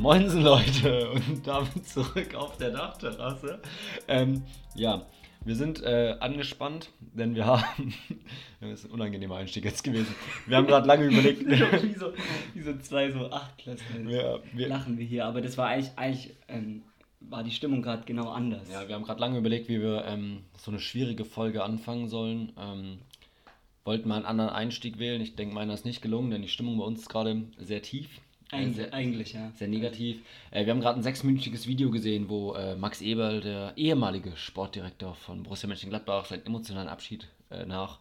Moinsen 0.00 0.42
Leute 0.42 1.10
und 1.10 1.46
damit 1.46 1.86
zurück 1.86 2.34
auf 2.34 2.56
der 2.56 2.70
Dachterrasse. 2.70 3.60
Ähm, 4.08 4.44
ja, 4.74 5.04
wir 5.44 5.56
sind 5.56 5.82
äh, 5.82 6.16
angespannt, 6.20 6.90
denn 7.00 7.34
wir 7.34 7.46
haben. 7.46 7.94
Das 8.70 8.80
ist 8.80 8.86
ein 8.86 8.92
unangenehmer 8.92 9.36
Einstieg 9.36 9.64
jetzt 9.64 9.82
gewesen. 9.84 10.14
Wir 10.46 10.56
haben 10.56 10.66
gerade 10.66 10.86
lange 10.86 11.06
überlegt. 11.06 11.44
wie, 11.46 11.94
so, 11.94 12.12
wie 12.54 12.62
so 12.62 12.76
zwei 12.78 13.10
so 13.10 13.30
Achtklässler 13.30 14.00
Ja, 14.10 14.38
wir- 14.52 14.68
lachen 14.68 14.98
wir 14.98 15.04
hier, 15.06 15.24
aber 15.26 15.40
das 15.40 15.56
war 15.58 15.68
eigentlich, 15.68 15.90
eigentlich 15.96 16.34
ähm, 16.48 16.82
war 17.20 17.42
die 17.42 17.50
Stimmung 17.50 17.82
gerade 17.82 18.04
genau 18.04 18.28
anders. 18.30 18.70
Ja, 18.70 18.86
wir 18.88 18.94
haben 18.94 19.04
gerade 19.04 19.20
lange 19.20 19.38
überlegt, 19.38 19.68
wie 19.68 19.80
wir 19.80 20.04
ähm, 20.06 20.40
so 20.58 20.70
eine 20.70 20.80
schwierige 20.80 21.24
Folge 21.24 21.62
anfangen 21.62 22.08
sollen. 22.08 22.52
Ähm, 22.58 22.98
wollten 23.84 24.08
mal 24.08 24.16
einen 24.16 24.24
anderen 24.26 24.50
Einstieg 24.50 24.98
wählen. 24.98 25.20
Ich 25.20 25.36
denke, 25.36 25.54
meiner 25.54 25.74
ist 25.74 25.84
nicht 25.84 26.02
gelungen, 26.02 26.30
denn 26.30 26.42
die 26.42 26.48
Stimmung 26.48 26.78
bei 26.78 26.84
uns 26.84 27.00
ist 27.00 27.08
gerade 27.08 27.42
sehr 27.58 27.82
tief. 27.82 28.08
Äh, 28.52 28.56
Eig 28.56 28.74
sehr, 28.74 28.94
eigentlich, 28.94 29.32
ja. 29.32 29.52
sehr 29.56 29.68
negativ. 29.68 30.20
Äh, 30.50 30.64
wir 30.66 30.72
haben 30.72 30.80
gerade 30.80 30.98
ein 31.00 31.02
sechsminütiges 31.02 31.66
Video 31.66 31.90
gesehen, 31.90 32.28
wo 32.28 32.54
äh, 32.54 32.76
Max 32.76 33.00
Eberl, 33.00 33.40
der 33.40 33.72
ehemalige 33.76 34.36
Sportdirektor 34.36 35.14
von 35.14 35.42
Borussia 35.42 35.68
Mönchengladbach, 35.68 36.26
seinen 36.26 36.46
emotionalen 36.46 36.88
Abschied 36.88 37.28
äh, 37.50 37.66
nach, 37.66 37.98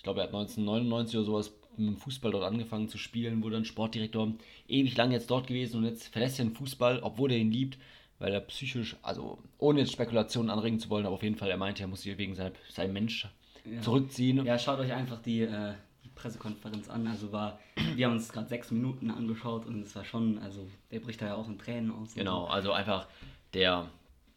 ich 0.00 0.04
glaube, 0.04 0.20
er 0.20 0.28
hat 0.28 0.32
1999 0.34 1.16
oder 1.18 1.26
sowas 1.26 1.52
mit 1.76 1.88
dem 1.88 1.96
Fußball 1.98 2.32
dort 2.32 2.44
angefangen 2.44 2.88
zu 2.88 2.96
spielen, 2.96 3.42
wurde 3.42 3.56
dann 3.56 3.66
Sportdirektor, 3.66 4.32
ewig 4.66 4.96
lang 4.96 5.12
jetzt 5.12 5.30
dort 5.30 5.46
gewesen 5.46 5.76
und 5.76 5.84
jetzt 5.84 6.06
verlässt 6.08 6.38
er 6.38 6.46
den 6.46 6.54
Fußball, 6.54 7.00
obwohl 7.02 7.30
er 7.32 7.36
ihn 7.36 7.52
liebt, 7.52 7.76
weil 8.18 8.32
er 8.32 8.40
psychisch, 8.40 8.96
also 9.02 9.36
ohne 9.58 9.80
jetzt 9.80 9.92
Spekulationen 9.92 10.48
anregen 10.48 10.78
zu 10.80 10.88
wollen, 10.88 11.04
aber 11.04 11.16
auf 11.16 11.22
jeden 11.22 11.36
Fall, 11.36 11.50
er 11.50 11.58
meinte, 11.58 11.82
er 11.82 11.86
muss 11.86 12.00
sich 12.00 12.16
wegen 12.16 12.34
seiner, 12.34 12.52
seinem 12.70 12.94
Mensch 12.94 13.28
Ja. 13.70 13.82
zurückziehen. 13.82 14.42
Ja, 14.46 14.58
schaut 14.58 14.78
euch 14.78 14.90
einfach 14.90 15.20
die, 15.20 15.42
äh, 15.42 15.74
die 16.02 16.08
Pressekonferenz 16.14 16.88
an. 16.88 17.06
Also 17.06 17.30
war, 17.30 17.58
wir 17.94 18.06
haben 18.06 18.14
uns 18.14 18.30
gerade 18.32 18.48
sechs 18.48 18.70
Minuten 18.70 19.10
angeschaut 19.10 19.66
und 19.66 19.82
es 19.82 19.94
war 19.94 20.04
schon, 20.06 20.38
also 20.38 20.66
der 20.90 21.00
bricht 21.00 21.20
da 21.20 21.26
ja 21.26 21.34
auch 21.34 21.46
in 21.46 21.58
Tränen 21.58 21.90
aus. 21.90 22.14
Genau, 22.14 22.46
also 22.46 22.72
einfach 22.72 23.06
der 23.52 23.86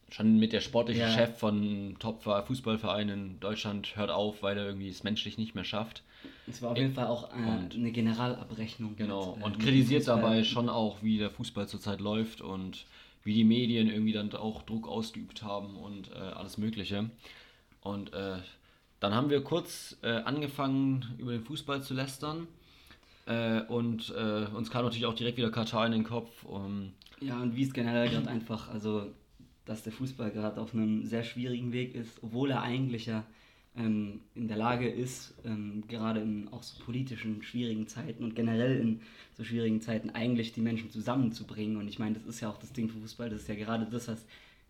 schon 0.10 0.38
mit 0.38 0.54
der 0.54 0.62
sportliche 0.62 1.02
Ja. 1.02 1.10
Chef 1.12 1.38
von 1.38 1.96
Top-Fußballvereinen 2.00 3.20
in 3.32 3.40
Deutschland 3.40 3.96
hört 3.96 4.12
auf, 4.12 4.44
weil 4.44 4.58
er 4.58 4.66
irgendwie 4.66 4.90
es 4.90 5.04
menschlich 5.04 5.38
nicht 5.38 5.56
mehr 5.56 5.64
schafft. 5.64 6.04
Es 6.48 6.62
war 6.62 6.72
auf 6.72 6.78
jeden 6.78 6.94
Fall 6.94 7.08
auch 7.08 7.32
äh, 7.32 7.76
eine 7.76 7.92
Generalabrechnung. 7.92 8.96
Genau, 8.96 9.36
mit, 9.36 9.42
äh, 9.42 9.46
und 9.46 9.60
kritisiert 9.60 10.08
dabei 10.08 10.44
schon 10.44 10.70
auch, 10.70 11.02
wie 11.02 11.18
der 11.18 11.30
Fußball 11.30 11.68
zurzeit 11.68 12.00
läuft 12.00 12.42
und 12.42 12.86
wie 13.24 13.34
die 13.34 13.44
Medien 13.44 13.90
irgendwie 13.90 14.12
dann 14.14 14.32
auch 14.34 14.64
Druck 14.64 14.88
ausgeübt 14.88 15.44
haben 15.44 15.76
und 15.78 16.12
äh, 16.12 16.18
alles 16.18 16.58
Mögliche. 16.58 17.10
Und 17.82 18.14
äh, 18.14 18.38
dann 19.00 19.14
haben 19.14 19.30
wir 19.30 19.44
kurz 19.44 19.98
äh, 20.02 20.10
angefangen, 20.12 21.16
über 21.18 21.32
den 21.32 21.44
Fußball 21.44 21.82
zu 21.82 21.94
lästern. 21.94 22.48
Äh, 23.26 23.62
und 23.62 24.12
uns 24.12 24.70
kam 24.70 24.84
natürlich 24.84 25.06
auch 25.06 25.14
direkt 25.16 25.38
wieder 25.38 25.50
Katar 25.50 25.86
in 25.86 25.94
den 25.94 26.04
Kopf. 26.04 26.44
Um, 26.44 26.92
Ja, 27.22 27.42
und 27.42 27.56
wie 27.56 27.64
es 27.64 27.74
generell 27.74 28.10
gerade 28.10 28.28
einfach, 28.28 28.70
also 28.70 29.08
dass 29.66 29.84
der 29.84 29.94
Fußball 29.94 30.32
gerade 30.32 30.60
auf 30.60 30.74
einem 30.74 31.06
sehr 31.06 31.24
schwierigen 31.24 31.72
Weg 31.72 31.96
ist, 31.96 32.22
obwohl 32.22 32.52
er 32.52 32.62
eigentlich 32.62 33.06
ja 33.06 33.26
ähm, 33.76 34.22
in 34.36 34.48
der 34.48 34.58
Lage 34.58 34.88
ist, 34.88 35.34
ähm, 35.46 35.84
gerade 35.88 36.20
in 36.20 36.48
auch 36.50 36.64
so 36.64 36.84
politischen 36.84 37.42
schwierigen 37.42 37.88
Zeiten 37.88 38.24
und 38.24 38.36
generell 38.36 38.80
in 38.80 39.02
so 39.36 39.44
schwierigen 39.44 39.82
Zeiten 39.82 40.10
eigentlich 40.12 40.54
die 40.54 40.62
Menschen 40.62 40.92
zusammenzubringen. 40.92 41.78
Und 41.78 41.88
ich 41.88 42.00
meine, 42.00 42.16
das 42.16 42.26
ist 42.26 42.42
ja 42.42 42.50
auch 42.50 42.58
das 42.58 42.74
Ding 42.74 42.90
für 42.90 43.00
Fußball, 43.00 43.30
das 43.30 43.42
ist 43.42 43.48
ja 43.48 43.56
gerade 43.56 43.86
das, 43.90 44.08
was, 44.08 44.26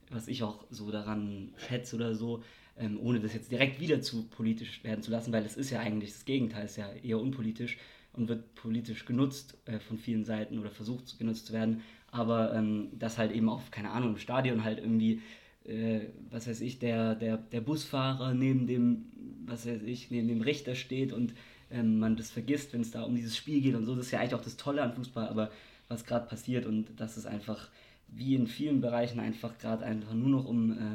was 0.10 0.28
ich 0.28 0.44
auch 0.44 0.66
so 0.70 0.92
daran 0.92 1.50
schätze 1.58 1.96
oder 1.96 2.16
so, 2.16 2.44
ähm, 2.78 3.00
ohne 3.00 3.20
das 3.20 3.34
jetzt 3.34 3.52
direkt 3.52 3.80
wieder 3.80 4.02
zu 4.02 4.24
politisch 4.28 4.84
werden 4.84 5.04
zu 5.04 5.12
lassen, 5.12 5.34
weil 5.34 5.46
es 5.46 5.58
ist 5.58 5.70
ja 5.70 5.80
eigentlich 5.80 6.12
das 6.12 6.26
Gegenteil, 6.26 6.66
ist 6.66 6.78
ja 6.78 6.92
eher 6.92 7.20
unpolitisch 7.20 7.78
und 8.14 8.28
wird 8.30 8.56
politisch 8.56 9.06
genutzt 9.06 9.58
äh, 9.66 9.80
von 9.80 9.98
vielen 9.98 10.24
Seiten 10.24 10.60
oder 10.60 10.70
versucht 10.70 11.18
genutzt 11.20 11.48
zu 11.48 11.54
werden, 11.54 11.82
aber 12.14 12.54
ähm, 12.54 12.90
dass 12.94 13.18
halt 13.18 13.32
eben 13.32 13.50
auf, 13.50 13.72
keine 13.72 13.90
Ahnung, 13.90 14.12
im 14.12 14.18
Stadion 14.18 14.64
halt 14.64 14.78
irgendwie, 14.78 15.22
äh, 15.66 16.02
was 16.30 16.48
weiß 16.48 16.62
ich, 16.62 16.78
der, 16.78 17.16
der, 17.16 17.38
der 17.38 17.62
Busfahrer 17.62 18.34
neben 18.34 18.68
dem, 18.68 19.06
was 19.46 19.66
weiß 19.66 19.82
ich, 19.84 20.12
neben 20.12 20.28
dem 20.28 20.42
Richter 20.42 20.76
steht 20.76 21.12
und 21.12 21.34
ähm, 21.72 21.98
man 21.98 22.16
das 22.16 22.30
vergisst, 22.30 22.72
wenn 22.74 22.82
es 22.82 22.92
da 22.92 23.02
um 23.02 23.16
dieses 23.16 23.36
Spiel 23.36 23.62
geht 23.62 23.74
und 23.74 23.86
so, 23.86 23.96
das 23.96 24.06
ist 24.06 24.12
ja 24.12 24.20
eigentlich 24.20 24.36
auch 24.36 24.44
das 24.44 24.58
Tolle 24.58 24.84
an 24.84 24.94
Fußball, 24.94 25.28
aber 25.28 25.50
was 25.88 26.06
gerade 26.06 26.28
passiert 26.28 26.68
und 26.68 27.00
dass 27.00 27.18
es 27.18 27.26
einfach 27.26 27.70
wie 28.08 28.36
in 28.36 28.46
vielen 28.46 28.80
Bereichen 28.80 29.20
einfach 29.20 29.58
gerade 29.58 29.84
einfach 29.84 30.14
nur 30.14 30.30
noch 30.30 30.46
um, 30.46 30.72
äh, 30.72 30.93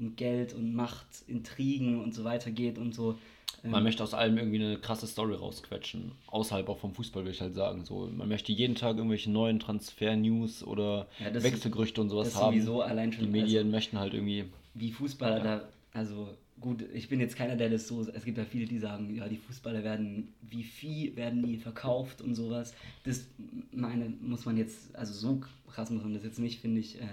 um 0.00 0.16
Geld 0.16 0.54
und 0.54 0.74
Macht, 0.74 1.06
Intrigen 1.28 2.02
und 2.02 2.14
so 2.14 2.24
weiter 2.24 2.50
geht 2.50 2.78
und 2.78 2.94
so. 2.94 3.16
ähm, 3.62 3.70
Man 3.70 3.82
möchte 3.84 4.02
aus 4.02 4.14
allem 4.14 4.38
irgendwie 4.38 4.64
eine 4.64 4.78
krasse 4.78 5.06
Story 5.06 5.34
rausquetschen. 5.34 6.12
Außerhalb 6.28 6.68
auch 6.68 6.78
vom 6.78 6.94
Fußball, 6.94 7.22
würde 7.22 7.32
ich 7.34 7.40
halt 7.40 7.54
sagen. 7.54 7.84
So, 7.84 8.08
man 8.16 8.28
möchte 8.28 8.50
jeden 8.52 8.74
Tag 8.74 8.96
irgendwelche 8.96 9.30
neuen 9.30 9.60
Transfer-News 9.60 10.64
oder 10.64 11.06
Ja, 11.22 11.32
Wechselgerüchte 11.42 12.00
und 12.00 12.08
sowas 12.08 12.28
das 12.28 12.36
haben. 12.36 12.56
sowieso 12.56 12.82
allein 12.82 13.12
schon, 13.12 13.24
Die 13.24 13.30
Medien 13.30 13.70
möchten 13.70 13.98
halt 13.98 14.14
irgendwie. 14.14 14.46
wie 14.74 14.90
Fußballer 14.92 15.40
da, 15.40 15.68
also 15.92 16.28
gut, 16.60 16.84
ich 16.94 17.08
bin 17.08 17.20
jetzt 17.20 17.36
keiner, 17.36 17.56
der 17.56 17.68
das 17.70 17.88
so, 17.88 18.00
es 18.02 18.24
gibt 18.24 18.38
ja 18.38 18.44
viele, 18.44 18.66
die 18.66 18.78
sagen, 18.78 19.14
ja, 19.14 19.28
die 19.28 19.36
Fußballer 19.38 19.82
werden, 19.84 20.28
wie 20.42 20.62
Vieh 20.62 21.14
werden 21.16 21.44
die 21.46 21.56
verkauft 21.56 22.20
und 22.22 22.34
sowas. 22.34 22.74
Das 23.04 23.26
meine, 23.72 24.10
muss 24.20 24.44
man 24.46 24.56
jetzt, 24.56 24.94
also 24.94 25.12
so 25.12 25.40
krass 25.70 25.90
muss 25.90 26.02
man 26.02 26.14
das 26.14 26.22
jetzt 26.24 26.38
nicht, 26.38 26.60
finde 26.60 26.80
ich, 26.80 27.00
äh, 27.00 27.06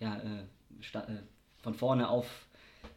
ja, 0.00 0.16
äh, 0.18 0.44
sta- 0.80 1.04
äh, 1.04 1.22
von 1.64 1.74
vorne 1.74 2.08
auf, 2.08 2.46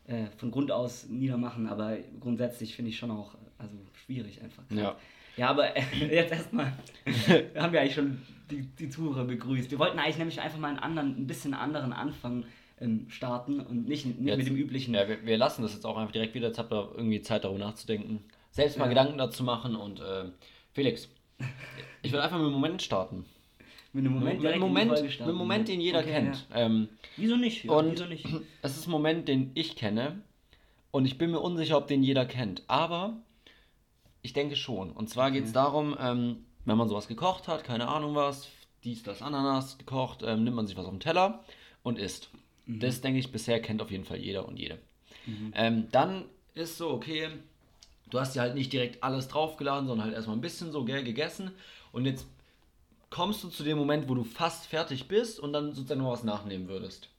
äh, 0.08 0.26
von 0.38 0.52
Grund 0.52 0.72
aus 0.72 1.08
niedermachen, 1.08 1.68
aber 1.68 1.98
grundsätzlich 2.20 2.76
finde 2.76 2.92
ich 2.92 2.98
schon 3.00 3.10
auch, 3.10 3.34
also 3.58 3.74
schwierig 4.06 4.42
einfach. 4.44 4.64
Ja. 4.70 4.96
Ja, 5.38 5.50
aber 5.50 5.76
äh, 5.76 5.82
jetzt 6.14 6.32
erstmal 6.32 6.66
haben 7.56 7.72
wir 7.74 7.82
eigentlich 7.82 7.96
schon 7.96 8.22
die, 8.52 8.62
die 8.64 8.90
Zuhörer 8.90 9.24
begrüßt. 9.26 9.72
Wir 9.72 9.80
wollten 9.80 10.00
eigentlich 10.00 10.18
nämlich 10.18 10.42
einfach 10.42 10.58
mal 10.60 10.70
einen 10.70 10.80
anderen, 10.80 11.16
ein 11.18 11.28
bisschen 11.28 11.54
anderen 11.54 11.94
Anfang 11.94 12.46
ähm, 12.82 13.06
starten 13.10 13.60
und 13.60 13.88
nicht, 13.88 14.06
nicht 14.06 14.20
Jetzt- 14.20 14.38
mit 14.40 14.48
dem 14.48 14.56
üblichen. 14.56 14.94
Ja, 14.96 15.08
wir, 15.08 15.24
wir 15.26 15.38
lassen 15.38 15.62
das 15.62 15.74
jetzt 15.74 15.86
auch 15.86 15.96
einfach 15.98 16.12
direkt 16.12 16.34
wieder. 16.34 16.48
Jetzt 16.48 16.58
habt 16.60 16.74
ihr 16.74 16.92
irgendwie 16.96 17.22
Zeit 17.22 17.44
darüber 17.44 17.60
nachzudenken. 17.60 18.24
Selbst 18.52 18.78
mal 18.78 18.86
Ja. 18.86 18.90
Gedanken 18.90 19.18
dazu 19.20 19.44
machen 19.44 19.76
und 19.76 20.00
äh, 20.00 20.26
Felix, 20.74 21.08
ich 22.02 22.12
will 22.12 22.20
einfach 22.20 22.38
mit 22.38 22.46
einem 22.46 22.54
Moment 22.54 22.82
starten. 22.82 23.26
Mit 23.94 24.06
einem 24.06 24.14
Moment, 24.14 24.42
mit 24.42 24.52
einem 24.52 24.62
Moment, 24.62 25.02
mit 25.02 25.22
einem 25.22 25.36
Moment, 25.36 25.68
den 25.68 25.82
jeder 25.82 26.00
Okay, 26.00 26.12
kennt. 26.12 26.46
Ja. 26.50 26.58
Ähm, 26.58 26.90
Wieso 27.16 27.36
nicht? 27.36 27.64
Ja, 27.66 27.72
Und 27.74 27.92
wieso 27.94 28.06
nicht? 28.06 28.26
es 28.62 28.78
ist 28.78 28.88
ein 28.88 28.92
Moment, 28.92 29.28
den 29.28 29.52
ich 29.56 29.76
kenne 29.76 30.22
und 30.92 31.06
ich 31.06 31.18
bin 31.18 31.32
mir 31.32 31.40
unsicher, 31.40 31.78
ob 31.78 31.88
den 31.88 32.04
jeder 32.04 32.26
kennt. 32.26 32.64
Aber 32.68 33.18
ich 34.22 34.34
denke 34.34 34.56
schon. 34.56 34.92
Und 34.92 35.10
zwar 35.10 35.32
geht 35.32 35.46
es 35.46 35.54
darum, 35.54 35.96
ähm, 36.00 36.46
wenn 36.66 36.78
man 36.78 36.90
sowas 36.90 37.08
gekocht 37.08 37.48
hat, 37.48 37.64
keine 37.64 37.88
Ahnung 37.88 38.14
was, 38.16 38.50
dies, 38.84 39.04
das, 39.04 39.22
Ananas 39.22 39.78
gekocht, 39.78 40.22
ähm, 40.24 40.44
nimmt 40.44 40.56
man 40.56 40.68
sich 40.68 40.78
was 40.78 40.86
auf 40.86 40.92
den 40.92 41.00
Teller 41.00 41.44
und 41.84 41.98
isst. 41.98 42.30
Das 42.68 43.00
denke 43.02 43.20
ich, 43.20 43.32
bisher 43.32 43.62
kennt 43.62 43.82
auf 43.82 43.92
jeden 43.92 44.04
Fall 44.04 44.18
jeder 44.18 44.48
und 44.48 44.58
jede. 44.60 44.78
Ähm, 45.54 45.88
dann 45.92 46.26
ist 46.54 46.78
so, 46.78 46.90
okay, 46.90 47.30
du 48.10 48.20
hast 48.20 48.36
dir 48.36 48.42
halt 48.42 48.56
nicht 48.56 48.74
direkt 48.74 49.04
alles 49.04 49.28
draufgeladen, 49.30 49.88
sondern 49.88 50.06
halt 50.06 50.16
erstmal 50.16 50.36
ein 50.38 50.42
bisschen 50.42 50.72
so 50.72 50.84
gell, 50.84 51.04
gegessen 51.04 51.52
und 51.94 52.06
jetzt 52.06 52.28
kommst 53.10 53.44
du 53.44 53.50
zu 53.50 53.64
dem 53.64 53.78
Moment, 53.78 54.10
wo 54.10 54.16
du 54.16 54.24
fast 54.24 54.68
fertig 54.68 55.08
bist 55.08 55.40
und 55.40 55.54
dann 55.54 55.74
sozusagen 55.74 56.02
noch 56.02 56.12
was 56.12 56.24
nachnehmen 56.24 56.68
würdest. 56.68 57.10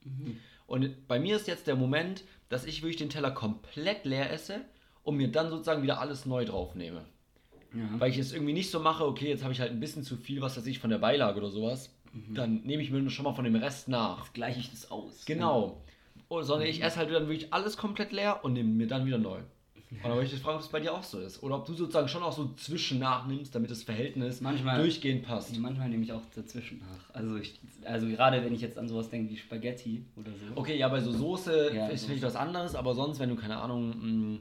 Und 0.67 1.09
bei 1.09 1.19
mir 1.19 1.37
ist 1.37 1.49
jetzt 1.49 1.67
der 1.67 1.77
Moment, 1.77 2.25
dass 2.49 2.65
ich 2.65 2.83
wirklich 2.83 2.97
den 2.97 3.11
Teller 3.11 3.31
komplett 3.31 4.05
leer 4.05 4.31
esse 4.33 4.61
und 5.03 5.17
mir 5.17 5.29
dann 5.29 5.51
sozusagen 5.51 5.83
wieder 5.83 6.01
alles 6.01 6.27
neu 6.27 6.45
draufnehme. 6.45 7.05
Ja. 7.75 8.01
Weil 8.01 8.11
ich 8.11 8.19
es 8.19 8.33
irgendwie 8.33 8.53
nicht 8.53 8.71
so 8.71 8.81
mache, 8.81 9.07
okay, 9.07 9.29
jetzt 9.29 9.43
habe 9.43 9.53
ich 9.53 9.61
halt 9.61 9.73
ein 9.73 9.81
bisschen 9.81 10.03
zu 10.03 10.17
viel, 10.17 10.41
was 10.41 10.57
weiß 10.57 10.67
ich, 10.67 10.79
von 10.79 10.91
der 10.91 10.99
Beilage 10.99 11.39
oder 11.39 11.51
sowas. 11.51 11.95
Dann 12.31 12.63
nehme 12.63 12.83
ich 12.83 12.91
mir 12.91 13.09
schon 13.11 13.25
mal 13.25 13.35
von 13.35 13.45
dem 13.45 13.57
Rest 13.57 13.89
nach. 13.89 14.25
Jetzt 14.25 14.35
gleiche 14.35 14.61
ich 14.61 14.71
das 14.71 14.91
aus. 14.91 15.25
Genau. 15.27 15.83
Oh, 16.29 16.43
sondern 16.43 16.69
ich 16.69 16.83
esse 16.83 16.97
halt 16.97 17.11
dann 17.11 17.29
wirklich 17.29 17.53
alles 17.53 17.77
komplett 17.77 18.13
leer 18.13 18.45
und 18.45 18.55
nehme 18.55 18.71
mir 18.71 18.87
dann 18.87 19.07
wieder 19.07 19.19
neu. 19.19 19.41
Und 19.91 20.05
dann 20.05 20.17
möchte 20.19 20.37
ich 20.37 20.43
fragen, 20.43 20.57
ob 20.59 20.63
es 20.63 20.69
bei 20.69 20.81
dir 20.81 20.93
auch 20.93 21.03
so 21.03 21.19
ist. 21.19 21.43
Oder 21.43 21.57
ob 21.57 21.65
du 21.67 21.73
sozusagen 21.73 22.09
schon 22.09 22.23
auch 22.23 22.33
so 22.33 22.53
zwischen 22.57 22.99
nachnimmst, 22.99 23.55
damit 23.55 23.71
das 23.71 23.83
Verhältnis 23.83 24.41
Manchmal- 24.43 24.79
durchgehend 24.79 25.23
passt. 25.25 25.57
Manchmal 25.59 25.89
nehme 25.89 26.05
ich 26.05 26.13
auch 26.13 26.21
dazwischen 26.37 26.81
nach. 26.81 27.15
Also, 27.15 27.37
ich, 27.37 27.59
also 27.85 28.07
gerade 28.07 28.45
wenn 28.45 28.53
ich 28.55 28.61
jetzt 28.61 28.77
an 28.77 28.87
sowas 28.87 29.09
denke 29.09 29.33
wie 29.33 29.37
Spaghetti 29.39 30.05
oder 30.17 30.31
so. 30.33 30.61
Okay, 30.61 30.77
ja, 30.77 30.89
bei 30.89 31.01
so 31.01 31.11
Soße 31.13 31.73
Ja, 31.75 31.89
ist 31.89 32.05
vielleicht 32.05 32.23
was 32.23 32.37
anderes, 32.37 32.75
aber 32.75 32.95
sonst, 32.95 33.19
wenn 33.19 33.31
du, 33.31 33.37
keine 33.37 33.57
Ahnung, 33.57 34.35
mh, 34.35 34.39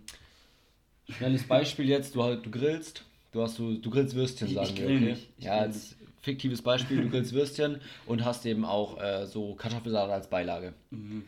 schnelles 1.14 1.44
Beispiel 1.48 1.88
jetzt, 1.88 2.16
du, 2.16 2.24
halt, 2.24 2.46
du 2.46 2.52
grillst, 2.52 3.06
du 3.32 3.42
hast 3.42 3.58
du, 3.58 3.78
du 3.78 3.90
grillst 3.90 4.16
Würstchen, 4.16 4.48
Ich- 4.50 4.54
sagen 4.56 4.68
ich 4.70 4.78
wir. 4.78 4.86
grill 4.86 4.98
Okay? 4.98 5.06
nicht. 5.12 5.30
Ich 5.38 5.46
ja, 5.46 5.54
als 5.60 5.96
fiktives 6.22 6.62
Beispiel, 6.62 7.02
du 7.02 7.10
grillst 7.10 7.32
Würstchen 7.32 7.80
und 8.06 8.26
hast 8.26 8.46
eben 8.46 8.66
auch 8.66 9.00
äh, 9.02 9.26
so 9.26 9.56
Kartoffelsalat 9.56 10.12
als 10.12 10.30
Beilage. 10.30 10.74
Mhm. 10.92 11.24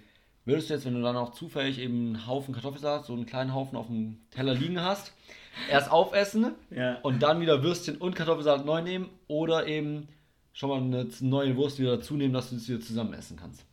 Würdest 0.50 0.69
du 0.69 0.74
jetzt, 0.74 0.86
wenn 0.86 0.96
du 0.96 1.01
dann 1.01 1.16
auch 1.16 1.31
zufällig 1.31 1.80
eben 1.80 2.07
einen 2.16 2.28
Haufen 2.28 2.54
Kartoffelsalat, 2.54 3.06
so 3.06 3.13
einen 3.13 3.25
kleinen 3.25 3.54
Haufen 3.54 3.78
auf 3.78 3.88
dem 3.88 4.19
Teller 4.31 4.54
liegen 4.54 4.81
hast, 4.81 5.13
erst 5.72 5.92
aufessen 5.92 6.51
Ja. 6.69 6.96
und 7.04 7.22
dann 7.24 7.40
wieder 7.42 7.63
Würstchen 7.63 7.98
und 7.98 8.16
Kartoffelsalat 8.16 8.66
neu 8.66 8.81
nehmen 8.81 9.10
oder 9.28 9.68
eben 9.68 10.07
schon 10.54 10.69
mal 10.69 10.78
eine 10.81 11.07
neue 11.22 11.56
Wurst 11.56 11.80
wieder 11.80 11.98
dazu 11.98 12.16
nehmen, 12.16 12.34
dass 12.34 12.50
du 12.50 12.57
es 12.57 12.68
wieder 12.68 12.81
zusammen 12.81 13.13
essen 13.13 13.38
kannst? 13.38 13.66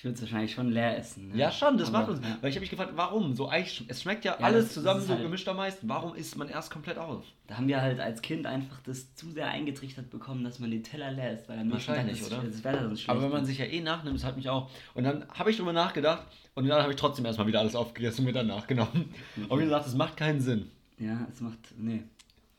Ich 0.00 0.04
würde 0.04 0.14
es 0.14 0.22
wahrscheinlich 0.22 0.54
schon 0.54 0.70
leer 0.72 0.96
essen. 0.96 1.28
Ne? 1.28 1.36
Ja, 1.36 1.52
schon, 1.52 1.76
das 1.76 1.88
Aber, 1.88 1.98
macht 1.98 2.08
uns. 2.08 2.20
Ja. 2.26 2.38
Weil 2.40 2.48
ich 2.48 2.56
habe 2.56 2.62
mich 2.62 2.70
gefragt, 2.70 2.92
warum? 2.94 3.34
So 3.34 3.48
eigentlich, 3.48 3.84
es 3.86 4.00
schmeckt 4.00 4.24
ja, 4.24 4.34
Ja, 4.40 4.46
alles 4.46 4.72
zusammen 4.72 5.00
ist 5.00 5.08
so 5.08 5.12
halt- 5.12 5.22
gemischt 5.22 5.46
am 5.46 5.56
meisten. 5.58 5.86
Warum 5.90 6.14
isst 6.14 6.38
man 6.38 6.48
erst 6.48 6.70
komplett 6.72 6.96
auf? 6.96 7.22
Da 7.48 7.58
haben 7.58 7.68
wir 7.68 7.82
halt 7.82 8.00
als 8.00 8.22
Kind 8.22 8.46
einfach 8.46 8.80
das 8.86 9.14
zu 9.14 9.30
sehr 9.30 9.48
eingetrichtert 9.48 10.08
bekommen, 10.08 10.42
dass 10.42 10.58
man 10.58 10.70
den 10.70 10.82
Teller 10.82 11.12
leer 11.12 11.34
isst, 11.34 11.50
weil 11.50 11.58
Tag 11.58 11.70
Wahrscheinlich, 11.70 12.24
oder? 12.24 12.38
das 12.42 12.64
Wetter 12.64 12.84
sonst 12.84 13.00
schlecht 13.02 13.10
Aber 13.10 13.20
wenn 13.24 13.30
man 13.30 13.42
ist. 13.42 13.48
sich 13.48 13.58
ja 13.58 13.66
eh 13.66 13.82
nachnimmt, 13.82 14.16
das 14.16 14.24
hat 14.24 14.38
mich 14.38 14.48
auch. 14.48 14.70
Und 14.94 15.04
dann 15.04 15.28
habe 15.34 15.50
ich 15.50 15.58
drüber 15.58 15.74
nachgedacht 15.74 16.26
und 16.54 16.66
dann 16.66 16.80
habe 16.82 16.92
ich 16.92 16.98
trotzdem 16.98 17.26
erstmal 17.26 17.46
wieder 17.46 17.60
alles 17.60 17.76
aufgegessen 17.76 18.20
und 18.20 18.24
mir 18.24 18.32
dann 18.32 18.46
nachgenommen. 18.46 19.12
Und 19.50 19.58
wie 19.58 19.64
gesagt, 19.64 19.84
das 19.84 19.94
macht 19.94 20.16
keinen 20.16 20.40
Sinn. 20.40 20.70
Ja, 20.98 21.26
es 21.30 21.42
macht. 21.42 21.58
Nee. 21.76 22.04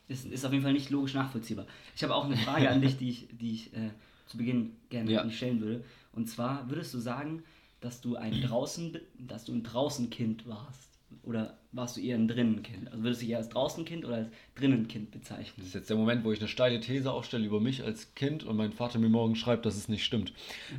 Ist, 0.07 0.25
ist 0.27 0.45
auf 0.45 0.51
jeden 0.51 0.63
Fall 0.63 0.73
nicht 0.73 0.91
logisch 0.91 1.15
nachvollziehbar. 1.15 1.65
Ich 1.95 2.03
habe 2.03 2.13
auch 2.13 2.25
eine 2.25 2.37
Frage 2.37 2.69
an 2.69 2.81
dich, 2.81 2.97
die 2.97 3.09
ich, 3.09 3.27
die 3.31 3.53
ich 3.55 3.73
äh, 3.73 3.89
zu 4.27 4.37
Beginn 4.37 4.73
gerne 4.91 5.09
Ja. 5.11 5.27
stellen 5.31 5.59
würde. 5.59 5.83
Und 6.13 6.29
zwar, 6.29 6.69
würdest 6.69 6.93
du 6.93 6.99
sagen, 6.99 7.43
dass 7.79 8.01
du 8.01 8.15
ein 8.15 8.41
draußen, 8.47 8.97
dass 9.19 9.45
du 9.45 9.53
ein 9.53 9.63
Draußenkind 9.63 10.47
warst? 10.47 10.89
Oder 11.23 11.57
warst 11.73 11.97
du 11.97 12.01
eher 12.01 12.15
ein 12.15 12.27
Drinnenkind? 12.29 12.89
Also 12.89 13.03
würdest 13.03 13.21
du 13.21 13.25
dich 13.25 13.31
eher 13.33 13.39
als 13.39 13.49
Draußenkind 13.49 14.05
oder 14.05 14.15
als 14.15 14.29
Drinnenkind 14.55 15.13
Das 15.13 15.19
bezeichnen? 15.21 15.65
ist 15.65 15.73
jetzt 15.75 15.89
der 15.89 15.97
Moment, 15.97 16.23
wo 16.23 16.31
ich 16.31 16.39
eine 16.39 16.47
steile 16.47 16.79
These 16.79 17.11
aufstelle 17.11 17.45
über 17.45 17.59
mich 17.59 17.83
als 17.83 18.15
Kind 18.15 18.45
und 18.45 18.55
mein 18.55 18.71
Vater 18.71 18.97
mir 18.97 19.09
morgen 19.09 19.35
schreibt, 19.35 19.65
dass 19.65 19.75
es 19.75 19.89
nicht 19.89 20.05
stimmt. 20.05 20.31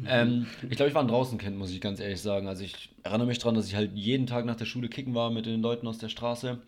Ähm, 0.06 0.46
ich 0.68 0.76
glaube, 0.76 0.88
ich 0.88 0.94
war 0.94 1.02
ein 1.02 1.08
Draußenkind, 1.08 1.56
muss 1.58 1.70
ich 1.70 1.82
ganz 1.82 2.00
ehrlich 2.00 2.20
sagen. 2.20 2.48
Also 2.48 2.64
ich 2.64 2.90
erinnere 3.02 3.26
mich 3.26 3.38
daran, 3.40 3.54
dass 3.54 3.68
ich 3.68 3.74
halt 3.76 3.92
jeden 3.94 4.26
Tag 4.26 4.46
nach 4.46 4.56
der 4.56 4.64
Schule 4.64 4.88
kicken 4.88 5.14
war 5.14 5.30
mit 5.30 5.44
den 5.44 5.60
Leuten 5.60 5.86
aus 5.86 5.98
der 5.98 6.08
Straße. 6.08 6.60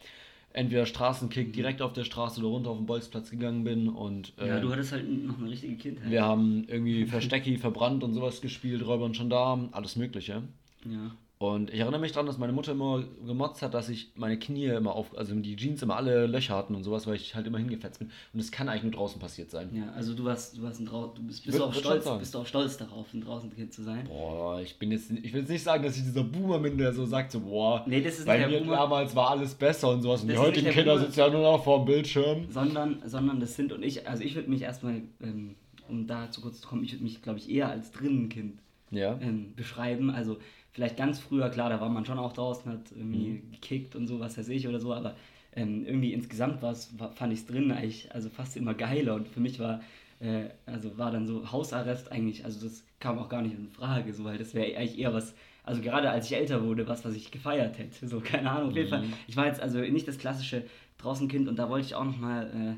Entweder 0.55 0.87
Straßenkick 0.87 1.53
direkt 1.53 1.83
auf 1.83 1.93
der 1.93 2.05
Straße 2.05 2.39
oder 2.41 2.49
runter 2.49 2.71
auf 2.71 2.77
den 2.79 2.87
Bolzplatz 2.87 3.29
gegangen 3.31 3.65
bin 3.65 3.89
und 3.89 4.33
äh, 4.39 4.47
Ja, 4.49 4.61
du 4.61 4.71
hattest 4.71 4.93
halt 4.93 5.05
noch 5.27 5.37
eine 5.39 5.51
richtige 5.51 5.75
Kindheit. 5.75 6.09
wir 6.11 6.25
haben 6.25 6.65
irgendwie 6.69 7.07
Verstecki, 7.07 7.59
verbrannt 7.59 8.05
und 8.05 8.15
sowas 8.15 8.41
gespielt, 8.41 8.87
Räuber 8.87 9.05
und 9.05 9.17
Gendarm, 9.17 9.71
alles 9.73 9.97
mögliche. 9.97 10.43
Ja. 10.85 11.11
Und 11.39 11.75
ich 11.75 11.81
erinnere 11.81 12.01
mich 12.01 12.13
daran, 12.13 12.27
dass 12.27 12.39
meine 12.39 12.53
Mutter 12.53 12.73
immer 12.73 13.03
gemotzt 13.27 13.61
hat, 13.61 13.75
dass 13.75 13.89
ich 13.89 14.13
meine 14.15 14.39
Knie 14.39 14.67
immer 14.67 14.95
auf, 14.95 15.19
also 15.19 15.35
die 15.35 15.57
Jeans 15.57 15.83
immer 15.83 15.97
alle 15.97 16.27
Löcher 16.27 16.55
hatten 16.55 16.75
und 16.77 16.85
sowas, 16.85 17.07
weil 17.09 17.17
ich 17.17 17.35
halt 17.35 17.47
immer 17.47 17.59
hingefetzt 17.59 17.99
bin. 17.99 18.09
Und 18.33 18.41
das 18.41 18.51
kann 18.53 18.69
eigentlich 18.69 18.85
nur 18.85 18.93
draußen 18.93 19.21
passiert 19.21 19.51
sein. 19.51 19.69
Ja, 19.75 19.91
also 19.93 20.15
du 20.15 20.25
warst, 20.25 20.57
du 20.57 20.63
warst 20.63 20.81
ein 20.81 20.87
Drau 20.87 21.09
du 21.09 21.23
bist, 21.23 21.45
bist, 21.45 21.59
Würd- 21.59 21.63
auch 21.65 21.75
stolz, 21.75 22.09
bist 22.19 22.35
du 22.35 22.39
auch 22.39 22.47
stolz 22.47 22.77
darauf, 22.77 23.13
ein 23.13 23.21
Draußenkind 23.21 23.73
zu 23.73 23.83
sein? 23.83 24.05
Boah, 24.07 24.61
ich 24.61 24.79
bin 24.79 24.93
jetzt, 24.93 25.11
ich 25.11 25.33
will 25.33 25.41
jetzt 25.41 25.51
nicht 25.51 25.65
sagen, 25.65 25.83
dass 25.83 25.97
ich 25.97 26.05
dieser 26.05 26.23
Boomer 26.25 26.61
bin, 26.61 26.79
der 26.79 26.93
so 26.93 27.05
sagt, 27.05 27.33
so, 27.33 27.41
boah, 27.41 27.85
Nee, 27.87 28.01
das 28.01 28.21
ist 28.21 28.27
bei 28.27 28.47
mir 28.47 28.61
Boomer. 28.61 28.77
damals 28.77 29.15
war 29.17 29.31
alles 29.31 29.55
besser 29.55 29.91
und 29.91 30.03
sowas. 30.03 30.23
Und 30.23 30.29
Das 30.29 30.37
die 30.37 30.43
heutigen 30.43 30.71
Kinder 30.71 30.99
sitzen 30.99 31.19
ja 31.19 31.29
nur 31.29 31.43
noch 31.43 31.63
vor 31.65 31.81
dem 31.81 31.87
Bildschirm. 31.87 32.47
sondern, 32.49 33.03
sondern 33.05 33.41
das 33.41 33.57
sind 33.57 33.73
und 33.73 33.83
ich, 33.83 34.09
also 34.09 34.23
ich 34.23 34.35
würde 34.37 34.49
mich 34.49 34.63
erstmal, 34.63 35.03
ähm, 35.21 35.57
um 35.89 36.07
da 36.07 36.31
zu 36.31 36.41
kurz 36.41 36.61
zu 36.61 36.69
kommen, 36.69 36.85
ich 36.85 36.93
würde 36.93 37.05
mich, 37.05 37.21
glaube 37.23 37.39
ich, 37.41 37.51
eher 37.51 37.69
als 37.69 37.91
Drinnenkind 37.91 38.61
Ja. 38.93 39.19
ähm, 39.21 39.53
beschreiben. 39.57 40.11
Also 40.11 40.39
vielleicht 40.75 40.97
ganz 40.97 41.21
früher, 41.21 41.49
klar, 41.49 41.71
da 41.71 41.81
war 41.81 41.89
man 41.89 42.05
schon 42.05 42.19
auch 42.19 42.33
draußen, 42.33 42.71
hat 42.71 42.91
irgendwie 42.91 43.29
Mhm. 43.31 43.53
gekickt 43.53 43.97
und 43.97 44.07
so, 44.07 44.21
was 44.21 44.37
weiß 44.37 44.49
ich 44.51 44.69
oder 44.69 44.81
so, 44.81 44.93
aber 44.93 45.15
ähm, 45.57 45.87
irgendwie 45.87 46.13
insgesamt 46.13 46.61
war's, 46.63 46.99
war, 46.99 47.13
fand 47.13 47.33
ich 47.33 47.39
es 47.41 47.47
drin 47.47 47.71
eigentlich, 47.71 48.13
also 48.13 48.29
fast 48.29 48.57
immer 48.57 48.75
geiler 48.75 49.15
und 49.15 49.29
für 49.29 49.41
mich 49.41 49.61
war, 49.61 49.81
äh, 50.21 50.47
also 50.67 50.99
war 50.99 51.13
dann 51.13 51.27
so 51.27 51.51
Hausarrest 51.53 52.11
eigentlich, 52.11 52.45
also 52.45 52.67
das 52.67 52.85
kam 52.99 53.19
auch 53.19 53.29
gar 53.29 53.41
nicht 53.43 53.57
in 53.57 53.69
Frage, 53.69 54.13
so, 54.13 54.25
weil 54.25 54.37
das 54.37 54.53
wäre 54.53 54.77
eigentlich 54.77 54.99
eher 54.99 55.15
was, 55.15 55.35
also 55.63 55.81
gerade 55.81 56.11
als 56.11 56.27
ich 56.31 56.37
älter 56.37 56.65
wurde, 56.65 56.89
was, 56.89 57.05
was 57.05 57.15
ich 57.15 57.31
gefeiert 57.31 57.79
hätte, 57.79 58.09
so, 58.09 58.21
keine 58.25 58.51
Ahnung, 58.51 58.71
auf 58.71 58.77
jeden 58.77 58.91
Fall. 58.91 59.05
Ich 59.29 59.37
war 59.37 59.47
jetzt 59.47 59.61
also 59.61 59.79
nicht 59.79 60.09
das 60.09 60.19
klassische 60.19 60.65
Draußenkind 60.99 61.49
und 61.49 61.57
da 61.57 61.69
wollte 61.69 61.87
ich 61.87 61.95
auch 61.95 62.05
nochmal 62.05 62.51
äh, 62.53 62.71
äh, 62.71 62.75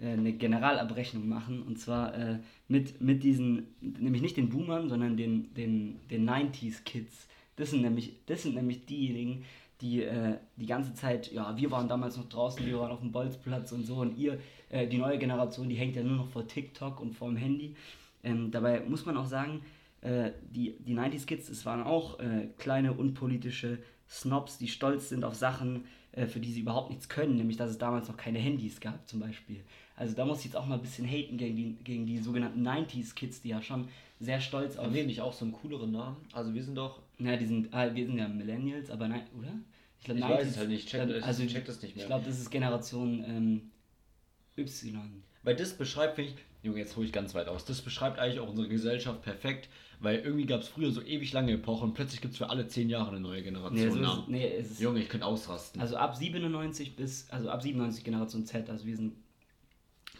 eine 0.00 0.32
Generalabrechnung 0.32 1.28
machen 1.28 1.62
und 1.62 1.78
zwar 1.78 2.14
äh, 2.14 2.38
mit, 2.68 3.00
mit 3.00 3.22
diesen, 3.22 3.74
nämlich 3.80 4.22
nicht 4.22 4.36
den 4.36 4.48
Boomern, 4.48 4.88
sondern 4.88 5.16
den, 5.16 5.52
den, 5.54 6.00
den 6.08 6.28
90s 6.28 6.84
Kids. 6.84 7.26
Das 7.56 7.70
sind 7.70 7.82
nämlich, 7.82 8.14
das 8.26 8.42
sind 8.42 8.54
nämlich 8.54 8.86
diejenigen, 8.86 9.44
die 9.80 10.02
äh, 10.02 10.38
die 10.56 10.66
ganze 10.66 10.94
Zeit, 10.94 11.32
ja, 11.32 11.56
wir 11.56 11.70
waren 11.70 11.88
damals 11.88 12.16
noch 12.16 12.28
draußen, 12.28 12.64
wir 12.66 12.78
waren 12.78 12.90
auf 12.90 13.00
dem 13.00 13.12
Bolzplatz 13.12 13.72
und 13.72 13.84
so 13.84 13.96
und 13.96 14.16
ihr, 14.16 14.38
äh, 14.70 14.86
die 14.86 14.98
neue 14.98 15.18
Generation, 15.18 15.68
die 15.68 15.76
hängt 15.76 15.96
ja 15.96 16.02
nur 16.02 16.16
noch 16.16 16.28
vor 16.28 16.46
TikTok 16.46 17.00
und 17.00 17.14
vor 17.14 17.28
dem 17.28 17.36
Handy. 17.36 17.74
Ähm, 18.24 18.50
dabei 18.50 18.80
muss 18.80 19.06
man 19.06 19.16
auch 19.16 19.26
sagen, 19.26 19.62
äh, 20.00 20.32
die, 20.50 20.76
die 20.80 20.94
90s 20.94 21.26
Kids, 21.26 21.48
es 21.48 21.64
waren 21.64 21.82
auch 21.82 22.18
äh, 22.20 22.48
kleine 22.58 22.92
unpolitische 22.92 23.78
Snobs, 24.08 24.58
die 24.58 24.68
stolz 24.68 25.08
sind 25.08 25.24
auf 25.24 25.34
Sachen, 25.34 25.84
äh, 26.12 26.26
für 26.26 26.40
die 26.40 26.52
sie 26.52 26.60
überhaupt 26.60 26.90
nichts 26.90 27.08
können, 27.08 27.36
nämlich 27.36 27.56
dass 27.56 27.70
es 27.70 27.78
damals 27.78 28.08
noch 28.08 28.16
keine 28.16 28.38
Handys 28.38 28.80
gab 28.80 29.06
zum 29.08 29.20
Beispiel. 29.20 29.62
Also 29.98 30.14
da 30.14 30.24
muss 30.24 30.38
ich 30.38 30.44
jetzt 30.46 30.56
auch 30.56 30.64
mal 30.66 30.76
ein 30.76 30.80
bisschen 30.80 31.06
haten 31.06 31.36
gegen 31.38 31.56
die, 31.56 31.74
gegen 31.82 32.06
die 32.06 32.18
sogenannten 32.18 32.66
90s 32.66 33.14
Kids, 33.14 33.42
die 33.42 33.48
ja 33.48 33.60
schon 33.60 33.88
sehr 34.20 34.40
stolz 34.40 34.76
auf... 34.76 34.86
Haben 34.86 34.94
wir 34.94 35.04
nicht 35.04 35.20
auch 35.20 35.32
so 35.32 35.44
einen 35.44 35.52
cooleren 35.52 35.90
Namen? 35.90 36.16
Also 36.32 36.54
wir 36.54 36.62
sind 36.62 36.76
doch. 36.76 37.00
Ja, 37.18 37.36
die 37.36 37.46
sind, 37.46 37.74
ah, 37.74 37.92
wir 37.92 38.06
sind 38.06 38.16
ja 38.16 38.28
Millennials, 38.28 38.90
aber 38.90 39.08
nein, 39.08 39.22
oder? 39.36 39.52
glaub, 40.04 40.16
Ich 40.16 40.22
weiß 40.22 40.48
es 40.48 40.56
halt 40.56 40.68
nicht, 40.68 40.84
ich 40.84 40.90
check- 40.90 40.98
dann- 41.00 41.10
ich 41.18 41.24
also, 41.24 41.44
check 41.46 41.64
das 41.64 41.82
nicht 41.82 41.96
mehr. 41.96 42.04
Ich 42.04 42.08
glaube, 42.08 42.24
das 42.24 42.38
ist 42.38 42.48
Generation 42.50 43.24
ähm, 43.26 43.70
Y. 44.56 45.22
Weil 45.42 45.56
das 45.56 45.76
beschreibt, 45.76 46.14
finde 46.14 46.30
ich, 46.30 46.36
Junge, 46.62 46.78
jetzt 46.78 46.96
hole 46.96 47.06
ich 47.06 47.12
ganz 47.12 47.34
weit 47.34 47.48
aus. 47.48 47.64
Das 47.64 47.80
beschreibt 47.80 48.18
eigentlich 48.20 48.38
auch 48.40 48.48
unsere 48.48 48.68
Gesellschaft 48.68 49.22
perfekt, 49.22 49.68
weil 50.00 50.18
irgendwie 50.20 50.46
gab 50.46 50.60
es 50.60 50.68
früher 50.68 50.90
so 50.92 51.02
ewig 51.02 51.32
lange 51.32 51.52
Epochen 51.52 51.88
und 51.88 51.94
plötzlich 51.94 52.20
gibt 52.20 52.32
es 52.32 52.38
für 52.38 52.50
alle 52.50 52.66
zehn 52.68 52.88
Jahre 52.88 53.10
eine 53.10 53.20
neue 53.20 53.42
Generation. 53.42 54.00
Nee, 54.00 54.04
so 54.04 54.20
ist, 54.20 54.78
nee, 54.78 54.84
Junge, 54.84 55.00
ich 55.00 55.08
könnte 55.08 55.26
ausrasten. 55.26 55.80
Also 55.80 55.96
ab 55.96 56.16
97 56.16 56.94
bis, 56.96 57.28
also 57.30 57.50
ab 57.50 57.62
97 57.62 58.04
Generation 58.04 58.44
Z, 58.44 58.70
also 58.70 58.86
wir 58.86 58.96
sind 58.96 59.12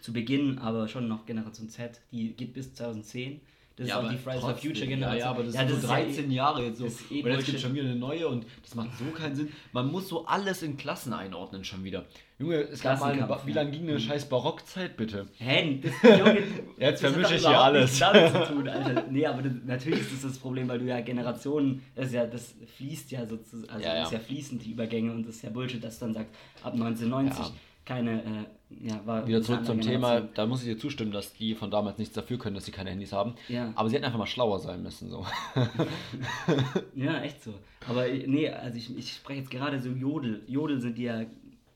zu 0.03 0.13
Beginn, 0.13 0.59
aber 0.59 0.89
schon 0.89 1.09
noch 1.09 1.27
Generation 1.27 1.69
Z, 1.69 2.01
die 2.13 2.33
geht 2.33 2.55
bis 2.55 2.75
2010. 2.75 3.41
Das 3.77 3.87
ist 3.87 3.95
auch 3.95 4.09
die 4.11 4.17
Fridays 4.17 4.41
for 4.41 4.57
Future 4.57 4.87
Generation. 4.89 5.19
Ja, 5.21 5.25
ja, 5.27 5.31
aber 5.31 5.45
das 5.45 5.55
Ja, 5.55 5.61
sind 5.61 5.71
das 5.71 5.83
so 5.83 5.87
ist 5.87 5.91
ja 5.93 6.05
13 6.05 6.31
Jahre 6.33 6.65
jetzt 6.65 6.79
so. 6.79 6.87
eh 7.15 7.23
und 7.23 7.31
jetzt 7.31 7.47
gibt 7.47 7.61
schon 7.61 7.75
wieder 7.75 7.85
eine 7.85 7.95
neue 7.95 8.27
und 8.27 8.45
das 8.65 8.75
macht 8.75 8.89
so 8.99 9.05
keinen 9.17 9.37
Sinn. 9.37 9.53
Man 9.73 9.93
muss 9.93 10.09
so 10.09 10.27
alles 10.27 10.65
in 10.65 10.77
Klassen 10.77 11.13
einordnen 11.13 11.63
schon 11.65 11.85
wieder. 11.85 12.05
Junge, 12.41 12.57
es 12.57 12.81
gab 12.83 12.99
mal 12.99 13.13
eine, 13.13 13.29
wie 13.45 13.51
ja. 13.51 13.57
lange 13.57 13.71
ging 13.71 13.89
eine 13.89 14.01
scheiß 14.01 14.29
Barockzeit 14.29 14.97
bitte? 14.97 15.29
Hä? 15.39 15.81
Das, 15.81 16.19
Junge, 16.19 16.43
Jetzt 16.77 17.01
vermische 17.03 17.37
ich 17.37 17.47
hier 17.47 17.61
alles. 17.61 17.97
damit 18.01 18.33
zu 18.33 18.53
tun, 18.53 18.69
Alter. 18.69 19.05
Nee, 19.11 19.27
aber 19.27 19.43
das, 19.43 19.53
natürlich 19.65 20.01
ist 20.01 20.13
das 20.13 20.23
das 20.33 20.39
Problem, 20.39 20.67
weil 20.69 20.81
du 20.81 20.85
ja 20.87 21.01
Generationen, 21.01 21.83
das 21.95 22.07
ist 22.09 22.15
ja, 22.15 22.27
das 22.27 22.57
fließt 22.79 23.13
ja 23.13 23.27
sozusagen, 23.29 23.71
also 23.71 23.85
Ja, 23.87 23.95
ja. 23.95 24.01
das 24.01 24.09
ist 24.09 24.13
ja 24.15 24.19
fließend, 24.21 24.65
die 24.65 24.73
Übergänge 24.73 25.13
und 25.13 25.25
das 25.25 25.37
ist 25.37 25.43
ja 25.43 25.51
Bullshit, 25.51 25.83
dass 25.85 26.01
du 26.01 26.07
dann 26.07 26.15
sagt, 26.15 26.35
ab 26.65 26.73
1990 26.73 27.39
Ja. 27.39 27.53
Keine, 27.89 28.23
äh, 28.23 28.87
ja, 28.87 29.01
war 29.07 29.27
Wieder 29.27 29.41
zurück 29.43 29.65
zum 29.65 29.81
Thema, 29.81 30.09
Generation. 30.09 30.31
da 30.35 30.47
muss 30.47 30.63
ich 30.63 30.69
dir 30.69 30.79
zustimmen, 30.79 31.11
dass 31.11 31.33
die 31.33 31.55
von 31.55 31.71
damals 31.71 31.97
nichts 31.99 32.15
dafür 32.15 32.39
können, 32.39 32.55
dass 32.55 32.67
sie 32.67 32.71
keine 32.73 32.91
Handys 32.91 33.13
haben. 33.13 33.35
Ja. 33.49 33.73
Aber 33.75 33.89
sie 33.89 33.97
hätten 33.97 34.05
einfach 34.05 34.19
mal 34.19 34.27
schlauer 34.27 34.61
sein 34.61 34.83
müssen. 34.83 35.09
So. 35.11 35.25
Ja, 36.95 37.21
echt 37.23 37.43
so. 37.43 37.55
Aber 37.89 38.07
nee, 38.09 38.49
also 38.49 38.77
ich, 38.77 38.97
ich 38.97 39.13
spreche 39.15 39.41
jetzt 39.41 39.51
gerade 39.51 39.81
so 39.81 39.89
Jodel. 39.91 40.43
Jodel 40.47 40.81
sind 40.81 40.99
die 40.99 41.05
ja 41.05 41.25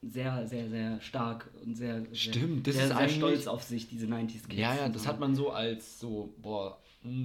sehr, 0.03 0.47
sehr, 0.47 0.69
sehr 0.69 1.01
stark 1.01 1.51
und 1.65 1.77
sehr, 1.77 2.05
Stimmt, 2.13 2.67
das 2.67 2.75
sehr, 2.75 2.85
ist 2.85 2.89
sehr 2.91 2.99
eigentlich- 2.99 3.17
stolz 3.17 3.47
auf 3.47 3.63
sich, 3.63 3.89
diese 3.89 4.07
90s 4.07 4.49
Kids. 4.49 4.59
Ja, 4.61 4.75
ja, 4.75 4.89
das 4.89 5.05
so. 5.05 5.09
hat 5.09 5.21
man 5.21 5.35
so 5.35 5.51
als 5.51 6.01
so, 6.01 6.35
boah, 6.43 6.79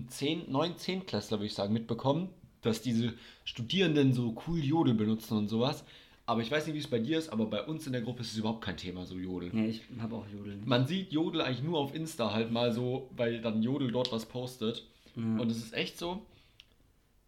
10, 0.09 0.51
9, 0.51 0.77
10 0.77 1.05
Klässler, 1.05 1.39
würde 1.39 1.47
ich 1.47 1.53
sagen, 1.53 1.73
mitbekommen, 1.73 2.29
dass 2.61 2.81
diese 2.81 3.13
Studierenden 3.43 4.13
so 4.13 4.35
cool 4.47 4.59
Jodel 4.63 4.93
benutzen 4.93 5.37
und 5.37 5.47
sowas. 5.49 5.83
Aber 6.27 6.41
ich 6.41 6.51
weiß 6.51 6.67
nicht, 6.67 6.75
wie 6.75 6.79
es 6.79 6.87
bei 6.87 6.99
dir 6.99 7.17
ist, 7.17 7.29
aber 7.29 7.45
bei 7.45 7.63
uns 7.63 7.87
in 7.87 7.93
der 7.93 8.01
Gruppe 8.01 8.21
ist 8.21 8.33
es 8.33 8.37
überhaupt 8.37 8.61
kein 8.61 8.75
Thema, 8.75 9.05
so 9.05 9.15
Jodel. 9.15 9.49
Ja, 9.55 9.63
ich 9.63 9.81
habe 9.99 10.17
auch 10.17 10.27
Jodel. 10.27 10.59
Man 10.65 10.85
sieht 10.85 11.13
Jodel 11.13 11.41
eigentlich 11.41 11.63
nur 11.63 11.79
auf 11.79 11.95
Insta 11.95 12.33
halt 12.33 12.51
mal 12.51 12.73
so, 12.73 13.09
weil 13.15 13.39
dann 13.41 13.63
Jodel 13.63 13.91
dort 13.91 14.11
was 14.11 14.25
postet. 14.25 14.85
Ja. 15.15 15.23
Und 15.23 15.49
es 15.49 15.57
ist 15.57 15.73
echt 15.73 15.97
so, 15.97 16.25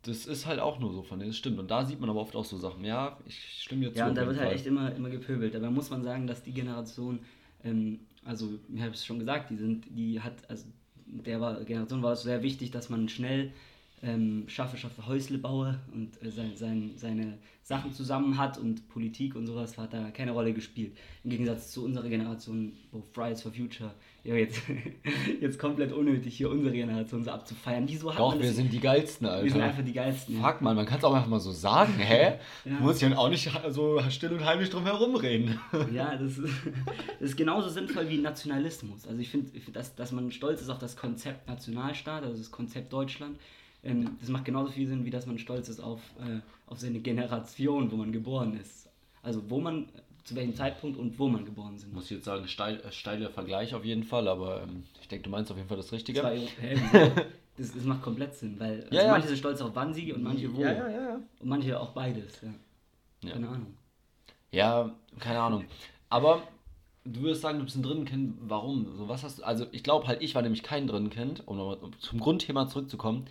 das 0.02 0.26
ist 0.26 0.46
halt 0.46 0.60
auch 0.60 0.80
nur 0.80 0.92
so 0.92 1.02
von 1.02 1.18
denen, 1.18 1.32
das 1.32 1.38
stimmt. 1.38 1.60
Und 1.60 1.72
da 1.72 1.86
sieht 1.86 2.02
man 2.02 2.10
aber 2.10 2.20
oft 2.20 2.36
auch 2.36 2.44
so 2.44 2.58
Sachen. 2.58 2.84
Ja, 2.84 3.18
ich 3.26 3.62
stimme 3.62 3.86
dir 3.86 3.94
zu. 3.94 4.00
Ja, 4.00 4.10
und 4.10 4.16
da 4.16 4.28
wird 4.28 4.38
halt 4.38 4.50
Fall. 4.50 4.56
echt 4.56 4.66
immer, 4.66 4.94
immer 4.94 5.10
gepöbelt. 5.10 5.56
Dabei 5.56 5.70
muss 5.70 5.90
man 5.90 6.04
sagen, 6.04 6.28
dass 6.28 6.44
die 6.44 6.52
Generation, 6.52 7.20
ähm, 7.64 8.02
also 8.26 8.60
ich 8.74 8.82
habe 8.82 8.92
es 8.92 9.06
schon 9.06 9.20
gesagt, 9.20 9.50
die 9.50 9.56
sind, 9.56 9.86
die 9.90 10.20
hat, 10.20 10.34
also 10.50 10.66
der 11.06 11.40
war, 11.40 11.64
Generation 11.64 12.04
war 12.04 12.12
es 12.12 12.24
sehr 12.24 12.44
wichtig, 12.44 12.72
dass 12.72 12.90
man 12.90 13.08
schnell 13.08 13.54
ähm, 14.02 14.46
schaffe, 14.48 14.78
schaffe 14.78 15.06
Häusle 15.08 15.38
baue 15.38 15.80
und 15.94 16.22
äh, 16.24 16.32
sein, 16.32 16.52
sein, 16.56 16.92
seine 16.96 17.38
Sachen 17.64 17.94
zusammen 17.94 18.38
hat 18.38 18.58
und 18.58 18.88
Politik 18.90 19.36
und 19.36 19.46
sowas 19.46 19.78
hat 19.78 19.94
da 19.94 20.10
keine 20.12 20.32
Rolle 20.32 20.54
gespielt. 20.54 20.98
Im 21.24 21.30
Gegensatz 21.30 21.72
zu 21.72 21.84
unserer 21.86 22.10
Generation, 22.10 22.74
wo 22.92 23.02
Fridays 23.14 23.42
for 23.44 23.52
Future, 23.52 23.94
ja 24.24 24.34
jetzt, 24.36 24.62
jetzt 25.42 25.60
komplett 25.60 25.92
unnötig 25.92 26.36
hier 26.36 26.50
unsere 26.50 26.74
Generation 26.74 27.24
so 27.24 27.30
abzufeiern. 27.30 27.84
Wieso 27.88 28.10
hat 28.12 28.20
Doch, 28.20 28.32
man 28.32 28.40
wir 28.40 28.48
das- 28.48 28.56
sind 28.56 28.74
die 28.74 28.80
geilsten, 28.80 29.28
Alter. 29.28 29.44
wir 29.44 29.52
sind 29.52 29.62
einfach 29.62 29.84
die 29.84 29.94
geilsten. 29.94 30.40
ja. 30.42 30.50
Fuck, 30.52 30.62
man, 30.62 30.76
man 30.76 30.86
kann 30.86 30.98
es 30.98 31.04
auch 31.04 31.14
einfach 31.14 31.28
mal 31.30 31.40
so 31.40 31.52
sagen, 31.52 31.94
hä? 31.98 32.40
Ja. 32.66 32.78
Du 32.78 32.84
musst 32.84 33.02
ja 33.02 33.16
auch 33.18 33.30
nicht 33.30 33.50
so 33.70 34.02
still 34.10 34.32
und 34.34 34.44
heimlich 34.46 34.70
drum 34.70 34.84
herum 34.86 35.16
reden. 35.16 35.60
Ja, 35.94 36.16
das 36.16 36.38
ist, 36.38 36.50
das 37.20 37.30
ist 37.32 37.38
genauso 37.38 37.70
sinnvoll 37.70 38.10
wie 38.10 38.18
Nationalismus. 38.18 39.06
Also 39.08 39.20
ich 39.20 39.30
finde, 39.30 39.52
ich 39.54 39.64
find, 39.64 39.76
dass, 39.76 39.94
dass 39.96 40.12
man 40.12 40.32
stolz 40.32 40.62
ist 40.62 40.70
auf 40.70 40.80
das 40.80 40.96
Konzept 40.98 41.48
Nationalstaat, 41.48 42.24
also 42.24 42.38
das 42.38 42.50
Konzept 42.52 42.92
Deutschland, 42.94 43.38
ähm, 43.84 44.18
das 44.20 44.30
macht 44.30 44.46
genauso 44.46 44.72
viel 44.72 44.88
Sinn, 44.88 45.06
wie 45.06 45.10
dass 45.10 45.26
man 45.26 45.38
stolz 45.40 45.70
ist 45.70 45.80
auf, 45.80 46.02
äh, 46.20 46.40
auf 46.68 46.80
seine 46.80 47.00
Generation, 47.00 47.92
wo 47.92 47.96
man 47.96 48.12
geboren 48.12 48.60
ist. 48.60 48.90
Also 49.22 49.50
wo 49.50 49.60
man, 49.60 49.88
zu 50.24 50.36
welchem 50.36 50.56
Zeitpunkt 50.56 50.98
und 50.98 51.18
wo 51.18 51.28
man 51.28 51.46
geboren 51.46 51.78
sind. 51.78 51.94
Muss 51.94 52.06
ich 52.06 52.12
jetzt 52.12 52.26
sagen, 52.26 52.48
steil, 52.48 52.80
äh, 52.82 52.92
steiler 52.92 53.30
Vergleich 53.30 53.74
auf 53.74 53.86
jeden 53.86 54.04
Fall, 54.04 54.28
aber 54.28 54.64
ähm, 54.64 54.84
ich 55.02 55.08
denke, 55.08 55.24
du 55.24 55.30
meinst 55.30 55.52
auf 55.52 55.58
jeden 55.58 55.70
Fall 55.70 55.78
das 55.78 55.92
Richtige. 55.92 56.22
Zwei, 56.22 56.42
wieso? 56.60 57.12
das, 57.58 57.74
das 57.74 57.84
macht 57.84 58.02
komplett 58.02 58.36
Sinn, 58.36 58.60
weil 58.60 58.84
also 58.84 58.96
Ja, 58.96 59.04
ja. 59.04 59.12
manche 59.12 59.28
sind 59.28 59.38
stolz 59.38 59.62
auf 59.62 59.72
wann 59.74 59.94
sie 59.94 60.12
und 60.14 60.24
manche 60.24 60.54
wo. 60.56 60.62
Ja. 60.62 61.16
Und 61.40 61.48
manche 61.48 61.80
auch 61.80 61.92
beides. 61.92 62.42
Keine 63.22 63.48
Ahnung. 63.48 63.76
Ja, 64.52 64.96
keine 65.20 65.40
Ahnung. 65.40 65.66
Aber 66.10 66.42
du 67.06 67.22
würdest 67.22 67.42
sagen, 67.42 67.60
du 67.60 67.66
bist 67.66 67.78
ein 67.78 67.84
Drinnenkind. 67.84 68.36
Warum? 68.42 68.96
So, 68.96 69.08
was 69.08 69.24
hast 69.24 69.40
du? 69.40 69.44
Also, 69.44 69.66
ich 69.72 69.84
glaube 69.84 70.08
halt, 70.08 70.22
ich 70.22 70.36
war 70.36 70.42
nämlich 70.42 70.64
kein 70.64 70.88
Drinnenkind, 70.88 71.48
um 71.48 71.58
nochmal 71.58 71.78
zum 72.00 72.20
Grundthema 72.20 72.68
zurückzukommen, 72.68 73.26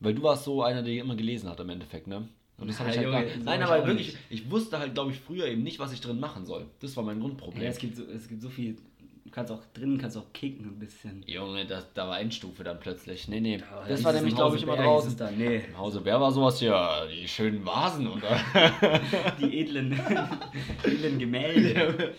weil 0.00 0.14
du 0.14 0.22
warst 0.22 0.44
so 0.44 0.62
einer, 0.62 0.82
der 0.82 0.94
immer 0.94 1.14
gelesen 1.16 1.48
hat 1.48 1.60
im 1.60 1.68
Endeffekt, 1.70 2.06
ne? 2.06 2.28
Und 2.58 2.68
das 2.68 2.78
habe 2.78 2.90
ich 2.90 2.96
Ja, 2.96 3.02
halt 3.02 3.12
Junge, 3.14 3.26
gar, 3.26 3.38
so 3.38 3.44
Nein, 3.44 3.62
aber 3.62 3.86
wirklich, 3.86 4.08
nicht. 4.08 4.18
ich 4.28 4.50
wusste 4.50 4.78
halt, 4.78 4.92
glaube 4.94 5.12
ich, 5.12 5.18
früher 5.20 5.46
eben 5.46 5.62
nicht, 5.62 5.78
was 5.78 5.92
ich 5.92 6.00
drin 6.00 6.20
machen 6.20 6.44
soll. 6.44 6.66
Das 6.80 6.94
war 6.96 7.04
mein 7.04 7.18
Grundproblem. 7.20 7.62
Ja, 7.62 7.70
es, 7.70 7.78
gibt 7.78 7.96
so, 7.96 8.04
es 8.04 8.28
gibt 8.28 8.42
so 8.42 8.50
viel, 8.50 8.76
du 9.24 9.30
kannst 9.30 9.50
auch 9.50 9.62
drinnen, 9.72 9.96
kannst 9.96 10.18
auch 10.18 10.30
kicken 10.34 10.66
ein 10.66 10.78
bisschen. 10.78 11.24
Junge, 11.26 11.64
das, 11.64 11.86
da 11.94 12.06
war 12.06 12.20
Endstufe 12.20 12.62
dann 12.62 12.78
plötzlich. 12.78 13.28
Nee, 13.28 13.40
nee. 13.40 13.60
Aber 13.72 13.88
das 13.88 14.04
war 14.04 14.12
nämlich, 14.12 14.34
glaube 14.34 14.56
ich, 14.56 14.62
immer 14.62 14.74
hieß 14.76 14.82
draußen. 14.84 15.16
Dann, 15.16 15.38
nee, 15.38 15.62
Im 15.68 15.78
Hause 15.78 16.00
Wer 16.04 16.20
war 16.20 16.30
sowas 16.32 16.58
hier? 16.58 17.08
Die 17.10 17.26
schönen 17.26 17.64
Vasen, 17.64 18.06
oder? 18.08 18.38
die 19.40 19.58
edlen, 19.60 19.98
edlen 20.84 21.18
Gemälde. 21.18 22.14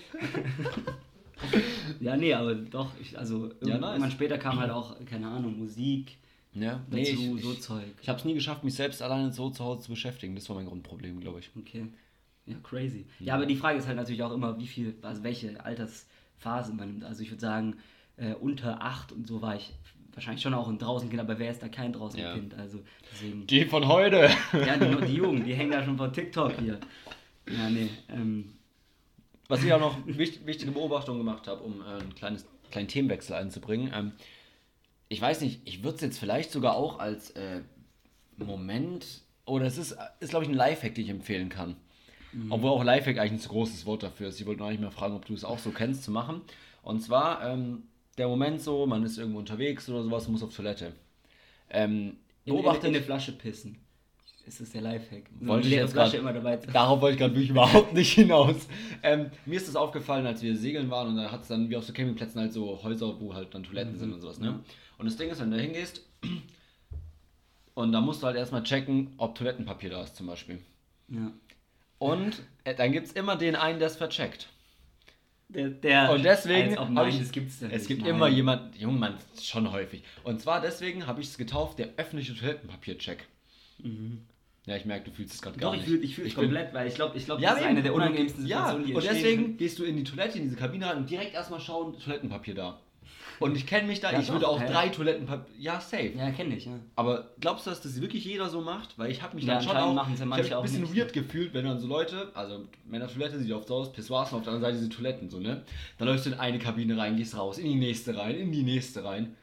ja, 1.99 2.17
nee, 2.17 2.33
aber 2.33 2.55
doch, 2.55 2.89
ich, 2.99 3.17
also 3.17 3.47
Ja, 3.61 3.67
irgendwann 3.75 3.99
nice. 4.01 4.11
später 4.13 4.37
kam 4.37 4.59
halt 4.59 4.71
auch, 4.71 4.95
keine 5.05 5.27
Ahnung, 5.27 5.57
Musik 5.57 6.17
ja, 6.53 6.81
nee, 6.89 7.01
ich, 7.01 7.17
so 7.17 7.51
ich, 7.51 7.61
Zeug. 7.61 7.85
ich 8.01 8.09
habe 8.09 8.19
es 8.19 8.25
nie 8.25 8.33
geschafft, 8.33 8.63
mich 8.63 8.73
selbst 8.73 9.01
alleine 9.01 9.31
so 9.31 9.49
zu 9.49 9.63
Hause 9.63 9.81
zu 9.81 9.89
beschäftigen. 9.89 10.35
Das 10.35 10.49
war 10.49 10.55
mein 10.55 10.65
Grundproblem, 10.65 11.19
glaube 11.19 11.39
ich. 11.39 11.49
Okay. 11.57 11.85
Ja, 12.45 12.57
crazy. 12.63 13.05
Ja, 13.19 13.35
aber 13.35 13.45
die 13.45 13.55
Frage 13.55 13.77
ist 13.77 13.87
halt 13.87 13.97
natürlich 13.97 14.23
auch 14.23 14.33
immer, 14.33 14.59
wie 14.59 14.67
viel, 14.67 14.95
also 15.01 15.23
welche 15.23 15.63
Altersphase 15.63 16.73
man 16.73 16.89
nimmt. 16.89 17.03
Also 17.03 17.23
ich 17.23 17.29
würde 17.29 17.41
sagen, 17.41 17.77
äh, 18.17 18.33
unter 18.33 18.81
acht 18.81 19.11
und 19.11 19.27
so 19.27 19.41
war 19.41 19.55
ich 19.55 19.73
wahrscheinlich 20.13 20.41
schon 20.41 20.53
auch 20.53 20.67
ein 20.67 20.77
Draußenkind, 20.77 21.21
aber 21.21 21.39
wer 21.39 21.51
ist 21.51 21.61
da 21.63 21.69
kein 21.69 21.93
Draußenkind? 21.93 22.55
Also 22.55 22.79
deswegen. 23.11 23.47
Die 23.47 23.65
von 23.65 23.87
heute. 23.87 24.29
Ja, 24.53 24.75
die, 24.77 25.05
die 25.05 25.15
Jugend, 25.15 25.45
die 25.45 25.53
hängen 25.53 25.71
da 25.71 25.83
schon 25.83 25.97
vor 25.97 26.11
TikTok 26.11 26.59
hier. 26.59 26.79
Ja, 27.47 27.69
nee. 27.69 27.89
Ähm, 28.09 28.53
Was 29.47 29.63
ich 29.63 29.71
auch 29.71 29.79
noch 29.79 29.97
wichtig, 30.05 30.45
wichtige 30.45 30.71
Beobachtung 30.71 31.17
gemacht 31.17 31.47
habe, 31.47 31.61
um 31.61 31.81
äh, 31.81 32.01
ein 32.01 32.13
kleines, 32.15 32.45
kleinen 32.71 32.87
Themenwechsel 32.87 33.35
einzubringen. 33.35 33.91
Ähm, 33.93 34.11
ich 35.11 35.21
weiß 35.21 35.41
nicht, 35.41 35.61
ich 35.65 35.83
würde 35.83 35.95
es 35.95 36.01
jetzt 36.01 36.19
vielleicht 36.19 36.51
sogar 36.51 36.75
auch 36.75 36.99
als 36.99 37.31
äh, 37.31 37.61
Moment, 38.37 39.05
oder 39.45 39.65
es 39.65 39.77
ist, 39.77 39.97
ist 40.21 40.29
glaube 40.29 40.45
ich, 40.45 40.49
ein 40.49 40.55
Lifehack, 40.55 40.95
den 40.95 41.03
ich 41.03 41.09
empfehlen 41.09 41.49
kann. 41.49 41.75
Obwohl 42.49 42.69
auch 42.69 42.83
Lifehack 42.85 43.17
eigentlich 43.17 43.33
ein 43.33 43.39
zu 43.39 43.49
großes 43.49 43.85
Wort 43.85 44.03
dafür 44.03 44.29
ist. 44.29 44.39
Ich 44.39 44.45
wollte 44.45 44.61
noch 44.61 44.69
nicht 44.69 44.79
mehr 44.79 44.89
fragen, 44.89 45.13
ob 45.15 45.25
du 45.25 45.33
es 45.33 45.43
auch 45.43 45.59
so 45.59 45.71
kennst, 45.71 46.03
zu 46.05 46.11
machen. 46.11 46.39
Und 46.81 47.01
zwar 47.01 47.45
ähm, 47.45 47.83
der 48.17 48.29
Moment 48.29 48.61
so, 48.61 48.85
man 48.87 49.03
ist 49.03 49.17
irgendwo 49.17 49.39
unterwegs 49.39 49.89
oder 49.89 50.01
sowas, 50.01 50.29
muss 50.29 50.41
auf 50.41 50.55
Toilette. 50.55 50.93
Ähm, 51.69 51.91
in, 51.91 51.97
in, 51.99 52.15
in 52.45 52.55
beobachtet, 52.55 52.85
eine 52.85 53.01
Flasche 53.01 53.33
pissen. 53.33 53.79
Ist 54.45 54.61
das 54.61 54.71
der 54.71 54.81
Lifehack? 54.81 55.23
So 55.41 55.47
Wollte 55.47 55.67
ich 55.67 55.73
jetzt 55.73 55.91
Flasche 55.91 56.11
grad- 56.11 56.21
immer 56.21 56.33
dabei 56.33 56.55
zu 56.55 56.71
Darauf 56.71 57.01
wollte 57.01 57.15
ich 57.15 57.19
gerade 57.19 57.33
wirklich 57.33 57.49
überhaupt 57.49 57.93
nicht 57.93 58.13
hinaus. 58.13 58.55
Ähm, 59.03 59.29
mir 59.45 59.57
ist 59.57 59.67
das 59.67 59.75
aufgefallen, 59.75 60.25
als 60.25 60.41
wir 60.41 60.55
segeln 60.55 60.89
waren 60.89 61.09
und 61.09 61.17
da 61.17 61.31
hat 61.31 61.41
es 61.41 61.49
dann 61.49 61.69
wie 61.69 61.75
auf 61.75 61.83
so 61.83 61.91
Campingplätzen 61.91 62.39
halt 62.39 62.53
so 62.53 62.81
Häuser, 62.81 63.19
wo 63.19 63.33
halt 63.33 63.53
dann 63.53 63.63
Toiletten 63.63 63.97
sind 63.97 64.13
und 64.13 64.21
sowas. 64.21 64.39
Ne? 64.39 64.61
Und 65.01 65.07
das 65.07 65.17
Ding 65.17 65.29
ist, 65.31 65.41
wenn 65.41 65.49
du 65.49 65.57
da 65.57 65.63
hingehst 65.63 66.05
und 67.73 67.91
da 67.91 68.01
musst 68.01 68.21
du 68.21 68.27
halt 68.27 68.37
erstmal 68.37 68.61
checken, 68.63 69.13
ob 69.17 69.33
Toilettenpapier 69.35 69.89
da 69.89 70.03
ist 70.03 70.15
zum 70.15 70.27
Beispiel. 70.27 70.59
Ja. 71.07 71.31
Und 71.97 72.41
äh, 72.65 72.75
dann 72.75 72.91
gibt 72.91 73.07
es 73.07 73.13
immer 73.13 73.35
den 73.35 73.55
einen, 73.55 73.79
der 73.79 73.87
es 73.87 73.95
vercheckt. 73.95 74.47
Der, 75.49 75.69
der 75.69 76.11
Und 76.11 76.23
deswegen 76.23 76.77
habe 76.77 77.09
ich, 77.09 77.17
das 77.19 77.31
gibt's 77.31 77.61
es 77.61 77.69
nicht, 77.71 77.87
gibt 77.87 78.01
nein. 78.03 78.11
immer 78.11 78.27
jemand, 78.27 78.77
Junge, 78.77 78.99
man, 78.99 79.17
schon 79.41 79.71
häufig. 79.71 80.03
Und 80.23 80.39
zwar 80.39 80.61
deswegen 80.61 81.07
habe 81.07 81.19
ich 81.21 81.27
es 81.27 81.37
getauft, 81.37 81.79
der 81.79 81.89
öffentliche 81.97 82.35
Toilettenpapier-Check. 82.35 83.25
Ja, 84.67 84.75
ich 84.75 84.85
merke, 84.85 85.05
du 85.09 85.11
fühlst 85.15 85.33
es 85.33 85.41
gerade 85.41 85.57
gar 85.57 85.71
Mhm. 85.71 85.77
Doch, 85.77 85.81
ich 85.83 85.89
nicht. 85.89 85.95
fühle 85.97 86.05
ich 86.05 86.15
fühl 86.15 86.27
es 86.27 86.35
bin- 86.35 86.43
komplett, 86.43 86.73
weil 86.73 86.87
ich 86.87 86.93
glaube, 86.95 87.17
ich 87.17 87.25
glaub, 87.25 87.39
Ja, 87.39 87.49
das 87.49 87.57
ist 87.57 87.63
eben. 87.63 87.69
eine 87.71 87.81
der 87.81 87.93
Und 87.95 88.01
unangenehmsten 88.01 88.43
Situationen, 88.43 88.85
die 88.85 88.91
Ja, 88.91 88.97
und 88.97 89.03
entstehen 89.03 89.23
deswegen 89.23 89.43
können. 89.45 89.57
gehst 89.57 89.79
du 89.79 89.83
in 89.83 89.97
die 89.97 90.03
Toilette, 90.03 90.37
in 90.37 90.43
diese 90.43 90.55
Kabine 90.55 90.85
rein 90.87 90.97
und 90.97 91.09
direkt 91.09 91.33
erstmal 91.33 91.59
schauen, 91.59 91.99
Toilettenpapier 91.99 92.53
da. 92.55 92.79
Und 93.39 93.55
ich 93.57 93.65
kenne 93.65 93.87
mich 93.87 93.99
da, 93.99 94.11
Ja, 94.11 94.19
ich 94.19 94.27
würde 94.29 94.41
doch, 94.41 94.49
auch 94.49 94.61
hä? 94.61 94.67
drei 94.71 94.89
Toilettenpapier. 94.89 95.55
Ja, 95.57 95.79
safe. 95.81 96.11
Ja, 96.15 96.29
kenne 96.31 96.55
ich, 96.55 96.65
ja. 96.65 96.79
Aber 96.95 97.31
glaubst 97.39 97.65
du, 97.65 97.71
dass 97.71 97.81
das 97.81 97.99
wirklich 97.99 98.23
jeder 98.23 98.49
so 98.49 98.61
macht? 98.61 98.99
Weil 98.99 99.09
ich 99.09 99.21
habe 99.23 99.35
mich 99.35 99.45
Ja, 99.45 99.55
dann 99.55 99.63
schon 99.63 99.75
auch, 99.77 99.95
ja 100.07 100.13
ich 100.13 100.21
ein 100.55 100.61
bisschen 100.61 100.81
nicht. 100.83 100.95
weird 100.95 101.11
gefühlt, 101.13 101.53
wenn 101.53 101.65
dann 101.65 101.79
so 101.79 101.87
Leute, 101.87 102.29
also 102.35 102.67
Männertoilette 102.85 103.39
sieht 103.39 103.51
oft 103.51 103.67
so 103.67 103.75
aus, 103.75 103.91
Pissoirs 103.91 104.31
und 104.31 104.37
auf 104.39 104.43
der 104.43 104.53
anderen 104.53 104.73
Seite 104.73 104.83
diese 104.85 104.95
Toiletten 104.95 105.29
so, 105.29 105.39
ne? 105.39 105.63
Dann 105.97 106.07
läufst 106.07 106.25
du 106.27 106.29
in 106.31 106.39
eine 106.39 106.59
Kabine 106.59 106.95
rein, 106.97 107.15
gehst 107.17 107.35
raus, 107.35 107.57
in 107.57 107.65
die 107.65 107.75
nächste 107.75 108.15
rein, 108.15 108.35
in 108.35 108.51
die 108.51 108.63
nächste 108.63 109.03
rein. 109.03 109.35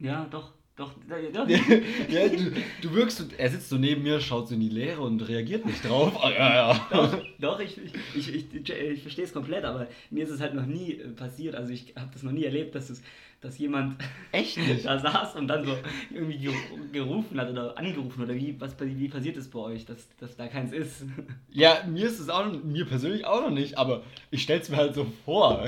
Ja, 0.00 0.26
doch, 0.30 0.50
doch, 0.76 0.92
doch. 1.34 1.48
ja, 2.08 2.28
du, 2.28 2.52
du 2.80 2.94
wirkst, 2.94 3.24
er 3.36 3.50
sitzt 3.50 3.68
so 3.68 3.76
neben 3.76 4.02
mir, 4.02 4.20
schaut 4.20 4.48
so 4.48 4.54
in 4.54 4.60
die 4.60 4.70
Leere 4.70 5.02
und 5.02 5.20
reagiert 5.28 5.66
nicht 5.66 5.86
drauf. 5.86 6.12
Ah, 6.22 6.30
ja, 6.30 6.54
ja. 6.54 6.86
Doch, 6.90 7.18
doch, 7.38 7.60
ich, 7.60 7.76
ich, 7.78 7.94
ich, 8.14 8.54
ich, 8.54 8.70
ich 8.70 9.02
verstehe 9.02 9.24
es 9.24 9.32
komplett, 9.34 9.64
aber 9.64 9.86
mir 10.10 10.24
ist 10.24 10.30
es 10.30 10.40
halt 10.40 10.54
noch 10.54 10.64
nie 10.64 10.92
äh, 10.94 11.08
passiert. 11.08 11.54
Also 11.54 11.72
ich 11.72 11.94
habe 11.96 12.08
das 12.12 12.22
noch 12.22 12.32
nie 12.32 12.44
erlebt, 12.44 12.74
dass, 12.74 12.88
es, 12.88 13.02
dass 13.42 13.58
jemand 13.58 13.96
Echt 14.32 14.56
nicht? 14.56 14.86
da 14.86 14.98
saß 14.98 15.36
und 15.36 15.46
dann 15.48 15.64
so 15.66 15.76
irgendwie 16.10 16.48
geru- 16.48 16.90
gerufen 16.90 17.38
hat 17.38 17.50
oder 17.50 17.76
angerufen 17.76 18.22
oder 18.24 18.34
wie, 18.34 18.58
was, 18.58 18.74
wie 18.80 19.08
passiert 19.08 19.36
es 19.36 19.50
bei 19.50 19.58
euch, 19.58 19.84
dass, 19.84 20.08
dass 20.18 20.36
da 20.36 20.48
keins 20.48 20.72
ist? 20.72 21.04
Ja, 21.54 21.84
mir 21.86 22.06
ist 22.06 22.18
es 22.18 22.30
auch, 22.30 22.50
mir 22.64 22.86
persönlich 22.86 23.26
auch 23.26 23.42
noch 23.42 23.50
nicht, 23.50 23.76
aber 23.76 24.02
ich 24.30 24.42
stell's 24.42 24.70
mir 24.70 24.78
halt 24.78 24.94
so 24.94 25.06
vor. 25.26 25.66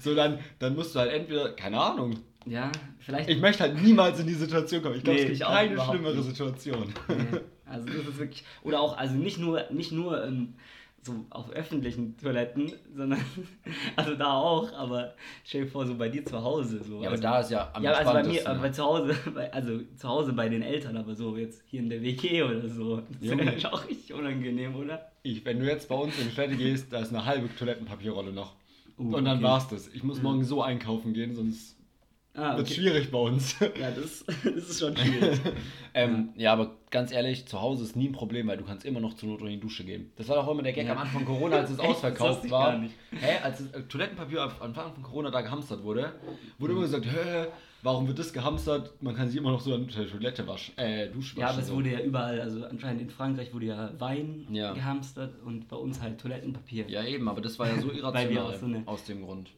so, 0.00 0.14
dann, 0.14 0.38
dann 0.58 0.74
musst 0.76 0.94
du 0.94 0.98
halt 0.98 1.10
entweder, 1.10 1.52
keine 1.54 1.80
Ahnung, 1.80 2.16
Ja, 2.46 2.72
vielleicht. 2.98 3.28
ich 3.28 3.40
möchte 3.40 3.64
halt 3.64 3.82
niemals 3.82 4.18
in 4.18 4.26
die 4.26 4.34
Situation 4.34 4.82
kommen. 4.82 4.96
Ich 4.96 5.04
glaube, 5.04 5.18
Nee, 5.18 5.32
es 5.32 5.38
gibt 5.38 5.50
keine 5.50 5.80
schlimmere 5.80 6.16
nicht. 6.16 6.24
Situation. 6.28 6.94
Nee, 7.08 7.40
Also 7.66 7.86
das 7.86 8.08
ist 8.08 8.18
wirklich. 8.18 8.44
Oder 8.64 8.80
auch, 8.80 8.96
also 8.96 9.14
nicht 9.14 9.38
nur, 9.38 9.64
nicht 9.70 9.92
nur 9.92 10.24
ähm, 10.24 10.54
so 11.02 11.24
auf 11.30 11.50
öffentlichen 11.50 12.16
Toiletten, 12.18 12.72
sondern 12.94 13.20
also 13.96 14.14
da 14.16 14.34
auch, 14.34 14.72
aber 14.72 15.14
stell 15.44 15.64
dir 15.64 15.70
vor, 15.70 15.86
so 15.86 15.94
bei 15.94 16.08
dir 16.08 16.24
zu 16.24 16.42
Hause. 16.42 16.82
So. 16.82 17.02
Ja, 17.02 17.08
aber 17.08 17.10
also, 17.10 17.22
da 17.22 17.40
ist 17.40 17.50
ja 17.50 17.70
am 17.72 17.82
Ja, 17.82 17.92
also 17.92 18.12
bei 18.12 18.24
mir, 18.24 18.48
aber 18.48 18.58
bei 18.58 18.70
zu 18.70 18.84
Hause, 18.84 19.16
bei, 19.34 19.52
also 19.52 19.80
zu 19.96 20.08
Hause 20.08 20.32
bei 20.32 20.48
den 20.48 20.62
Eltern, 20.62 20.96
aber 20.96 21.14
so 21.14 21.36
jetzt 21.36 21.62
hier 21.66 21.80
in 21.80 21.88
der 21.88 22.02
WG 22.02 22.42
oder 22.42 22.68
so. 22.68 22.96
Das 22.96 23.22
ist 23.22 23.30
Junge. 23.30 23.56
ja 23.56 23.72
auch 23.72 23.88
richtig 23.88 24.12
unangenehm, 24.12 24.74
oder? 24.74 25.10
Ich, 25.22 25.44
wenn 25.44 25.60
du 25.60 25.66
jetzt 25.66 25.88
bei 25.88 25.94
uns 25.94 26.18
in 26.18 26.28
die 26.28 26.34
Toilette 26.34 26.56
gehst, 26.56 26.92
da 26.92 27.00
ist 27.00 27.14
eine 27.14 27.24
halbe 27.24 27.54
Toilettenpapierrolle 27.54 28.32
noch. 28.32 28.54
Uh, 28.98 29.16
Und 29.16 29.24
dann 29.24 29.36
okay. 29.38 29.44
war's 29.44 29.68
das. 29.68 29.88
Ich 29.88 30.02
muss 30.02 30.20
morgen 30.20 30.44
so 30.44 30.62
einkaufen 30.62 31.14
gehen, 31.14 31.34
sonst 31.34 31.76
Ah, 32.34 32.54
okay. 32.58 32.74
schwierig 32.74 33.10
bei 33.10 33.18
uns. 33.18 33.58
Ja, 33.60 33.90
das, 33.90 34.24
das 34.44 34.44
ist 34.44 34.78
schon 34.80 34.96
schwierig. 34.96 35.40
ähm, 35.94 36.28
ja, 36.36 36.52
aber 36.52 36.76
ganz 36.90 37.10
ehrlich, 37.10 37.46
zu 37.46 37.60
Hause 37.60 37.82
ist 37.82 37.96
nie 37.96 38.08
ein 38.08 38.12
Problem, 38.12 38.46
weil 38.46 38.56
du 38.56 38.64
kannst 38.64 38.84
immer 38.86 39.00
noch 39.00 39.14
zur 39.14 39.30
Not 39.30 39.40
in 39.40 39.48
die 39.48 39.60
Dusche 39.60 39.84
gehen. 39.84 40.12
Das 40.16 40.28
war 40.28 40.36
doch 40.36 40.48
immer 40.48 40.62
der 40.62 40.72
Gag 40.72 40.86
Ja. 40.86 40.92
am 40.92 40.98
Anfang 40.98 41.24
Corona, 41.24 41.56
als 41.56 41.70
es 41.70 41.78
Echt? 41.80 41.88
Ausverkauft 41.88 42.48
war. 42.50 42.70
gar 42.72 42.78
nicht. 42.78 42.94
Hä, 43.10 43.38
als 43.42 43.58
das 43.58 43.72
äh, 43.72 43.82
Toilettenpapier 43.82 44.42
am 44.42 44.50
Anfang 44.60 44.94
von 44.94 45.02
Corona 45.02 45.30
da 45.30 45.40
gehamstert 45.40 45.82
wurde, 45.82 46.12
wurde 46.58 46.72
immer 46.72 46.82
gesagt, 46.82 47.04
hä, 47.06 47.46
warum 47.82 48.06
wird 48.06 48.20
das 48.20 48.32
gehamstert? 48.32 48.92
Man 49.02 49.16
kann 49.16 49.26
sich 49.28 49.36
immer 49.36 49.50
noch 49.50 49.60
so 49.60 49.74
an 49.74 49.88
der 49.88 50.08
Toilette 50.08 50.46
waschen, 50.46 50.78
äh, 50.78 51.08
Dusche 51.10 51.34
waschen. 51.36 51.40
Ja, 51.40 51.48
aber 51.48 51.58
es 51.62 51.72
wurde 51.72 51.90
ja 51.90 52.00
überall, 52.00 52.40
also 52.40 52.64
anscheinend 52.64 53.02
in 53.02 53.10
Frankreich 53.10 53.52
wurde 53.52 53.66
ja 53.66 53.90
Wein 53.98 54.46
Ja. 54.52 54.72
gehamstert 54.72 55.34
und 55.44 55.66
bei 55.66 55.76
uns 55.76 56.00
halt 56.00 56.20
Toilettenpapier. 56.20 56.88
Ja, 56.88 57.04
eben, 57.04 57.28
aber 57.28 57.40
das 57.40 57.58
war 57.58 57.66
ja 57.68 57.80
so 57.80 57.90
irrational 57.90 58.56
so 58.56 58.66
aus 58.86 59.04
dem 59.04 59.24
Grund. 59.24 59.50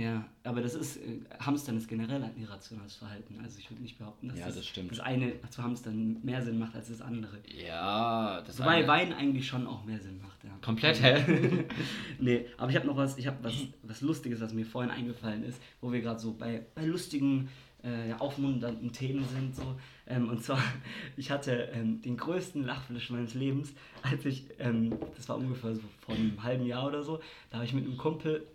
Ja, 0.00 0.24
aber 0.44 0.60
das 0.62 0.74
ist, 0.74 0.98
äh, 0.98 1.20
Hamstern 1.40 1.76
ist 1.76 1.88
generell 1.88 2.22
ein 2.22 2.36
irrationales 2.40 2.94
Verhalten. 2.96 3.40
Also 3.42 3.58
ich 3.58 3.68
würde 3.70 3.82
nicht 3.82 3.98
behaupten, 3.98 4.28
dass 4.28 4.38
Ja, 4.38 4.46
das 4.46 4.64
stimmt. 4.66 4.92
das 4.92 5.00
eine 5.00 5.32
zu 5.50 5.62
Hamstern 5.62 6.18
mehr 6.22 6.40
Sinn 6.42 6.58
macht 6.58 6.74
als 6.76 6.88
das 6.88 7.00
andere. 7.00 7.38
Ja, 7.46 8.42
das 8.46 8.58
Wobei 8.60 8.76
eine- 8.76 8.86
Wein 8.88 9.12
eigentlich 9.12 9.46
schon 9.48 9.66
auch 9.66 9.84
mehr 9.84 9.98
Sinn 9.98 10.20
macht, 10.22 10.44
ja. 10.44 10.50
Komplett, 10.62 11.02
hä? 11.02 11.64
nee, 12.20 12.46
aber 12.56 12.70
ich 12.70 12.76
habe 12.76 12.86
noch 12.86 12.96
was, 12.96 13.18
ich 13.18 13.26
habe 13.26 13.38
was, 13.42 13.54
was 13.82 14.00
Lustiges, 14.00 14.40
was 14.40 14.52
mir 14.52 14.64
vorhin 14.66 14.90
eingefallen 14.90 15.42
ist, 15.42 15.60
wo 15.80 15.90
wir 15.92 16.00
gerade 16.00 16.20
so 16.20 16.32
bei, 16.34 16.64
bei 16.74 16.84
lustigen, 16.84 17.48
äh, 17.82 18.12
aufmunternden 18.18 18.92
Themen 18.92 19.24
sind. 19.24 19.54
So. 19.54 19.76
Ähm, 20.06 20.28
und 20.28 20.42
zwar, 20.42 20.60
ich 21.16 21.30
hatte 21.30 21.70
ähm, 21.72 22.02
den 22.02 22.16
größten 22.16 22.64
Lachflash 22.64 23.10
meines 23.10 23.34
Lebens, 23.34 23.72
als 24.02 24.24
ich, 24.24 24.46
ähm, 24.58 24.96
das 25.16 25.28
war 25.28 25.36
ungefähr 25.38 25.74
so 25.74 25.82
vor 26.00 26.14
einem 26.14 26.42
halben 26.42 26.66
Jahr 26.66 26.86
oder 26.86 27.02
so, 27.02 27.20
da 27.50 27.56
habe 27.58 27.66
ich 27.66 27.72
mit 27.74 27.84
einem 27.84 27.96
Kumpel 27.96 28.46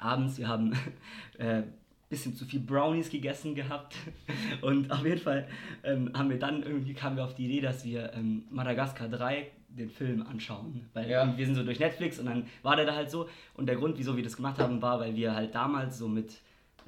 abends, 0.00 0.38
wir 0.38 0.48
haben 0.48 0.72
äh, 1.38 1.62
bisschen 2.08 2.34
zu 2.34 2.44
viel 2.46 2.60
Brownies 2.60 3.10
gegessen 3.10 3.54
gehabt. 3.54 3.94
Und 4.62 4.90
auf 4.90 5.04
jeden 5.04 5.20
Fall 5.20 5.46
ähm, 5.84 6.10
haben 6.14 6.30
wir 6.30 6.38
dann 6.38 6.62
irgendwie 6.62 6.94
kamen 6.94 7.16
wir 7.16 7.24
auf 7.24 7.34
die 7.34 7.44
Idee, 7.46 7.60
dass 7.60 7.84
wir 7.84 8.12
ähm, 8.14 8.44
Madagaskar 8.50 9.08
3 9.08 9.46
den 9.68 9.90
Film 9.90 10.22
anschauen, 10.26 10.86
weil 10.94 11.10
Ja. 11.10 11.36
wir 11.36 11.44
sind 11.44 11.54
so 11.54 11.62
durch 11.62 11.78
Netflix 11.78 12.18
und 12.18 12.24
dann 12.26 12.46
war 12.62 12.76
der 12.76 12.86
da 12.86 12.94
halt 12.94 13.10
so. 13.10 13.28
Und 13.54 13.66
der 13.66 13.76
Grund, 13.76 13.98
wieso 13.98 14.16
wir 14.16 14.24
das 14.24 14.36
gemacht 14.36 14.58
haben, 14.58 14.80
war, 14.80 14.98
weil 15.00 15.14
wir 15.14 15.34
halt 15.34 15.54
damals 15.54 15.98
so 15.98 16.08
mit 16.08 16.38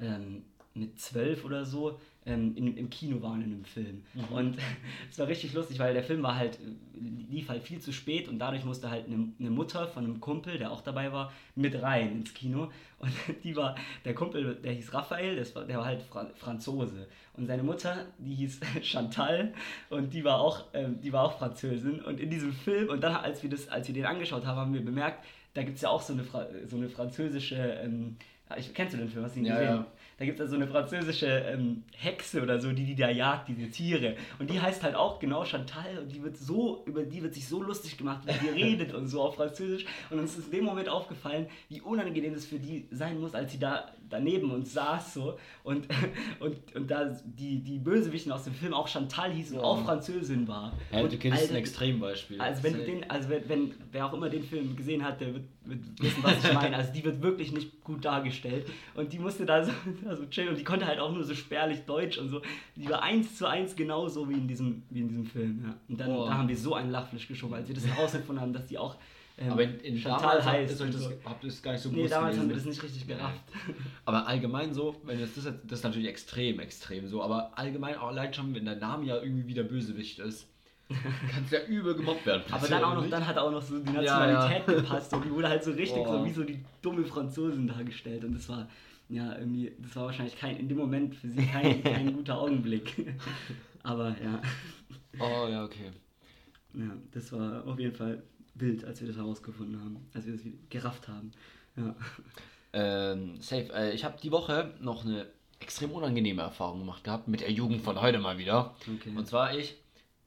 ähm, 0.01 0.41
mit 0.73 0.99
zwölf 0.99 1.43
oder 1.43 1.65
so 1.65 1.99
ähm, 2.25 2.55
in, 2.55 2.77
im 2.77 2.89
Kino 2.89 3.21
waren 3.21 3.41
in 3.41 3.51
einem 3.51 3.65
Film. 3.65 4.03
Und 4.29 4.57
es 5.09 5.17
war 5.17 5.27
richtig 5.27 5.53
lustig, 5.53 5.79
weil 5.79 5.93
der 5.93 6.03
Film 6.03 6.21
war 6.21 6.35
halt, 6.35 6.55
äh, 6.55 7.31
lief 7.31 7.49
halt 7.49 7.63
viel 7.63 7.79
zu 7.79 7.91
spät 7.91 8.27
und 8.27 8.37
dadurch 8.39 8.63
musste 8.63 8.89
halt 8.91 9.07
eine, 9.07 9.29
eine 9.39 9.49
Mutter 9.49 9.87
von 9.87 10.03
einem 10.03 10.21
Kumpel, 10.21 10.57
der 10.57 10.71
auch 10.71 10.81
dabei 10.81 11.11
war, 11.11 11.31
mit 11.55 11.81
rein 11.81 12.11
ins 12.11 12.33
Kino. 12.33 12.71
Und 12.99 13.11
die 13.43 13.55
war, 13.55 13.75
der 14.05 14.13
Kumpel, 14.13 14.55
der 14.63 14.73
hieß 14.73 14.93
Raphael, 14.93 15.35
das 15.35 15.55
war, 15.55 15.65
der 15.65 15.77
war 15.79 15.85
halt 15.85 16.03
Fra 16.03 16.29
Franzose. 16.35 17.07
Und 17.33 17.47
seine 17.47 17.63
Mutter, 17.63 18.05
die 18.19 18.35
hieß 18.35 18.59
Chantal 18.83 19.53
und 19.89 20.13
die 20.13 20.23
war 20.23 20.39
auch, 20.39 20.65
ähm, 20.73 21.01
die 21.01 21.11
war 21.11 21.23
auch 21.23 21.37
Französin. 21.39 22.01
Und 22.01 22.19
in 22.19 22.29
diesem 22.29 22.53
Film, 22.53 22.89
und 22.89 23.01
dann, 23.01 23.15
als 23.15 23.41
wir, 23.41 23.49
das, 23.49 23.67
als 23.67 23.87
wir 23.87 23.95
den 23.95 24.05
angeschaut 24.05 24.45
haben, 24.45 24.57
haben 24.57 24.73
wir 24.73 24.85
bemerkt, 24.85 25.25
da 25.53 25.63
gibt 25.63 25.77
es 25.77 25.81
ja 25.81 25.89
auch 25.89 26.01
so 26.01 26.13
eine, 26.13 26.23
Fra 26.23 26.47
so 26.65 26.77
eine 26.77 26.87
französische, 26.87 27.55
ähm, 27.83 28.15
ich, 28.57 28.73
kennst 28.73 28.93
du 28.93 28.97
den 28.97 29.09
Film? 29.09 29.23
Hast 29.25 29.35
du 29.35 29.39
ihn 29.39 29.45
Ja, 29.45 29.53
gesehen? 29.59 29.75
ja. 29.75 29.85
Da 30.21 30.25
gibt 30.25 30.39
es 30.39 30.45
also 30.45 30.55
eine 30.57 30.67
französische 30.67 31.25
ähm, 31.25 31.81
Hexe 31.97 32.43
oder 32.43 32.61
so, 32.61 32.71
die 32.71 32.85
die 32.85 32.95
da 32.95 33.09
jagt, 33.09 33.47
diese 33.47 33.71
Tiere. 33.71 34.15
Und 34.37 34.51
die 34.51 34.61
heißt 34.61 34.83
halt 34.83 34.93
auch 34.93 35.17
genau 35.17 35.45
Chantal 35.45 35.97
und 35.97 36.11
die 36.11 36.21
wird 36.21 36.37
so, 36.37 36.83
über 36.85 37.01
die 37.01 37.23
wird 37.23 37.33
sich 37.33 37.47
so 37.47 37.63
lustig 37.63 37.97
gemacht, 37.97 38.21
wie 38.27 38.45
die 38.45 38.49
redet 38.63 38.93
und 38.93 39.07
so 39.07 39.23
auf 39.23 39.33
Französisch. 39.33 39.83
Und 40.11 40.19
uns 40.19 40.37
ist 40.37 40.45
in 40.45 40.59
dem 40.59 40.65
Moment 40.65 40.89
aufgefallen, 40.89 41.47
wie 41.69 41.81
unangenehm 41.81 42.35
es 42.35 42.45
für 42.45 42.59
die 42.59 42.85
sein 42.91 43.19
muss, 43.19 43.33
als 43.33 43.51
sie 43.51 43.57
da 43.57 43.91
daneben 44.11 44.51
uns 44.51 44.73
saß 44.73 45.13
so 45.15 45.37
und, 45.63 45.87
und, 46.39 46.75
und 46.75 46.91
da 46.91 47.05
die, 47.25 47.59
die 47.63 47.79
Bösewichten 47.79 48.31
aus 48.31 48.43
dem 48.43 48.53
Film 48.53 48.73
auch 48.73 48.87
Chantal 48.87 49.31
hieß 49.31 49.51
und 49.51 49.57
Ja. 49.57 49.63
auch 49.63 49.83
Französin 49.83 50.47
war. 50.47 50.73
Ja, 50.91 51.01
und 51.01 51.11
du 51.11 51.17
kennst 51.17 51.39
ein 51.39 51.43
Alter, 51.47 51.55
Extrembeispiel. 51.55 52.39
also 52.39 52.63
wenn 52.63 52.73
du 52.73 52.83
den, 52.85 53.09
also 53.09 53.29
wenn, 53.29 53.49
wenn 53.49 53.73
wer 53.91 54.05
auch 54.05 54.13
immer 54.13 54.29
den 54.29 54.43
Film 54.43 54.75
gesehen 54.75 55.03
hat, 55.03 55.19
der 55.21 55.33
wird, 55.33 55.45
wird 55.65 55.79
wissen, 56.01 56.23
was 56.23 56.43
ich 56.43 56.53
meine. 56.53 56.75
Also 56.81 56.93
die 56.93 57.03
wird 57.03 57.21
wirklich 57.21 57.51
nicht 57.51 57.83
gut 57.83 58.05
dargestellt. 58.05 58.67
Und 58.95 59.11
die 59.13 59.19
musste 59.19 59.45
da 59.45 59.63
so, 59.63 59.71
da 60.03 60.15
so 60.15 60.25
chillen 60.27 60.49
und 60.49 60.57
die 60.57 60.63
konnte 60.63 60.85
halt 60.87 60.99
auch 60.99 61.11
nur 61.13 61.23
so 61.23 61.33
spärlich 61.35 61.81
Deutsch 61.85 62.17
und 62.17 62.29
so. 62.29 62.41
Die 62.75 62.89
war 62.89 63.01
eins 63.03 63.35
zu 63.37 63.45
eins 63.45 63.75
genauso 63.75 64.27
wie 64.29 64.33
in 64.33 64.47
diesem, 64.47 64.83
wie 64.89 64.99
in 65.01 65.07
diesem 65.09 65.25
Film. 65.25 65.63
Ja. 65.65 65.75
Und 65.87 65.99
dann 65.99 66.09
da 66.09 66.33
haben 66.37 66.47
wir 66.47 66.57
so 66.57 66.73
einen 66.75 66.91
Lachfleisch 66.91 67.27
geschoben, 67.27 67.53
als 67.55 67.67
wir 67.67 67.75
das 67.75 67.85
herausgefunden 67.85 68.41
haben, 68.41 68.53
dass 68.53 68.65
die 68.65 68.77
auch 68.77 68.95
ähm, 69.41 69.51
Aber 69.51 69.63
in, 69.63 69.79
in 69.79 70.03
damals 70.03 70.45
heißt. 70.45 70.73
ist 70.73 70.81
euch 70.81 70.91
das, 70.91 71.01
so. 71.03 71.11
habt 71.25 71.43
ihr 71.43 71.49
es 71.49 71.61
gar 71.61 71.71
nicht 71.73 71.81
so 71.81 71.89
Nee, 71.89 72.07
damals 72.07 72.37
haben 72.37 72.47
wir 72.49 72.55
das 72.55 72.65
nicht 72.65 72.81
richtig 72.83 73.07
gerafft. 73.07 73.41
Aber 74.05 74.27
allgemein 74.27 74.73
so, 74.73 74.95
wenn 75.03 75.19
das, 75.19 75.35
jetzt- 75.35 75.47
das 75.65 75.79
ist 75.79 75.83
natürlich 75.83 76.07
extrem, 76.07 76.59
extrem 76.59 77.07
so, 77.07 77.23
aber 77.23 77.57
allgemein 77.57 77.95
auch 77.97 78.07
allein 78.09 78.33
schon, 78.33 78.53
wenn 78.53 78.65
der 78.65 78.75
Name 78.75 79.05
ja 79.05 79.17
irgendwie 79.21 79.47
wieder 79.47 79.63
Bösewicht 79.63 80.19
ist, 80.19 80.47
kann 80.89 81.43
es 81.45 81.51
ja 81.51 81.63
übel 81.67 81.95
gemobbt 81.95 82.25
werden. 82.25 82.43
Aber 82.51 82.67
dann 82.67 82.83
auch 82.83 82.93
noch, 82.95 83.01
nicht? 83.01 83.13
dann 83.13 83.25
hat 83.25 83.37
auch 83.37 83.51
noch 83.51 83.61
so 83.61 83.79
die 83.79 83.93
Ja, 83.93 84.01
Nationalität 84.01 84.67
ja. 84.67 84.73
gepasst 84.81 85.13
und 85.13 85.25
die 85.25 85.31
wurde 85.31 85.47
halt 85.49 85.63
so 85.63 85.71
richtig 85.71 86.03
Boah. 86.03 86.19
so 86.19 86.25
wie 86.25 86.31
so 86.31 86.43
die 86.43 86.59
dumme 86.81 87.05
Franzosen 87.05 87.67
dargestellt 87.67 88.23
und 88.25 88.33
das 88.35 88.49
war 88.49 88.67
ja 89.09 89.37
irgendwie, 89.37 89.71
das 89.79 89.95
war 89.95 90.05
wahrscheinlich 90.05 90.37
kein, 90.37 90.57
in 90.57 90.67
dem 90.69 90.77
Moment 90.77 91.15
für 91.15 91.29
sie 91.29 91.45
kein, 91.45 91.81
kein 91.83 92.13
guter 92.13 92.37
Augenblick. 92.39 93.15
Aber 93.83 94.09
ja, 94.21 94.41
Oh 95.19 95.47
ja, 95.49 95.63
okay. 95.63 95.91
ja, 96.73 96.91
das 97.11 97.31
war 97.33 97.65
auf 97.65 97.79
jeden 97.79 97.95
Fall 97.95 98.21
wild, 98.55 98.85
als 98.85 99.01
wir 99.01 99.07
das 99.07 99.17
herausgefunden 99.17 99.79
haben, 99.79 99.97
als 100.13 100.25
wir 100.25 100.33
das 100.33 100.43
gerafft 100.69 101.07
haben. 101.07 101.31
Ja. 101.75 101.95
Ähm, 102.73 103.41
safe. 103.41 103.73
Äh, 103.73 103.93
ich 103.93 104.03
habe 104.05 104.17
die 104.21 104.31
Woche 104.31 104.73
noch 104.79 105.05
eine 105.05 105.27
extrem 105.59 105.91
unangenehme 105.91 106.41
Erfahrung 106.41 106.79
gemacht 106.79 107.03
gehabt 107.03 107.27
mit 107.27 107.41
der 107.41 107.51
Jugend 107.51 107.81
von 107.81 108.01
heute 108.01 108.19
mal 108.19 108.37
wieder. 108.37 108.75
Okay. 108.81 109.13
Und 109.15 109.27
zwar 109.27 109.55
ich, 109.57 109.75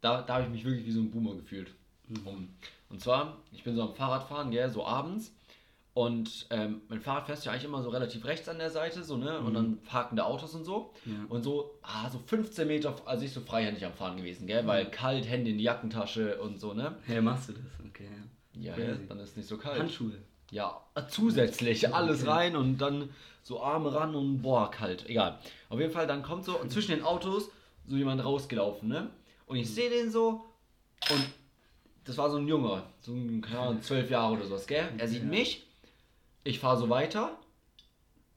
da, 0.00 0.22
da 0.22 0.34
habe 0.34 0.44
ich 0.44 0.50
mich 0.50 0.64
wirklich 0.64 0.86
wie 0.86 0.92
so 0.92 1.00
ein 1.00 1.10
Boomer 1.10 1.34
gefühlt. 1.34 1.72
Mhm. 2.08 2.48
Und 2.90 3.00
zwar, 3.00 3.38
ich 3.52 3.64
bin 3.64 3.74
so 3.74 3.82
am 3.82 3.94
Fahrradfahren, 3.94 4.50
gell, 4.50 4.70
so 4.70 4.84
abends. 4.84 5.32
Und 5.94 6.46
ähm, 6.50 6.80
mein 6.88 7.00
Fahrrad 7.00 7.26
fährst 7.26 7.46
ja 7.46 7.52
eigentlich 7.52 7.64
immer 7.64 7.80
so 7.82 7.88
relativ 7.90 8.24
rechts 8.24 8.48
an 8.48 8.58
der 8.58 8.70
Seite, 8.70 9.04
so, 9.04 9.16
ne? 9.16 9.38
Und 9.38 9.54
dann 9.54 9.78
parkende 9.82 10.24
Autos 10.24 10.52
und 10.54 10.64
so. 10.64 10.92
Mhm. 11.04 11.12
Ja. 11.12 11.18
Und 11.28 11.44
so, 11.44 11.78
ah, 11.82 12.10
so 12.10 12.18
15 12.26 12.66
Meter, 12.66 12.94
also 13.06 13.24
ich 13.24 13.32
so 13.32 13.40
freihändig 13.40 13.86
am 13.86 13.92
Fahren 13.92 14.16
gewesen, 14.16 14.48
gell? 14.48 14.66
Weil 14.66 14.86
kalt, 14.90 15.24
Hände 15.28 15.50
in 15.50 15.58
die 15.58 15.64
Jackentasche 15.64 16.40
und 16.40 16.58
so, 16.58 16.74
ne? 16.74 16.96
Hey, 17.06 17.20
machst 17.22 17.48
du 17.48 17.52
das? 17.52 17.62
Okay, 17.88 18.08
ja. 18.54 18.76
Ja, 18.76 18.94
dann 19.08 19.20
ist 19.20 19.30
es 19.30 19.36
nicht 19.36 19.48
so 19.48 19.56
kalt. 19.56 19.78
Handschuhe. 19.78 20.12
Ja, 20.50 20.80
zusätzlich 21.08 21.94
alles 21.94 22.22
Okay. 22.22 22.30
rein 22.30 22.56
und 22.56 22.78
dann 22.78 23.08
so 23.42 23.62
Arme 23.62 23.94
ran 23.94 24.14
und 24.16 24.42
boah, 24.42 24.70
kalt. 24.70 25.08
Egal. 25.08 25.38
Auf 25.68 25.78
jeden 25.78 25.92
Fall, 25.92 26.06
dann 26.08 26.22
kommt 26.22 26.44
so 26.44 26.58
zwischen 26.68 26.90
den 26.92 27.02
Autos 27.04 27.50
so 27.86 27.96
jemand 27.96 28.24
rausgelaufen, 28.24 28.88
ne? 28.88 29.10
Und 29.46 29.56
ich 29.56 29.72
sehe 29.72 29.90
den 29.90 30.10
so 30.10 30.44
und 31.10 31.24
das 32.04 32.16
war 32.18 32.30
so 32.30 32.36
ein 32.38 32.48
Junge, 32.48 32.82
so 33.00 33.12
ein, 33.12 33.40
keine 33.40 33.58
Ahnung, 33.60 33.82
zwölf 33.82 34.10
Jahre 34.10 34.34
oder 34.34 34.44
sowas, 34.46 34.66
gell? 34.66 34.88
Er 34.98 35.06
sieht 35.08 35.22
Ja. 35.22 35.28
mich, 35.28 35.66
ich 36.44 36.60
fahre 36.60 36.78
so 36.78 36.88
weiter 36.88 37.38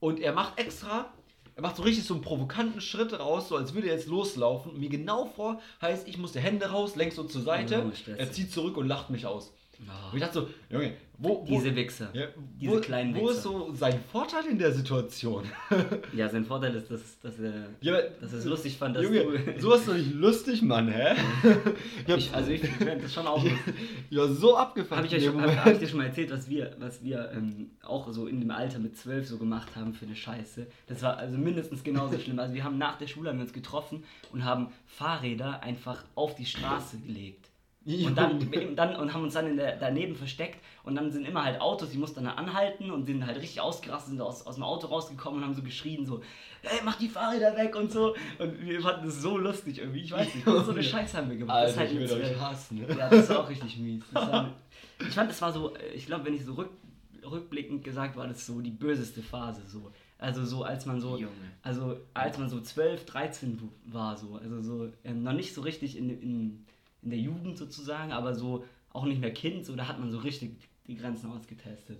und 0.00 0.20
er 0.20 0.32
macht 0.32 0.58
extra, 0.58 1.12
er 1.54 1.62
macht 1.62 1.76
so 1.76 1.82
richtig 1.82 2.04
so 2.04 2.14
einen 2.14 2.22
provokanten 2.22 2.80
Schritt 2.80 3.18
raus, 3.18 3.48
so 3.48 3.56
als 3.56 3.74
würde 3.74 3.88
er 3.88 3.94
jetzt 3.96 4.06
loslaufen. 4.08 4.72
Und 4.72 4.80
mir 4.80 4.88
genau 4.88 5.26
vor, 5.26 5.60
heißt, 5.82 6.08
ich 6.08 6.16
muss 6.18 6.32
die 6.32 6.40
Hände 6.40 6.70
raus, 6.70 6.96
lenk 6.96 7.12
so 7.12 7.24
zur 7.24 7.42
Seite, 7.42 7.84
Oh, 7.86 8.12
er 8.16 8.32
zieht 8.32 8.52
zurück 8.52 8.76
und 8.76 8.86
lacht 8.86 9.10
mich 9.10 9.26
aus. 9.26 9.52
Und 9.78 10.14
ich 10.14 10.20
dachte 10.20 10.40
so, 10.40 10.48
Junge, 10.70 10.94
wo, 11.18 11.40
wo, 11.40 11.44
diese 11.46 11.74
Wichser. 11.74 12.10
ja, 12.12 12.26
Diese 12.60 12.72
wo, 12.76 12.80
kleinen 12.80 13.14
Wo 13.14 13.28
ist 13.28 13.36
Wichser. 13.38 13.42
so 13.50 13.74
sein 13.74 14.00
Vorteil 14.10 14.46
in 14.46 14.58
der 14.58 14.72
Situation? 14.72 15.44
Ja, 16.12 16.28
sein 16.28 16.44
Vorteil 16.44 16.74
ist, 16.74 16.90
dass, 16.90 17.18
dass, 17.20 17.38
er, 17.38 17.68
Ja, 17.80 18.00
dass 18.20 18.32
es 18.32 18.44
lustig 18.44 18.76
fand, 18.76 18.96
dass 18.96 19.02
Junge, 19.04 19.24
du... 19.24 19.60
so 19.60 19.74
ist 19.74 19.86
doch 19.88 19.94
nicht 19.94 20.12
lustig, 20.14 20.62
Mann, 20.62 20.88
hä? 20.88 21.14
Ich 22.06 22.10
hab, 22.12 22.18
Ich, 22.18 22.34
also 22.34 22.50
ich 22.50 22.60
fände 22.62 23.02
das 23.02 23.14
schon 23.14 23.26
auch 23.26 23.42
lustig. 23.42 23.74
ja, 24.10 24.26
so 24.26 24.56
abgefuckt. 24.56 24.96
Habe 24.96 25.06
ich, 25.06 25.14
euch 25.14 25.28
hab, 25.28 25.64
hab 25.64 25.72
ich 25.72 25.78
dir 25.78 25.88
schon 25.88 25.98
mal 25.98 26.06
erzählt, 26.06 26.30
was 26.30 26.48
wir, 26.48 26.74
was 26.78 27.02
wir 27.02 27.30
ähm, 27.34 27.70
auch 27.82 28.10
so 28.12 28.26
in 28.26 28.40
dem 28.40 28.50
Alter 28.50 28.78
mit 28.78 28.96
zwölf 28.96 29.26
so 29.28 29.38
gemacht 29.38 29.74
haben 29.76 29.94
für 29.94 30.06
eine 30.06 30.16
Scheiße? 30.16 30.66
Das 30.86 31.02
war 31.02 31.16
also 31.18 31.36
mindestens 31.36 31.82
genauso 31.84 32.18
schlimm. 32.18 32.38
Also 32.38 32.54
wir 32.54 32.64
haben 32.64 32.78
nach 32.78 32.96
der 32.98 33.06
Schule 33.06 33.30
haben 33.30 33.38
wir 33.38 33.44
uns 33.44 33.52
getroffen 33.52 34.04
und 34.32 34.44
haben 34.44 34.68
Fahrräder 34.86 35.62
einfach 35.62 36.04
auf 36.14 36.34
die 36.34 36.46
Straße 36.46 36.98
gelegt. 36.98 37.47
Und 38.06 38.16
dann, 38.18 38.38
dann 38.76 38.96
und 38.96 39.12
haben 39.14 39.22
uns 39.22 39.32
dann 39.34 39.46
in 39.46 39.56
der, 39.56 39.76
daneben 39.76 40.14
versteckt 40.14 40.58
und 40.84 40.94
dann 40.94 41.10
sind 41.10 41.26
immer 41.26 41.42
halt 41.44 41.58
Autos, 41.60 41.90
die 41.90 41.96
mussten 41.98 42.22
dann 42.24 42.36
anhalten 42.36 42.90
und 42.90 43.06
sind 43.06 43.24
halt 43.26 43.38
richtig 43.38 43.60
ausgerastet, 43.62 44.10
sind 44.10 44.20
aus, 44.20 44.46
aus 44.46 44.56
dem 44.56 44.64
Auto 44.64 44.88
rausgekommen 44.88 45.40
und 45.40 45.46
haben 45.46 45.54
so 45.54 45.62
geschrien, 45.62 46.04
so, 46.04 46.20
hey, 46.62 46.80
mach 46.84 46.96
die 46.96 47.08
Fahrräder 47.08 47.56
weg 47.56 47.74
und 47.76 47.90
so. 47.90 48.14
Und 48.38 48.60
wir 48.66 48.80
fanden 48.82 49.06
das 49.06 49.22
so 49.22 49.38
lustig 49.38 49.78
irgendwie, 49.78 50.00
ich 50.02 50.12
weiß 50.12 50.34
nicht, 50.34 50.44
so 50.44 50.70
eine 50.70 50.82
Scheiße 50.92 51.16
haben 51.16 51.30
wir 51.30 51.36
gemacht. 51.38 51.56
Alter, 51.56 51.78
halt 51.78 51.90
ich 51.92 51.98
mit 51.98 52.08
würde 52.10 52.22
euch 52.22 52.28
zwölf. 52.28 52.40
hassen. 52.42 52.84
Ja, 52.98 53.08
das 53.08 53.28
war 53.30 53.40
auch 53.40 53.48
richtig 53.48 53.78
mies. 53.78 54.04
Das 54.12 54.30
war, 54.32 54.54
ich 55.00 55.14
fand, 55.14 55.30
das 55.30 55.40
war 55.40 55.52
so, 55.52 55.74
äh, 55.74 55.88
ich 55.94 56.04
glaube, 56.06 56.26
wenn 56.26 56.34
ich 56.34 56.44
so 56.44 56.54
rück, 56.54 56.70
rückblickend 57.24 57.84
gesagt, 57.84 58.16
war 58.16 58.26
das 58.28 58.46
so 58.46 58.60
die 58.60 58.70
böseste 58.70 59.22
Phase 59.22 59.62
so. 59.66 59.90
Also 60.18 60.44
so, 60.44 60.64
als 60.64 60.84
man 60.84 61.00
so, 61.00 61.16
Junge. 61.16 61.30
also 61.62 61.96
als 62.12 62.36
man 62.38 62.48
so 62.48 62.60
12, 62.60 63.04
13 63.06 63.60
w- 63.60 63.66
war 63.86 64.16
so, 64.16 64.34
also 64.42 64.60
so 64.62 64.88
ähm, 65.04 65.22
noch 65.22 65.32
nicht 65.32 65.54
so 65.54 65.60
richtig 65.60 65.96
in, 65.96 66.10
in, 66.10 66.64
in 67.02 67.10
der 67.10 67.18
Jugend 67.18 67.56
sozusagen, 67.58 68.12
aber 68.12 68.34
so 68.34 68.64
auch 68.92 69.04
nicht 69.04 69.20
mehr 69.20 69.32
Kind, 69.32 69.66
so 69.66 69.76
da 69.76 69.86
hat 69.86 70.00
man 70.00 70.10
so 70.10 70.18
richtig 70.18 70.56
die 70.86 70.96
Grenzen 70.96 71.30
ausgetestet. 71.30 71.98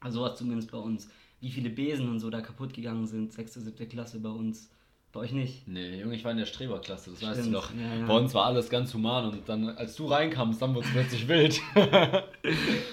Also 0.00 0.20
sowas 0.20 0.38
zumindest 0.38 0.70
bei 0.70 0.78
uns. 0.78 1.08
Wie 1.40 1.50
viele 1.50 1.70
Besen 1.70 2.08
und 2.08 2.20
so 2.20 2.30
da 2.30 2.40
kaputt 2.40 2.72
gegangen 2.72 3.06
sind, 3.06 3.32
6., 3.32 3.54
7. 3.54 3.88
Klasse 3.88 4.20
bei 4.20 4.30
uns. 4.30 4.70
Bei 5.12 5.20
euch 5.20 5.32
nicht. 5.32 5.68
Nee, 5.68 6.00
Junge, 6.00 6.16
ich 6.16 6.24
war 6.24 6.32
in 6.32 6.38
der 6.38 6.46
Streberklasse, 6.46 7.10
das 7.10 7.22
weißt 7.22 7.38
du 7.38 7.42
Stimmt, 7.42 7.54
doch. 7.54 7.72
ja, 7.74 7.96
ja. 7.96 8.06
Bei 8.06 8.16
uns 8.16 8.34
war 8.34 8.46
alles 8.46 8.68
ganz 8.68 8.92
human 8.94 9.30
und 9.30 9.48
dann, 9.48 9.68
als 9.68 9.94
du 9.94 10.06
reinkamst, 10.06 10.60
dann 10.60 10.74
wurde 10.74 10.86
es 10.86 10.92
plötzlich 10.92 11.28
wild. 11.28 11.60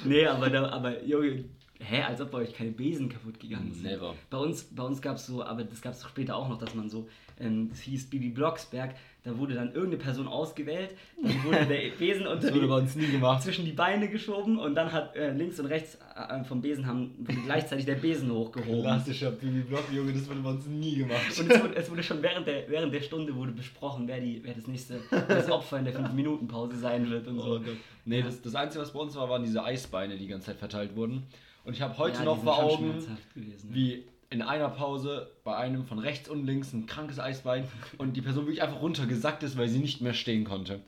Nee, 0.06 0.26
aber, 0.26 0.50
da, 0.50 0.70
aber 0.70 1.04
Junge, 1.04 1.46
hä, 1.84 2.04
als 2.04 2.22
ob 2.22 2.32
bei 2.32 2.40
euch 2.40 2.54
keine 2.54 2.72
Besen 2.72 3.10
kaputt 3.10 3.40
gegangen 3.40 3.72
sind. 3.74 3.84
Never. 3.84 4.16
Bei 4.30 4.38
uns, 4.38 4.64
bei 4.64 4.84
uns 4.84 5.02
gab 5.02 5.18
es 5.18 5.26
so, 5.26 5.44
aber 5.44 5.64
das 5.64 5.82
gab 5.82 5.94
es 5.94 6.04
später 6.04 6.36
auch 6.36 6.50
noch, 6.50 6.58
dass 6.58 6.76
man 6.76 6.90
so, 6.90 7.08
ähm, 7.40 7.70
das 7.70 7.82
hieß 7.82 8.10
Bibi 8.10 8.30
Blocksberg, 8.30 8.96
da 9.24 9.38
wurde 9.38 9.54
dann 9.54 9.68
irgendeine 9.68 9.98
Person 9.98 10.28
ausgewählt, 10.28 10.96
dann 11.22 11.44
wurde 11.44 11.66
der 11.68 11.90
Besen 11.98 12.26
unter 12.26 12.50
die, 12.52 13.42
zwischen 13.42 13.66
die 13.66 13.72
Beine 13.72 14.10
geschoben 14.10 14.58
und 14.58 14.76
dann 14.76 14.92
hat 14.92 15.16
äh, 15.16 15.32
links 15.32 15.60
und 15.60 15.68
rechts 15.68 15.98
äh, 16.16 16.44
vom 16.44 16.62
Besen 16.62 16.88
haben 16.88 17.26
gleichzlich 17.46 17.86
der 17.86 17.96
Besen 17.96 18.32
hochgehoben. 18.32 18.82
Klassischer 18.82 19.32
Bibi 19.32 19.62
Block, 19.62 19.86
Junge, 19.92 20.14
das 20.14 20.28
wurde 20.28 20.40
bei 20.40 20.50
uns 20.50 20.66
nie 20.66 20.96
gemacht. 20.96 21.40
Und 21.40 21.52
es 21.52 21.62
wurde, 21.62 21.76
es 21.76 21.92
wurde 21.92 22.04
schon 22.04 22.22
während 22.22 22.48
der, 22.48 22.68
während 22.70 22.94
der 22.94 23.02
Stunde 23.02 23.36
wurde 23.36 23.52
besprochen, 23.52 24.08
wer, 24.08 24.20
die, 24.20 24.42
wer 24.44 24.54
das 24.54 24.68
nächste 24.68 25.00
das 25.28 25.50
Opfer 25.52 25.80
in 25.80 25.86
der 25.86 25.94
5-Minuten-Pause 25.94 26.78
sein 26.78 27.10
wird 27.10 27.28
und 27.28 27.40
so. 27.40 27.58
Oh. 27.58 27.62
Nee, 28.06 28.24
das, 28.24 28.42
das 28.42 28.56
Einzige, 28.56 28.82
was 28.82 28.92
bei 28.92 29.00
uns 29.00 29.16
war, 29.16 29.30
waren 29.30 29.44
diese 29.44 29.64
Eisbeine, 29.64 30.16
die 30.16 30.22
die 30.22 30.28
ganze 30.28 30.48
Zeit 30.48 30.58
verteilt 30.58 30.96
wurden. 30.96 31.24
Und 31.64 31.74
ich 31.74 31.82
habe 31.82 31.98
heute 31.98 32.20
Ja, 32.20 32.26
noch 32.26 32.44
vor 32.44 32.58
Augen, 32.64 32.94
gewesen, 33.36 33.68
ja. 33.70 33.76
wie 33.76 34.04
in 34.30 34.42
einer 34.42 34.70
Pause 34.70 35.30
bei 35.44 35.56
einem 35.58 35.86
von 35.86 36.00
rechts 36.00 36.30
und 36.30 36.46
links 36.46 36.74
ein 36.74 36.86
krankes 36.86 37.20
Eisbein 37.20 37.66
und 37.98 38.16
die 38.16 38.22
Person 38.22 38.46
wirklich 38.46 38.62
einfach 38.64 38.82
runtergesackt 38.82 39.44
ist, 39.44 39.58
weil 39.58 39.68
sie 39.70 39.80
nicht 39.80 40.02
mehr 40.02 40.14
stehen 40.14 40.44
konnte. 40.46 40.80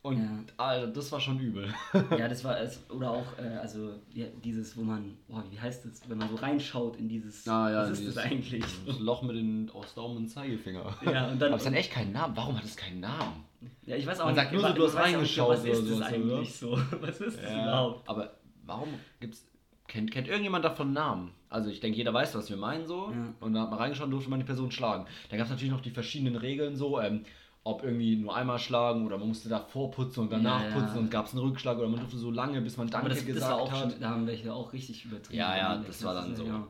Und 0.00 0.18
Ja. 0.18 0.44
Alter, 0.64 0.86
das 0.86 1.10
war 1.10 1.20
schon 1.20 1.40
übel. 1.40 1.74
Ja, 2.16 2.28
das 2.28 2.44
war 2.44 2.58
es. 2.60 2.80
Oder 2.88 3.10
auch, 3.10 3.26
äh, 3.36 3.56
also 3.56 3.94
ja, 4.14 4.26
dieses, 4.44 4.76
wo 4.76 4.82
man, 4.82 5.16
boah, 5.26 5.42
wie 5.50 5.58
heißt 5.60 5.84
das, 5.84 6.08
wenn 6.08 6.18
man 6.18 6.28
so 6.30 6.36
reinschaut 6.36 6.96
in 6.98 7.08
dieses, 7.08 7.46
Ah, 7.48 7.68
ja, 7.70 7.82
was 7.90 7.98
ist 7.98 8.16
das 8.16 8.24
eigentlich? 8.24 8.64
Das 8.86 9.00
Loch 9.00 9.22
mit 9.22 9.36
den 9.36 9.68
aus 9.74 9.92
Daumen 9.94 10.16
und 10.18 10.28
Zeigefinger. 10.28 10.96
Ja, 11.04 11.26
und 11.28 11.42
dann- 11.42 11.48
Aber 11.52 11.60
es 11.60 11.66
hat 11.66 11.74
echt 11.74 11.90
keinen 11.90 12.12
Namen. 12.12 12.34
Warum 12.36 12.56
hat 12.56 12.64
es 12.64 12.76
keinen 12.76 13.00
Namen? 13.00 13.44
Ja, 13.86 13.96
ich 13.96 14.06
weiß 14.06 14.20
auch 14.20 14.26
Man 14.26 14.34
nicht, 14.34 14.42
sagt 14.44 14.52
nur 14.52 14.62
so, 14.62 14.72
du 14.72 14.84
hast 14.86 14.94
auch 14.94 14.98
nicht, 15.00 15.14
reingeschaut 15.14 15.48
Was 15.50 15.64
ist 15.64 15.90
das 15.90 16.00
eigentlich 16.02 16.54
so? 16.54 16.70
Was 17.00 17.20
ist 17.20 17.36
das 17.42 17.50
überhaupt? 17.52 18.08
Aber 18.08 18.30
warum 18.64 18.88
gibt's. 19.18 19.44
Kennt, 19.88 20.10
kennt 20.12 20.28
irgendjemand 20.28 20.64
davon 20.64 20.92
Namen? 20.92 21.32
Also 21.50 21.70
ich 21.70 21.80
denke, 21.80 21.96
jeder 21.98 22.14
weiß, 22.14 22.34
was 22.36 22.48
wir 22.50 22.56
meinen 22.56 22.86
so. 22.86 23.10
Ja. 23.12 23.34
Und 23.40 23.54
da 23.54 23.62
hat 23.62 23.70
man 23.70 23.78
reingeschaut, 23.78 24.12
durfte 24.12 24.30
man 24.30 24.38
die 24.38 24.46
Person 24.46 24.70
schlagen. 24.70 25.06
Da 25.30 25.36
gab 25.36 25.46
es 25.46 25.50
natürlich 25.50 25.72
noch 25.72 25.80
die 25.80 25.90
verschiedenen 25.90 26.36
Regeln 26.36 26.76
so, 26.76 27.00
ähm, 27.00 27.24
ob 27.64 27.82
irgendwie 27.82 28.16
nur 28.16 28.34
einmal 28.36 28.58
schlagen 28.58 29.04
oder 29.04 29.18
man 29.18 29.28
musste 29.28 29.48
davor 29.48 29.90
putzen 29.90 30.20
und 30.20 30.32
danach 30.32 30.62
Ja, 30.62 30.68
ja. 30.68 30.74
putzen 30.78 30.98
und 30.98 31.10
gab 31.10 31.26
es 31.26 31.32
einen 31.32 31.42
Rückschlag 31.42 31.76
oder 31.78 31.88
man 31.88 32.00
durfte 32.00 32.16
so 32.16 32.30
lange, 32.30 32.60
bis 32.60 32.76
man 32.76 32.88
Danke 32.88 33.06
Aber 33.06 33.08
das, 33.14 33.18
das 33.24 33.26
gesagt 33.34 33.52
war 33.52 33.60
auch 33.60 33.72
hat. 33.72 33.92
schon, 33.92 34.00
da 34.00 34.10
haben 34.10 34.26
welche 34.26 34.52
auch 34.54 34.72
richtig 34.72 35.04
übertrieben. 35.04 35.38
Ja, 35.38 35.56
ja, 35.56 35.76
das 35.76 36.02
war 36.04 36.14
dann 36.14 36.34
so. 36.36 36.44
Ja, 36.44 36.66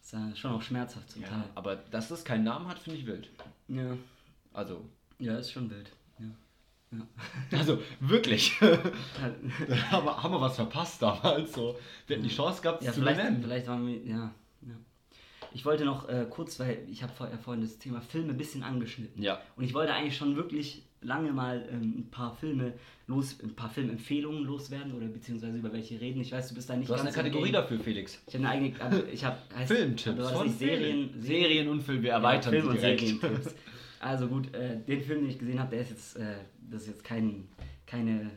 das 0.00 0.06
ist 0.06 0.12
ja 0.12 0.36
schon 0.36 0.52
auch 0.52 0.62
schmerzhaft 0.62 1.10
zum 1.10 1.24
Teil. 1.24 1.44
aber 1.54 1.76
dass 1.76 2.08
das 2.08 2.24
keinen 2.24 2.44
Namen 2.44 2.68
hat, 2.68 2.78
finde 2.78 2.98
ich 2.98 3.06
wild. 3.06 3.30
Ja. 3.68 3.96
Also, 4.52 4.84
ja, 5.18 5.36
ist 5.38 5.50
schon 5.52 5.70
wild. 5.70 5.90
Ja. 6.90 7.58
also 7.58 7.80
wirklich. 8.00 8.54
Da 8.60 9.76
haben 9.90 10.06
wir, 10.06 10.22
haben 10.22 10.32
wir 10.32 10.40
was 10.40 10.56
verpasst 10.56 11.02
damals. 11.02 11.52
So. 11.52 11.76
Wir 12.06 12.16
hätten 12.16 12.26
die 12.28 12.34
Chance 12.34 12.62
gehabt, 12.62 12.80
es 12.80 12.86
Ja, 12.86 12.92
zu 12.92 13.00
vielleicht, 13.00 13.18
benennen. 13.18 13.42
vielleicht 13.42 13.66
waren 13.66 13.86
wir, 13.86 13.96
ja, 14.04 14.34
ja. 14.62 14.74
Ich 15.52 15.64
wollte 15.64 15.84
noch 15.84 16.08
äh, 16.08 16.26
kurz, 16.30 16.58
weil 16.60 16.78
ich 16.90 17.02
habe 17.02 17.12
vorher 17.12 17.38
vorhin 17.38 17.62
das 17.62 17.78
Thema 17.78 18.00
Filme 18.00 18.30
ein 18.30 18.36
bisschen 18.38 18.62
angeschnitten. 18.62 19.22
Ja. 19.22 19.40
Und 19.56 19.64
ich 19.64 19.74
wollte 19.74 19.92
eigentlich 19.94 20.16
schon 20.16 20.36
wirklich 20.36 20.82
lange 21.00 21.30
mal 21.32 21.68
ähm, 21.70 21.94
ein 21.98 22.10
paar 22.10 22.34
Filme 22.36 22.72
los, 23.06 23.38
ein 23.42 23.54
paar 23.54 23.70
Filmempfehlungen 23.70 24.44
loswerden 24.44 24.92
oder 24.94 25.06
beziehungsweise 25.06 25.56
über 25.56 25.72
welche 25.72 26.00
reden. 26.00 26.20
Ich 26.20 26.32
weiß, 26.32 26.48
du 26.48 26.54
bist 26.54 26.68
da 26.70 26.76
nicht 26.76 26.88
Du 26.88 26.94
hast 26.94 27.02
eine 27.02 27.12
Kategorie 27.12 27.52
dafür, 27.52 27.78
Felix. 27.80 28.20
Ich 28.26 28.34
habe 28.34 28.46
eine 28.48 28.54
eigene, 28.66 28.80
also 28.80 29.04
ich 29.12 29.24
habe 29.24 29.38
Filmtipps 29.66 30.16
das 30.18 30.32
von 30.32 30.48
Serien, 30.50 31.10
Felix. 31.10 31.26
Serien 31.26 31.68
und 31.68 31.82
Film. 31.82 32.02
Wir 32.02 32.10
Ja, 32.10 32.16
erweitern 32.16 32.50
Film 32.52 32.62
sie 32.64 32.68
und 32.70 32.80
direkt. 32.80 33.00
Serientipps. 33.00 33.54
Also 34.00 34.28
gut, 34.28 34.54
äh, 34.54 34.78
den 34.86 35.02
Film, 35.02 35.22
den 35.22 35.30
ich 35.30 35.40
gesehen 35.40 35.58
habe, 35.58 35.72
der 35.72 35.80
ist 35.80 35.90
jetzt, 35.90 36.16
äh, 36.18 36.36
das 36.70 36.82
ist 36.82 36.88
jetzt 36.88 37.04
kein, 37.04 37.48
keine 37.86 38.30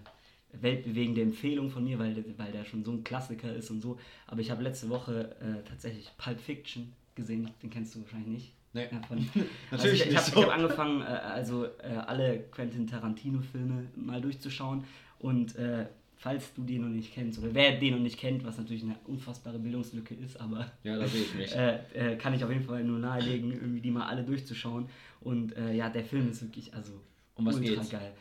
weltbewegende 0.54 1.22
Empfehlung 1.22 1.70
von 1.70 1.84
mir, 1.84 1.98
weil, 2.00 2.13
der- 2.13 2.38
weil 2.38 2.52
der 2.52 2.65
schon 2.65 2.84
so 2.84 2.91
ein 2.91 3.04
Klassiker 3.04 3.54
ist 3.56 3.70
und 3.72 3.82
so. 3.82 3.98
Aber 4.28 4.41
ich 4.41 4.52
habe 4.52 4.63
letzte 4.63 4.89
Woche 4.89 5.36
äh, 5.39 5.67
tatsächlich 5.67 6.12
Pulp 6.17 6.39
Fiction 6.39 6.91
gesehen. 7.15 7.50
Den 7.63 7.70
kennst 7.70 7.96
du 7.96 8.02
wahrscheinlich 8.02 8.28
nicht. 8.28 8.52
Nee. 8.74 8.88
Ja, 8.91 9.02
von, 9.08 9.17
Natürlich 9.17 9.52
also 9.72 9.88
ich, 9.88 10.00
ich 10.02 10.06
nicht 10.08 10.17
habe 10.17 10.32
so. 10.32 10.44
hab 10.44 10.54
angefangen, 10.58 11.02
äh, 11.02 11.06
also 11.06 11.65
äh, 11.65 11.88
alle 12.06 12.39
Quentin 12.52 12.88
Tarantino-Filme 12.88 13.88
mal 13.96 14.22
durchzuschauen. 14.22 14.84
Und 15.20 15.56
äh, 15.56 15.86
falls 16.17 16.54
du 16.54 16.63
den 16.63 16.82
noch 16.82 16.89
nicht 16.89 17.13
kennst, 17.13 17.39
oder 17.39 17.54
wer 17.54 17.78
den 17.80 17.94
noch 17.96 18.02
nicht 18.02 18.17
kennt, 18.20 18.44
was 18.46 18.58
natürlich 18.58 18.84
eine 18.84 18.96
unfassbare 19.08 19.60
Bildungslücke 19.60 20.15
ist, 20.15 20.39
aber 20.39 20.72
Ja, 20.84 20.98
da 20.98 21.08
sehe 21.08 21.22
ich 21.22 21.34
mich. 21.36 21.52
äh, 21.56 21.80
äh, 21.94 22.15
kann 22.17 22.34
ich 22.34 22.44
auf 22.44 22.50
jeden 22.52 22.63
Fall 22.63 22.84
nur 22.84 23.00
nahelegen, 23.00 23.52
irgendwie 23.54 23.82
die 23.82 23.91
mal 23.91 24.08
alle 24.08 24.24
durchzuschauen. 24.24 24.89
Und 25.22 25.54
ja, 25.56 25.88
der 25.89 26.04
Film 26.04 26.30
ist 26.32 26.41
wirklich 26.41 26.74
also 26.74 26.94
Um 27.41 27.45
was 27.47 27.56
ultra 27.56 27.75
geht's? 27.75 27.89
geil. 27.89 28.13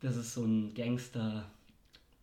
Das 0.00 0.16
ist 0.16 0.34
so 0.34 0.42
ein 0.44 0.74
Gangster, 0.74 1.44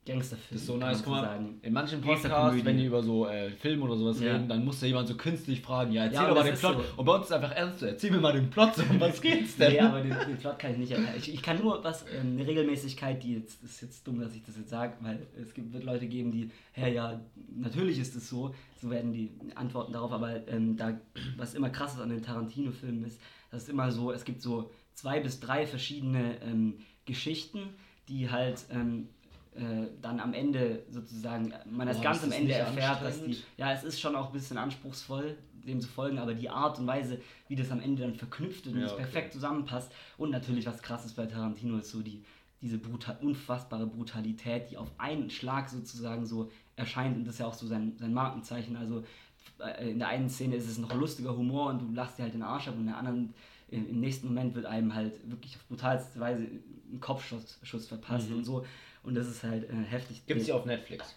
Gangsterfilm. 0.06 0.48
Das 0.52 0.62
ist 0.62 0.68
so 0.68 0.76
nice. 0.78 1.02
Guck 1.02 1.14
mal, 1.14 1.40
in 1.62 1.72
manchen. 1.74 2.02
Podcasts, 2.02 2.66
wenn 2.66 2.78
die 2.78 2.86
über 2.86 3.02
so 3.02 3.26
äh, 3.26 3.50
Filme 3.52 3.86
oder 3.86 3.96
sowas 3.96 4.20
Ja. 4.20 4.34
reden, 4.34 4.50
dann 4.50 4.66
muss 4.66 4.82
da 4.82 4.86
jemand 4.86 5.08
so 5.08 5.16
künstlich 5.16 5.62
fragen, 5.62 5.94
ja, 5.94 6.04
erzähl 6.04 6.16
Ja, 6.24 6.28
doch 6.28 6.36
mal 6.36 6.40
das 6.42 6.46
den 6.46 6.54
ist 6.56 6.60
Plot. 6.60 6.76
so. 6.76 7.00
Und 7.00 7.06
bei 7.06 7.16
uns 7.16 7.26
ist 7.26 7.32
einfach 7.32 7.52
ernst, 7.52 7.84
erzähl 7.84 8.12
mir 8.12 8.20
mal 8.20 8.34
den 8.34 8.50
Plot, 8.50 8.76
so, 8.76 8.84
um 8.84 9.00
was 9.00 9.22
geht's 9.22 9.56
denn? 9.56 9.72
Nee, 9.72 9.80
aber 9.80 10.02
den, 10.02 10.14
den 10.28 10.38
Plot 10.38 10.60
kann 10.60 10.72
ich 10.74 10.78
nicht 10.78 10.92
erklären. 10.92 11.16
Ich, 11.18 11.34
ich 11.34 11.42
kann 11.42 11.58
nur 11.62 11.82
was, 11.86 12.04
ähm, 12.14 12.34
eine 12.38 12.46
Regelmäßigkeit, 12.46 13.24
die 13.24 13.36
jetzt, 13.36 13.64
ist 13.64 13.82
jetzt 13.82 14.06
dumm, 14.06 14.20
dass 14.20 14.36
ich 14.36 14.44
das 14.44 14.58
jetzt 14.58 14.70
sage, 14.70 14.94
weil 15.00 15.26
es 15.42 15.54
gibt, 15.54 15.72
wird 15.72 15.86
Leute 15.86 16.06
geben, 16.08 16.32
die, 16.34 16.52
hä, 16.74 16.94
ja, 16.94 17.22
natürlich 17.56 17.98
ist 17.98 18.14
es 18.16 18.28
so, 18.30 18.54
so 18.82 18.90
werden 18.90 19.14
die 19.14 19.32
Antworten 19.56 19.94
darauf, 19.94 20.12
aber 20.12 20.46
ähm, 20.50 20.76
da, 20.76 21.00
was 21.38 21.54
immer 21.56 21.70
krass 21.70 21.94
ist 21.94 22.02
an 22.02 22.10
den 22.10 22.22
Tarantino-Filmen 22.22 23.06
ist, 23.06 23.22
dass 23.52 23.64
es 23.64 23.70
immer 23.70 23.90
so, 23.90 24.12
es 24.12 24.26
gibt 24.26 24.42
so 24.42 24.70
zwei 24.96 25.20
bis 25.20 25.40
drei 25.40 25.66
verschiedene 25.66 26.42
ähm, 26.42 26.80
Geschichten, 27.06 27.76
die 28.08 28.30
halt 28.30 28.66
ähm, 28.70 29.10
äh, 29.56 29.88
dann 30.02 30.20
am 30.20 30.34
Ende 30.34 30.84
sozusagen, 30.90 31.54
man 31.70 31.88
das 31.88 31.98
Boah, 31.98 32.04
ganz 32.04 32.24
am 32.24 32.32
Ende 32.32 32.54
erfährt, 32.54 33.02
dass 33.02 33.24
die, 33.24 33.38
ja, 33.58 33.72
es 33.72 33.84
ist 33.84 34.00
schon 34.00 34.16
auch 34.16 34.28
ein 34.28 34.34
bisschen 34.34 34.58
anspruchsvoll, 34.58 35.38
dem 35.54 35.80
zu 35.80 35.88
folgen, 35.88 36.18
aber 36.18 36.34
die 36.34 36.50
Art 36.50 36.80
und 36.80 36.88
Weise, 36.88 37.22
wie 37.48 37.56
das 37.56 37.72
am 37.72 37.80
Ende 37.80 38.02
dann 38.02 38.16
verknüpft 38.16 38.68
und 38.68 38.80
Ja, 38.80 38.88
okay. 38.88 38.98
perfekt 38.98 39.34
zusammenpasst. 39.34 39.92
Und 40.18 40.32
natürlich, 40.32 40.66
was 40.66 40.82
krass 40.82 41.06
ist 41.06 41.16
bei 41.16 41.26
Tarantino, 41.26 41.78
ist 41.78 41.92
so 41.92 42.02
die, 42.02 42.24
diese 42.62 42.78
brutal, 42.78 43.18
unfassbare 43.22 43.86
Brutalität, 43.86 44.72
die 44.72 44.78
auf 44.78 44.92
einen 44.98 45.30
Schlag 45.30 45.70
sozusagen 45.70 46.26
so 46.26 46.50
erscheint. 46.76 47.16
Und 47.16 47.26
das 47.26 47.36
ist 47.36 47.40
ja 47.40 47.46
auch 47.46 47.54
so 47.54 47.68
sein, 47.68 47.94
sein 47.98 48.14
Markenzeichen. 48.14 48.76
Also 48.76 49.04
äh, 49.60 49.92
in 49.92 50.00
der 50.00 50.08
einen 50.08 50.30
Szene 50.30 50.56
ist 50.56 50.68
es 50.68 50.78
noch 50.78 50.94
lustiger 50.94 51.36
Humor 51.36 51.70
und 51.70 51.82
du 51.82 51.94
lachst 51.94 52.18
dir 52.18 52.24
halt 52.24 52.34
den 52.34 52.44
Arsch 52.44 52.68
ab 52.68 52.74
und 52.74 52.82
in 52.82 52.88
der 52.88 52.98
anderen, 52.98 53.34
im, 53.74 53.90
im 53.90 54.00
nächsten 54.00 54.28
Moment 54.28 54.56
wird 54.56 54.66
einem 54.66 54.94
halt 54.96 55.14
wirklich 55.30 55.56
auf 55.56 55.66
brutalste 55.68 56.20
Weise 56.20 56.44
ein 56.44 57.00
Kopfschuss 57.00 57.60
Schuss 57.64 57.88
verpasst 57.88 58.30
Mhm. 58.30 58.38
und 58.38 58.44
so. 58.46 58.66
Und 59.04 59.16
das 59.16 59.28
ist 59.28 59.44
halt 59.44 59.70
äh, 59.70 59.74
heftig. 59.90 60.26
Gibt's 60.26 60.46
die 60.46 60.52
auf 60.54 60.66
Netflix? 60.66 61.16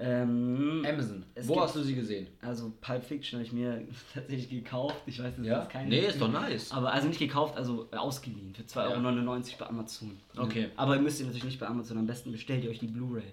Ähm, 0.00 0.84
Amazon. 0.88 1.24
Es 1.34 1.48
Wo 1.48 1.54
gibt- 1.54 1.64
hast 1.66 1.74
du 1.76 1.82
sie 1.82 1.94
gesehen? 1.96 2.28
also 2.40 2.72
Pulp 2.80 3.02
Fiction 3.02 3.38
habe 3.40 3.46
ich 3.46 3.52
mir 3.52 3.84
tatsächlich 4.14 4.48
gekauft. 4.48 4.96
Ich 5.06 5.20
weiß, 5.22 5.34
das 5.36 5.44
Ja? 5.46 5.62
ist 5.62 5.70
keine. 5.70 5.88
Nee, 5.88 6.06
ist 6.06 6.20
doch 6.20 6.30
nice. 6.30 6.70
Aber 6.70 6.92
also 6.92 7.08
nicht 7.08 7.18
gekauft, 7.18 7.56
also 7.56 7.88
äh, 7.92 7.96
ausgeliehen 7.96 8.54
für 8.54 8.62
2,99 8.62 9.26
Euro 9.26 9.42
bei 9.58 9.66
Amazon. 9.66 10.16
Okay. 10.36 10.68
Aber 10.76 10.94
ihr 10.94 11.02
müsst 11.02 11.18
ihr 11.18 11.26
natürlich 11.26 11.44
nicht 11.44 11.58
bei 11.60 11.66
Amazon. 11.66 11.98
Am 11.98 12.06
besten 12.06 12.30
bestellt 12.30 12.62
ihr 12.64 12.70
euch 12.70 12.78
die 12.78 12.86
Blu-ray. 12.86 13.24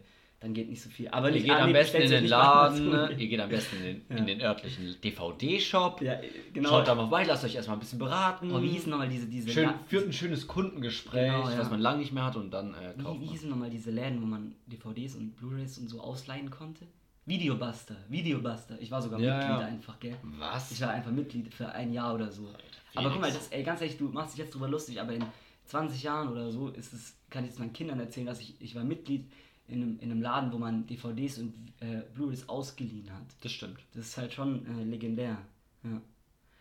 Dann 0.45 0.53
geht 0.53 0.69
nicht 0.69 0.81
so 0.84 0.91
viel. 0.91 1.08
Aber 1.08 1.31
Ihr 1.31 1.41
geht 1.41 1.49
am 1.49 1.73
besten 1.73 1.97
in 2.03 2.12
den 2.12 2.27
Laden, 2.27 3.10
ihr 3.19 3.27
geht 3.27 3.39
am 3.39 3.49
besten 3.49 3.77
in 3.77 3.84
den, 3.84 4.01
Ja. 4.10 4.15
in 4.17 4.25
den 4.27 4.41
örtlichen 4.41 4.95
DVD-Shop. 5.03 6.01
Ja, 6.03 6.19
genau. 6.53 6.69
Schaut 6.69 6.88
da 6.88 6.93
mal 6.93 7.01
vorbei, 7.01 7.23
lasst 7.23 7.43
euch 7.45 7.55
erstmal 7.55 7.77
ein 7.77 7.79
bisschen 7.79 7.97
beraten. 7.97 8.51
Oh, 8.51 8.62
wie 8.62 8.67
hießen 8.69 8.91
nochmal 8.91 9.10
diese, 9.10 9.25
diese 9.25 9.49
Schön, 9.49 9.63
La- 9.65 9.79
führt 9.88 10.05
ein 10.05 10.13
schönes 10.13 10.45
Kundengespräch, 10.45 11.31
Genau, 11.31 11.49
ja. 11.49 11.58
was 11.58 11.71
man 11.71 11.79
lange 11.79 11.97
nicht 11.97 12.12
mehr 12.13 12.25
hat 12.25 12.36
und 12.36 12.51
dann 12.51 12.75
äh, 12.75 12.93
kauft 13.01 13.19
wie, 13.19 13.23
wie 13.25 13.29
hießen 13.31 13.49
nochmal 13.49 13.71
diese 13.71 13.89
Läden, 13.89 14.21
wo 14.21 14.27
man 14.27 14.53
DVDs 14.67 15.15
und 15.15 15.36
Blu-rays 15.36 15.79
und 15.79 15.89
so 15.89 15.99
ausleihen 15.99 16.51
konnte? 16.51 16.86
Videobuster, 17.25 17.95
Videobuster. 18.08 18.79
Ich 18.79 18.91
war 18.91 19.01
sogar 19.01 19.17
Mitglied 19.19 19.67
einfach, 19.67 19.99
gell? 19.99 20.15
Was? 20.38 20.69
Ich 20.71 20.79
war 20.81 20.91
einfach 20.91 21.10
Mitglied 21.10 21.51
für 21.51 21.69
ein 21.69 21.91
Jahr 21.91 22.13
oder 22.13 22.31
so. 22.31 22.47
Aber 22.93 23.10
guck 23.10 23.19
mal, 23.19 23.31
das, 23.31 23.47
ey, 23.47 23.63
ganz 23.63 23.81
ehrlich, 23.81 23.97
du 23.97 24.10
machst 24.10 24.34
dich 24.38 24.43
jetzt 24.45 24.53
drüber 24.53 24.67
lustig, 24.67 25.01
aber 25.01 25.13
in 25.13 25.25
20 25.65 26.03
Jahren 26.03 26.27
oder 26.29 26.51
so 26.51 26.69
ist 26.69 26.93
es, 26.93 27.15
kann 27.31 27.43
ich 27.43 27.49
jetzt 27.49 27.60
meinen 27.60 27.73
Kindern 27.73 27.99
erzählen, 27.99 28.27
dass 28.27 28.39
ich, 28.41 28.53
ich 28.62 28.75
war 28.75 28.84
Mitglied 28.84 29.25
in 29.67 29.82
einem, 29.82 29.99
in 29.99 30.12
einem 30.12 30.21
Laden, 30.21 30.51
wo 30.51 30.58
man 30.58 30.86
DVDs 30.88 31.39
und 31.39 31.54
äh, 31.80 32.01
Blu-rays 32.13 32.47
ausgeliehen 32.49 33.12
hat. 33.12 33.25
Das 33.41 33.51
stimmt. 33.51 33.80
Das 33.93 34.06
ist 34.08 34.17
halt 34.17 34.34
schon 34.34 34.65
äh, 34.80 34.84
legendär. 34.84 35.38
Ja. 35.84 36.01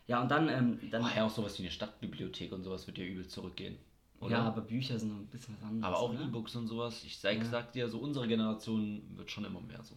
ja, 0.08 0.22
und 0.22 0.30
dann, 0.30 0.48
ähm, 0.48 0.78
dann 0.90 1.02
Ach 1.04 1.16
ja, 1.16 1.24
auch 1.26 1.30
sowas 1.30 1.58
wie 1.58 1.62
eine 1.64 1.70
Stadtbibliothek 1.70 2.52
und 2.52 2.62
sowas 2.64 2.86
wird 2.86 2.96
dir 2.96 3.06
übel 3.06 3.26
zurückgehen. 3.26 3.76
Oder? 4.20 4.32
ja, 4.36 4.42
aber 4.44 4.62
Bücher 4.62 4.98
sind 4.98 5.10
noch 5.10 5.18
ein 5.18 5.26
bisschen 5.26 5.54
was 5.60 5.68
anderes. 5.68 5.84
Aber 5.84 5.98
auch 5.98 6.10
oder? 6.10 6.22
E-Books 6.22 6.56
und 6.56 6.66
sowas. 6.68 7.02
Ich 7.04 7.18
sag, 7.18 7.36
Ja. 7.36 7.44
sag 7.44 7.72
dir, 7.72 7.88
so 7.88 7.98
unsere 7.98 8.26
Generation 8.26 9.02
wird 9.16 9.30
schon 9.30 9.44
immer 9.44 9.60
mehr 9.60 9.82
so. 9.82 9.94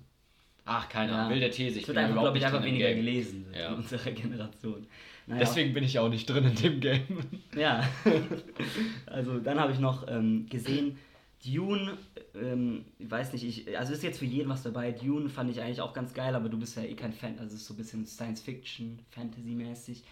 Ach, 0.66 0.90
keine 0.90 1.14
Ja. 1.14 1.18
Ahnung, 1.20 1.32
wilde 1.32 1.50
These. 1.50 1.78
Ich 1.78 1.84
Es 1.84 1.88
wird 1.88 1.96
bin 1.96 1.98
einfach, 2.00 2.12
überhaupt 2.24 2.26
glaube 2.26 2.38
ich, 2.40 2.44
nicht 2.44 2.54
einfach 2.54 2.66
weniger 2.66 2.88
Game. 2.88 2.98
gelesen 2.98 3.46
Ja. 3.58 3.70
in 3.70 3.76
unserer 3.76 4.12
Generation. 4.12 4.86
Naja, 5.28 5.40
Deswegen 5.40 5.74
bin 5.74 5.84
ich 5.86 5.94
ja 5.94 6.02
auch 6.02 6.10
nicht 6.10 6.26
drin 6.30 6.44
in 6.46 6.56
dem 6.56 6.80
Game. 6.82 7.04
Ja, 7.56 7.88
also 9.06 9.40
dann 9.40 9.60
habe 9.60 9.72
ich 9.72 9.80
noch 9.80 10.08
ähm, 10.10 10.48
gesehen, 10.50 10.98
Dune, 11.46 11.98
ähm, 12.36 12.86
ich 13.00 13.10
weiß 13.12 13.34
nicht, 13.34 13.44
ich, 13.44 13.78
also 13.78 13.94
ist 13.94 14.04
jetzt 14.04 14.20
für 14.20 14.26
jeden 14.26 14.50
was 14.50 14.64
dabei. 14.64 14.92
Dune 14.92 15.30
fand 15.30 15.50
ich 15.52 15.62
eigentlich 15.62 15.82
auch 15.82 15.94
ganz 15.94 16.14
geil, 16.14 16.36
aber 16.36 16.50
du 16.50 16.58
bist 16.58 16.76
ja 16.76 16.84
eh 16.84 16.96
kein 16.96 17.14
Fan, 17.14 17.38
also 17.40 17.56
es 17.56 17.62
ist 17.62 17.68
so 17.68 17.74
ein 17.74 17.78
bisschen 17.78 18.06
Science 18.06 18.42
Fiction, 18.42 19.00
Fantasy-mäßig. 19.12 20.04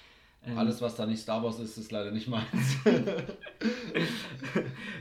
Ähm, 0.47 0.57
Alles, 0.59 0.79
was 0.81 0.95
da 0.95 1.07
nicht 1.07 1.19
Star 1.21 1.41
Wars 1.43 1.59
ist, 1.59 1.75
ist 1.77 1.91
leider 1.91 2.11
nicht 2.11 2.27
meins. 2.27 2.77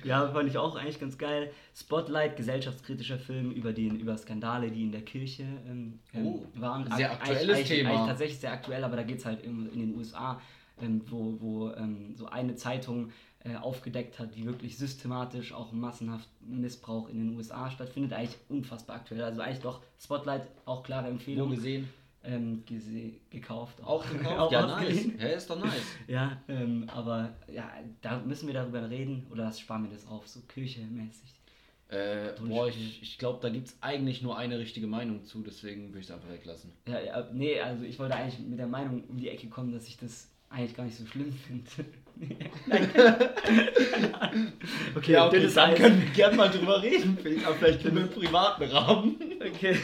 Ja, 0.05 0.29
fand 0.33 0.49
ich 0.49 0.59
auch 0.59 0.77
eigentlich 0.77 1.01
ganz 1.01 1.17
geil. 1.17 1.51
Spotlight, 1.75 2.37
gesellschaftskritischer 2.37 3.19
Film 3.19 3.51
über, 3.53 3.73
den, 3.73 3.99
über 3.99 4.17
Skandale, 4.19 4.71
die 4.71 4.83
in 4.83 4.93
der 4.93 5.01
Kirche 5.03 5.45
ähm, 5.67 5.99
ähm, 6.13 6.27
Oh, 6.27 6.47
waren. 6.57 6.85
sehr 6.85 7.11
Eigentlich- 7.11 7.11
aktuelles 7.31 7.57
eigentlich, 7.57 7.69
Thema. 7.69 7.91
Eigentlich 7.91 8.07
tatsächlich 8.09 8.39
sehr 8.39 8.53
aktuell, 8.53 8.85
aber 8.85 8.97
da 8.97 9.03
geht 9.03 9.19
es 9.19 9.25
halt 9.25 9.43
in, 9.43 9.67
in 9.73 9.81
den 9.81 9.97
USA, 9.97 10.41
ähm, 10.83 11.01
wo, 11.09 11.37
wo 11.41 11.71
ähm, 11.73 12.15
so 12.17 12.27
eine 12.27 12.55
Zeitung 12.57 13.11
äh, 13.45 13.57
aufgedeckt 13.57 14.19
hat, 14.19 14.35
wie 14.37 14.47
wirklich 14.47 14.79
systematisch 14.79 15.53
auch 15.53 15.71
massenhaft 15.71 16.29
Missbrauch 16.41 17.09
in 17.11 17.19
den 17.19 17.37
USA 17.37 17.71
stattfindet. 17.71 18.15
Eigentlich 18.15 18.39
unfassbar 18.49 18.97
aktuell. 18.97 19.23
Also 19.23 19.43
eigentlich 19.43 19.61
doch 19.61 19.83
Spotlight, 19.99 20.49
auch 20.65 20.83
klare 20.83 21.07
Wo 21.07 21.11
Empfehlung. 21.11 21.51
gesehen? 21.51 21.89
Ähm, 22.23 22.63
gese 22.65 23.13
gekauft. 23.29 23.83
Auch 23.85 24.03
gekauft? 24.09 24.39
Auch 24.39 24.51
ja, 24.51 24.67
nice. 24.67 25.09
Hä, 25.19 25.35
ist 25.35 25.51
doch 25.51 25.63
nice. 25.63 25.83
Ja, 26.09 26.41
ähm, 26.49 26.89
aber 26.89 27.35
ja, 27.53 27.71
da 28.01 28.19
müssen 28.21 28.47
wir 28.47 28.55
darüber 28.55 28.89
reden 28.89 29.27
oder 29.31 29.53
sparen 29.53 29.85
wir 29.85 29.91
das 29.91 30.07
auf, 30.07 30.27
so 30.27 30.41
Kirche-mäßig. 30.49 31.35
Äh, 31.89 32.33
boah, 32.41 32.67
ich, 32.67 33.03
ich 33.03 33.19
glaube, 33.19 33.41
da 33.43 33.51
gibt 33.51 33.69
es 33.69 33.77
eigentlich 33.83 34.23
nur 34.23 34.39
eine 34.39 34.59
richtige 34.59 34.87
Meinung 34.87 35.23
zu, 35.27 35.43
deswegen 35.43 35.89
würde 35.89 35.99
ich 35.99 36.07
es 36.07 36.11
einfach 36.11 36.31
weglassen. 36.31 36.73
Ja, 36.89 36.99
ja, 36.99 37.29
nee, 37.31 37.61
also 37.61 37.85
ich 37.85 37.99
wollte 37.99 38.15
eigentlich 38.17 38.41
mit 38.41 38.59
der 38.59 38.69
Meinung 38.69 39.05
um 39.05 39.19
die 39.19 39.29
Ecke 39.29 39.49
kommen, 39.49 39.71
dass 39.73 39.87
ich 39.87 39.99
das 39.99 40.31
eigentlich 40.51 40.77
gar 40.77 40.85
nicht 40.85 40.97
so 40.97 41.07
schlimm 41.07 41.33
finde. 41.33 41.71
Okay, 44.97 45.13
Ja, 45.13 45.27
okay, 45.27 45.49
dann 45.53 45.71
Eis. 45.71 45.79
können 45.79 46.01
wir 46.03 46.11
gerne 46.11 46.37
mal 46.37 46.49
drüber 46.49 46.83
reden, 46.83 47.19
aber 47.45 47.55
vielleicht 47.57 47.85
in 47.85 47.99
einem 47.99 48.09
privaten 48.09 48.65
Rahmen. 48.65 49.17
Okay. 49.45 49.77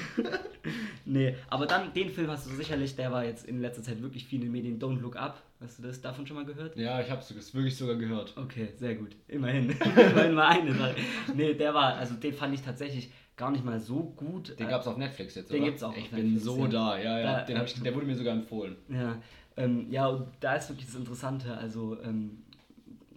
nee, 1.04 1.34
aber 1.48 1.66
dann, 1.66 1.92
den 1.92 2.10
Film 2.10 2.28
hast 2.30 2.46
du 2.46 2.54
sicherlich, 2.54 2.94
der 2.96 3.10
war 3.12 3.24
jetzt 3.24 3.46
in 3.46 3.60
letzter 3.60 3.82
Zeit 3.82 4.00
wirklich 4.02 4.24
viel 4.26 4.38
in 4.40 4.46
den 4.46 4.52
Medien. 4.52 4.78
Don't 4.78 5.00
Look 5.00 5.16
Up. 5.16 5.42
Hast 5.60 5.78
du 5.78 5.82
das 5.82 6.00
davon 6.00 6.26
schon 6.26 6.36
mal 6.36 6.46
gehört? 6.46 6.76
Ja, 6.76 7.00
ich 7.00 7.10
habe 7.10 7.20
es 7.20 7.54
wirklich 7.54 7.76
sogar 7.76 7.96
gehört. 7.96 8.34
Okay, 8.36 8.68
sehr 8.76 8.94
gut. 8.94 9.10
Immerhin. 9.28 9.70
Immerhin 9.96 10.34
mal 10.34 10.46
eine 10.48 10.72
Sache. 10.74 10.94
Nee, 11.34 11.54
der 11.54 11.74
war, 11.74 11.94
also 11.96 12.14
den 12.14 12.32
fand 12.32 12.54
ich 12.54 12.62
tatsächlich 12.62 13.10
gar 13.36 13.50
nicht 13.50 13.64
mal 13.64 13.80
so 13.80 14.02
gut. 14.16 14.58
Den 14.58 14.68
gab 14.68 14.82
es 14.82 14.86
auf 14.86 14.96
Netflix 14.96 15.34
jetzt, 15.34 15.50
Den 15.50 15.56
oder? 15.58 15.64
gibt 15.66 15.76
es 15.78 15.82
auch 15.82 15.96
Ich 15.96 16.10
bin 16.10 16.34
Netflix, 16.34 16.44
so 16.44 16.58
ja. 16.64 16.68
da, 16.68 16.98
ja, 16.98 17.18
ja. 17.18 17.24
Da- 17.40 17.44
den 17.44 17.58
hab 17.58 17.66
ich, 17.66 17.74
der 17.82 17.94
wurde 17.94 18.06
mir 18.06 18.16
sogar 18.16 18.34
empfohlen. 18.34 18.76
Ja, 18.88 19.16
ähm, 19.56 19.90
ja, 19.90 20.06
und 20.08 20.26
da 20.40 20.54
ist 20.54 20.68
wirklich 20.68 20.86
das 20.86 20.94
Interessante, 20.96 21.56
also 21.56 21.98
ähm, 22.02 22.42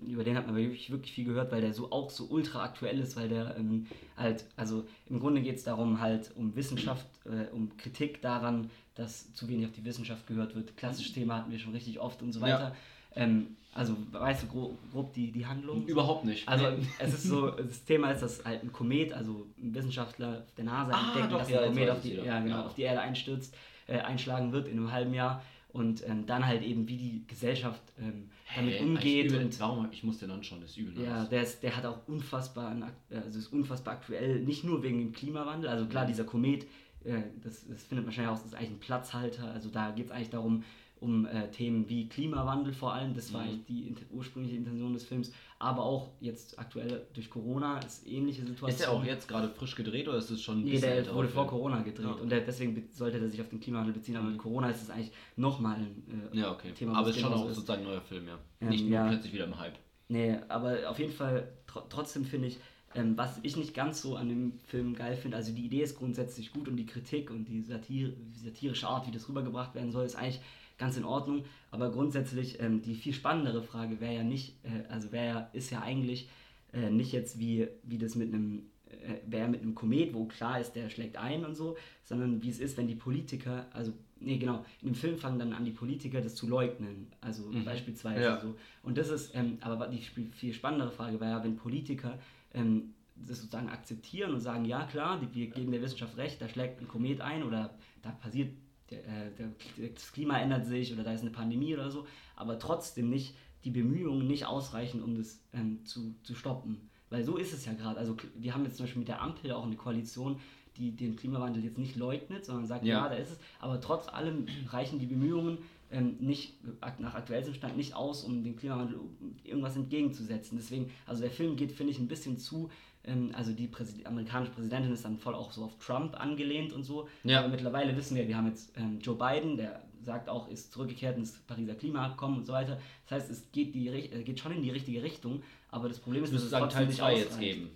über 0.06 0.24
den 0.24 0.36
hat 0.36 0.46
man 0.48 0.56
wirklich, 0.56 0.91
wirklich 0.91 1.13
viel 1.13 1.26
gehört, 1.26 1.52
weil 1.52 1.62
der 1.62 1.74
so 1.74 1.91
auch 1.91 2.10
so 2.10 2.26
ultra 2.26 2.63
aktuell 2.63 3.00
ist, 3.00 3.15
weil 3.15 3.30
der 3.30 3.56
ähm, 3.58 3.88
halt, 4.17 4.43
also 4.58 4.86
im 5.10 5.19
Grunde 5.19 5.41
geht 5.41 5.56
es 5.56 5.63
darum 5.63 6.02
halt 6.02 6.32
um 6.36 6.56
Wissenschaft, 6.56 7.08
äh, 7.26 7.50
um 7.54 7.76
Kritik 7.78 8.22
daran, 8.22 8.69
dass 8.96 9.34
zu 9.34 9.48
wenig 9.48 9.65
auf 9.67 9.72
die 9.72 9.86
Wissenschaft 9.86 10.28
gehört 10.28 10.56
wird. 10.56 10.76
Klassisches 10.78 11.13
Thema 11.13 11.38
hatten 11.38 11.52
wir 11.52 11.60
schon 11.60 11.72
richtig 11.74 12.00
oft 12.00 12.22
und 12.22 12.34
so 12.34 12.39
Ja. 12.41 12.46
weiter. 12.48 12.76
Ähm, 13.15 13.56
also 13.74 13.96
weißt 14.12 14.43
du 14.43 14.48
grob, 14.48 14.78
grob 14.91 15.13
die, 15.13 15.32
die 15.32 15.46
Handlung? 15.46 15.88
Überhaupt 15.88 16.26
nicht. 16.26 16.48
Also 16.48 16.67
es 17.00 17.13
ist 17.13 17.24
so, 17.24 17.50
das 17.52 17.84
Thema 17.86 18.12
ist, 18.12 18.22
dass 18.22 18.43
halt 18.46 18.62
ein 18.62 18.72
Komet, 18.72 19.13
also 19.13 19.48
ein 19.58 19.74
Wissenschaftler 19.74 20.46
der 20.58 20.65
NASA 20.65 20.91
Ah, 20.91 21.08
entdecken, 21.08 21.30
doch, 21.32 21.39
dass 21.39 21.50
ja, 21.50 21.62
ein 21.62 21.69
Komet 21.74 21.89
auf 21.89 22.02
die, 22.02 22.13
ja, 22.15 22.39
genau, 22.41 22.56
Ja. 22.58 22.65
auf 22.65 22.76
die 22.76 22.82
Erde 22.84 23.02
einstürzt, 23.02 23.56
äh, 23.88 24.00
einschlagen 24.00 24.52
wird 24.52 24.67
in 24.67 24.78
einem 24.78 24.91
halben 24.91 25.13
Jahr 25.13 25.41
und 25.73 26.07
ähm, 26.07 26.25
dann 26.25 26.45
halt 26.45 26.63
eben 26.63 26.88
wie 26.88 26.97
die 26.97 27.27
Gesellschaft 27.27 27.81
ähm, 27.99 28.29
damit 28.55 28.75
Hey, 28.75 28.83
umgeht 28.86 29.25
ich 29.25 29.31
übel, 29.33 29.45
und 29.45 29.59
warum, 29.59 29.88
ich 29.91 30.03
muss 30.03 30.19
den 30.19 30.31
anschauen, 30.31 30.62
das 30.62 30.71
ist 30.71 30.77
übel. 30.77 31.03
ja, 31.03 31.25
der, 31.25 31.41
ist, 31.43 31.62
der 31.63 31.75
hat 31.75 31.86
auch 31.86 32.07
unfassbar, 32.07 32.71
ak- 32.81 33.23
also 33.23 33.39
ist 33.39 33.47
unfassbar 33.51 33.95
aktuell, 33.95 34.39
nicht 34.39 34.63
nur 34.63 34.81
wegen 34.83 34.99
dem 34.99 35.12
Klimawandel, 35.12 35.69
also 35.69 35.86
Mhm. 35.86 35.89
klar, 35.89 36.05
dieser 36.05 36.23
Komet, 36.23 36.65
äh, 37.03 37.23
das, 37.43 37.67
das 37.67 37.83
findet 37.83 38.05
man 38.05 38.13
schnell 38.13 38.27
raus, 38.27 38.45
ist 38.45 38.53
eigentlich 38.55 38.71
ein 38.71 38.79
Platzhalter, 38.79 39.51
also 39.51 39.69
da 39.69 39.91
geht 39.91 40.05
es 40.05 40.12
eigentlich 40.12 40.29
darum, 40.29 40.63
um 41.04 41.26
äh, 41.26 41.50
Themen 41.52 41.88
wie 41.89 42.08
Klimawandel 42.08 42.74
vor 42.74 42.94
allem, 42.94 43.13
das 43.13 43.34
war 43.34 43.42
Mhm. 43.44 43.50
eigentlich 43.50 43.66
die 43.66 43.96
ursprüngliche 44.12 44.56
Intention 44.58 44.94
des 44.94 45.04
Films, 45.04 45.32
aber 45.60 45.84
auch 45.84 46.10
jetzt 46.22 46.58
aktuell 46.58 47.06
durch 47.13 47.30
Corona 47.30 47.80
ist 47.80 48.08
ähnliche 48.08 48.42
Situation. 48.42 48.70
Ist 48.70 48.80
der 48.82 48.92
auch 48.92 49.04
jetzt 49.04 49.28
gerade 49.28 49.50
frisch 49.50 49.76
gedreht 49.76 50.08
oder 50.08 50.18
ist 50.18 50.30
es 50.32 50.42
schon 50.42 50.60
ein 50.60 50.63
Nee, 50.63 50.72
bisschen 50.72 50.89
der 50.89 50.96
älterer 50.98 51.16
wurde 51.16 51.28
vor 51.30 51.48
Corona 51.48 51.82
gedreht 51.82 52.06
Ja. 52.06 52.12
und 52.13 52.30
der, 52.30 52.42
deswegen 52.42 52.88
sollte 52.92 53.20
er 53.20 53.30
sich 53.30 53.39
auf 53.42 53.50
den 53.50 53.60
Klimawandel 53.60 53.94
beziehen, 53.94 54.16
aber 54.16 54.26
Mhm. 54.26 54.32
mit 54.34 54.42
Corona 54.42 54.70
ist 54.70 54.82
es 54.84 54.89
eigentlich 54.89 55.12
nochmal 55.36 55.76
ein 55.78 56.32
äh, 56.34 56.38
Ja, 56.39 56.52
okay. 56.52 56.72
Thema. 56.74 56.96
Aber 56.98 57.10
es 57.10 57.16
ist 57.16 57.22
schon 57.22 57.34
auch 57.34 57.48
sozusagen 57.48 57.82
ein 57.84 57.88
neuer 57.89 58.02
Film, 58.02 58.28
ja. 58.28 58.39
Ähm, 58.62 58.70
Nicht 58.70 58.84
nur 58.86 58.94
ja. 58.94 59.08
plötzlich 59.08 59.34
wieder 59.34 59.46
im 59.46 59.60
Hype. 59.60 59.76
Nee, 60.10 60.38
aber 60.50 60.89
auf 60.89 61.00
jeden 61.00 61.13
Fall 61.13 61.48
tr 61.68 61.84
trotzdem 61.89 62.26
finde 62.26 62.48
ich, 62.50 62.58
ähm, 62.96 63.18
was 63.18 63.39
ich 63.42 63.58
nicht 63.58 63.74
ganz 63.74 64.02
so 64.04 64.16
an 64.18 64.30
dem 64.30 64.60
Film 64.66 64.94
geil 64.94 65.16
finde, 65.16 65.38
also 65.38 65.52
die 65.52 65.66
Idee 65.66 65.82
ist 65.82 65.98
grundsätzlich 65.98 66.52
gut 66.54 66.68
und 66.68 66.76
die 66.76 66.86
Kritik 66.86 67.32
und 67.32 67.46
die, 67.46 67.62
Satire, 67.62 68.12
die 68.12 68.39
satirische 68.39 68.88
Art, 68.88 69.08
wie 69.08 69.12
das 69.12 69.28
rübergebracht 69.28 69.74
werden 69.74 69.92
soll, 69.92 70.06
ist 70.06 70.16
eigentlich 70.16 70.42
ganz 70.77 70.97
in 70.97 71.05
Ordnung. 71.05 71.45
Aber 71.71 71.91
grundsätzlich 71.91 72.59
ähm, 72.59 72.81
die 72.81 72.95
viel 72.95 73.13
spannendere 73.13 73.63
Frage 73.63 73.99
wäre 73.99 74.15
ja 74.15 74.23
nicht, 74.23 74.55
äh, 74.63 74.88
also 74.89 75.12
wäre 75.12 75.27
ja, 75.27 75.49
ist 75.53 75.69
ja 75.71 75.81
eigentlich 75.81 76.29
äh, 76.73 76.89
nicht 76.89 77.12
jetzt 77.12 77.39
wie, 77.39 77.67
wie 77.83 77.97
das 77.97 78.15
mit 78.15 78.33
einem 78.33 78.63
äh, 78.88 79.19
wäre 79.25 79.47
mit 79.47 79.62
einem 79.62 79.75
Komet, 79.75 80.13
wo 80.13 80.25
klar 80.25 80.59
ist, 80.59 80.73
der 80.73 80.89
schlägt 80.89 81.17
ein 81.17 81.45
und 81.45 81.55
so, 81.55 81.77
sondern 82.03 82.41
wie 82.43 82.49
es 82.49 82.59
ist, 82.59 82.77
wenn 82.77 82.88
die 82.88 82.95
Politiker, 82.95 83.65
also, 83.71 83.91
nee, 84.19 84.38
genau, 84.38 84.63
in 84.81 84.89
dem 84.89 84.95
Film 84.95 85.17
fangen 85.17 85.39
dann 85.39 85.53
an, 85.53 85.65
die 85.65 85.71
Politiker 85.71 86.21
das 86.21 86.36
zu 86.36 86.47
leugnen, 86.47 87.07
also 87.21 87.43
Mhm. 87.47 87.65
beispielsweise 87.65 88.21
Ja. 88.23 88.39
so. 88.39 88.55
Und 88.83 88.97
das 88.97 89.09
ist, 89.09 89.36
ähm, 89.36 89.57
aber 89.62 89.88
die 89.88 89.97
viel 89.97 90.53
spannendere 90.53 90.91
Frage 90.91 91.19
wäre 91.19 91.31
ja, 91.31 91.43
wenn 91.43 91.55
Politiker 91.55 92.19
ähm, 92.53 92.93
das 93.15 93.39
sozusagen 93.39 93.69
akzeptieren 93.69 94.33
und 94.33 94.39
sagen, 94.41 94.65
ja 94.65 94.86
klar, 94.86 95.19
die, 95.19 95.33
wir 95.33 95.47
geben 95.47 95.71
der 95.71 95.81
Wissenschaft 95.81 96.17
recht, 96.17 96.41
da 96.41 96.47
schlägt 96.47 96.81
ein 96.81 96.88
Komet 96.88 97.21
ein 97.21 97.43
oder 97.43 97.73
da 98.01 98.12
passiert, 98.12 98.53
der, 98.93 99.27
äh, 99.27 99.32
der, 99.77 99.89
das 99.89 100.12
Klima 100.12 100.39
ändert 100.39 100.65
sich 100.65 100.93
oder 100.93 101.03
da 101.03 101.13
ist 101.13 101.21
eine 101.21 101.32
Pandemie 101.32 101.73
oder 101.73 101.89
so, 101.89 102.06
aber 102.36 102.60
trotzdem 102.60 103.10
nicht, 103.10 103.36
die 103.63 103.71
Bemühungen 103.71 104.27
nicht 104.27 104.45
ausreichen, 104.45 105.01
um 105.01 105.15
das 105.15 105.39
ähm, 105.53 105.86
zu, 105.86 106.15
zu 106.23 106.36
stoppen. 106.36 106.89
Weil 107.10 107.23
so 107.23 107.38
ist 107.38 107.53
es 107.53 107.65
ja 107.65 107.73
gerade. 107.73 107.97
Also 107.99 108.17
wir 108.36 108.53
haben 108.53 108.65
jetzt 108.65 108.77
zum 108.77 108.86
Beispiel 108.86 108.99
mit 108.99 109.08
der 109.08 109.21
Ampel 109.21 109.51
auch 109.51 109.65
eine 109.65 109.75
Koalition, 109.75 110.39
die 110.77 110.91
den 110.95 111.15
Klimawandel 111.15 111.63
jetzt 111.63 111.77
nicht 111.77 111.95
leugnet, 111.95 112.45
sondern 112.45 112.65
sagt, 112.65 112.84
ja, 112.84 113.03
Ja. 113.03 113.10
da 113.10 113.15
ist 113.15 113.32
es. 113.32 113.38
Aber 113.60 113.79
trotz 113.79 114.08
allem 114.08 114.47
reichen 114.69 114.99
die 114.99 115.06
Bemühungen 115.06 115.60
ähm, 115.91 116.17
nicht 116.19 116.56
nach 116.99 117.13
aktuellem 117.13 117.53
Stand 117.53 117.77
nicht 117.77 117.93
aus, 117.95 118.23
um 118.23 118.43
dem 118.43 118.56
Klimawandel 118.56 118.99
irgendwas 119.43 119.75
entgegenzusetzen. 119.75 120.58
Deswegen, 120.58 120.89
also 121.06 121.21
der 121.21 121.29
Film 121.32 121.56
geht, 121.56 121.71
finde 121.71 121.91
ich, 121.91 121.99
ein 121.99 122.08
bisschen 122.08 122.38
zu. 122.38 122.69
Ähm, 123.06 123.32
also 123.34 123.52
die 123.52 123.68
Präsid 123.68 124.06
amerikanische 124.06 124.52
Präsidentin 124.54 124.94
ist 124.94 125.04
dann 125.06 125.18
voll 125.18 125.36
auch 125.36 125.52
so 125.52 125.63
auf 125.66 125.78
Trump 125.80 126.20
angelehnt 126.20 126.72
und 126.74 126.84
so. 126.84 127.08
Ja. 127.24 127.39
Aber 127.39 127.50
mittlerweile 127.50 127.96
wissen 127.98 128.16
wir, 128.16 128.28
wir 128.28 128.38
haben 128.38 128.48
jetzt 128.48 128.72
ähm, 128.78 129.00
Joe 129.02 129.16
Biden, 129.18 129.58
der 129.58 129.82
sagt 130.02 130.28
auch, 130.30 130.48
ist 130.50 130.72
zurückgekehrt 130.74 131.18
ins 131.18 131.32
Pariser 131.39 131.76
Klimaabkommen 131.76 132.38
und 132.39 132.46
so 132.46 132.54
weiter. 132.54 132.78
Das 133.08 133.22
heißt, 133.22 133.32
es 133.32 133.52
geht, 133.52 133.74
die, 133.76 133.88
äh, 133.88 134.24
geht 134.24 134.39
schon 134.39 134.52
in 134.54 134.62
die 134.62 134.70
richtige 134.72 135.02
Richtung, 135.04 135.42
aber 135.70 135.88
das 135.89 136.00
Problem 136.00 136.24
ist, 136.24 136.32
müsste 136.32 136.46
es 136.46 136.52
sagen, 136.52 136.63
trotzdem 136.66 136.80
Teil 136.80 136.88
nicht 136.88 136.98
2 137.00 137.16
jetzt 137.18 137.28
ausreicht. 137.34 137.42
geben. 137.42 137.70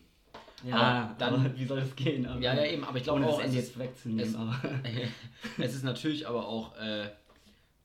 Ja, 0.66 0.76
Aber 0.76 1.16
dann- 1.20 1.34
aber 1.46 1.56
wie 1.58 1.66
soll 1.66 1.80
das 1.80 1.96
gehen? 1.96 2.26
Aber, 2.26 2.42
Ja, 2.42 2.54
ja, 2.56 2.66
eben, 2.66 2.84
aber 2.84 2.98
ich 2.98 3.04
glaube 3.04 3.26
auch, 3.26 3.38
das 3.38 3.46
Ende 3.46 3.60
es 3.60 3.68
jetzt 3.68 3.80
wegzunehmen. 3.80 4.24
es- 4.24 4.36
aber 4.36 4.56
es 5.60 5.76
ist 5.76 5.84
natürlich 5.84 6.28
aber 6.28 6.48
auch 6.48 6.76
äh, 6.78 7.10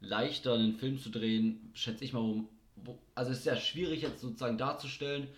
leichter, 0.01 0.55
einen 0.55 0.75
Film 0.77 0.99
zu 0.99 1.11
drehen, 1.11 1.71
schätze 1.75 2.05
ich 2.05 2.13
mal, 2.13 2.43
wo, 2.77 2.99
also 3.15 3.31
es 3.31 3.39
ist 3.41 3.45
ja 3.47 3.57
schwierig 3.57 4.03
jetzt 4.03 4.21
sozusagen 4.21 4.59
darzustellen, 4.59 5.29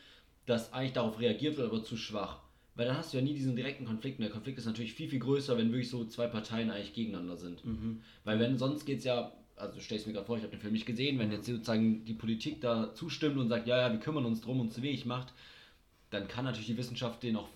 dass 0.47 0.73
eigentlich 0.73 0.93
darauf 0.93 1.19
reagiert 1.21 1.57
wird, 1.57 1.71
aber 1.71 1.83
zu 1.83 1.97
schwach. 1.97 2.41
Weil 2.75 2.87
dann 2.87 2.97
hast 2.97 3.13
du 3.13 3.19
ja 3.19 3.23
nie 3.23 3.35
diesen 3.35 3.55
direkten 3.55 3.85
Konflikt. 3.85 4.19
Und 4.19 4.25
der 4.25 4.33
Konflikt 4.33 4.59
ist 4.59 4.67
natürlich 4.67 4.95
viel, 4.95 5.09
viel 5.09 5.21
größer, 5.21 5.57
wenn 5.57 5.71
wirklich 5.71 5.91
so 5.91 6.05
zwei 6.07 6.27
Parteien 6.27 6.71
eigentlich 6.71 6.93
gegeneinander 6.93 7.37
sind. 7.37 7.65
Mhm. 7.65 8.01
Weil 8.25 8.41
wenn 8.41 8.59
sonst 8.59 8.85
geht 8.85 8.99
es 8.99 9.05
ja, 9.05 9.33
also 9.57 9.79
stell 9.79 9.99
es 9.99 10.07
mir 10.07 10.13
gerade 10.13 10.27
vor, 10.27 10.37
ich 10.37 10.43
habe 10.43 10.51
den 10.51 10.61
Film 10.61 10.73
nicht 10.73 10.87
gesehen, 10.87 11.19
wenn 11.19 11.31
jetzt 11.31 11.47
sozusagen 11.47 12.05
die 12.05 12.15
Politik 12.15 12.61
da 12.61 12.93
zustimmt 12.95 13.37
und 13.37 13.49
sagt, 13.49 13.69
ja, 13.69 13.79
ja, 13.79 13.93
wir 13.93 14.01
kümmern 14.01 14.25
uns 14.25 14.41
drum 14.41 14.61
und 14.61 14.73
zu 14.73 14.83
wenig 14.83 15.07
macht, 15.07 15.33
dann 16.11 16.27
kann 16.27 16.45
natürlich 16.45 16.67
die 16.67 16.77
Wissenschaft 16.77 17.23
denen 17.23 17.37
auch 17.37 17.49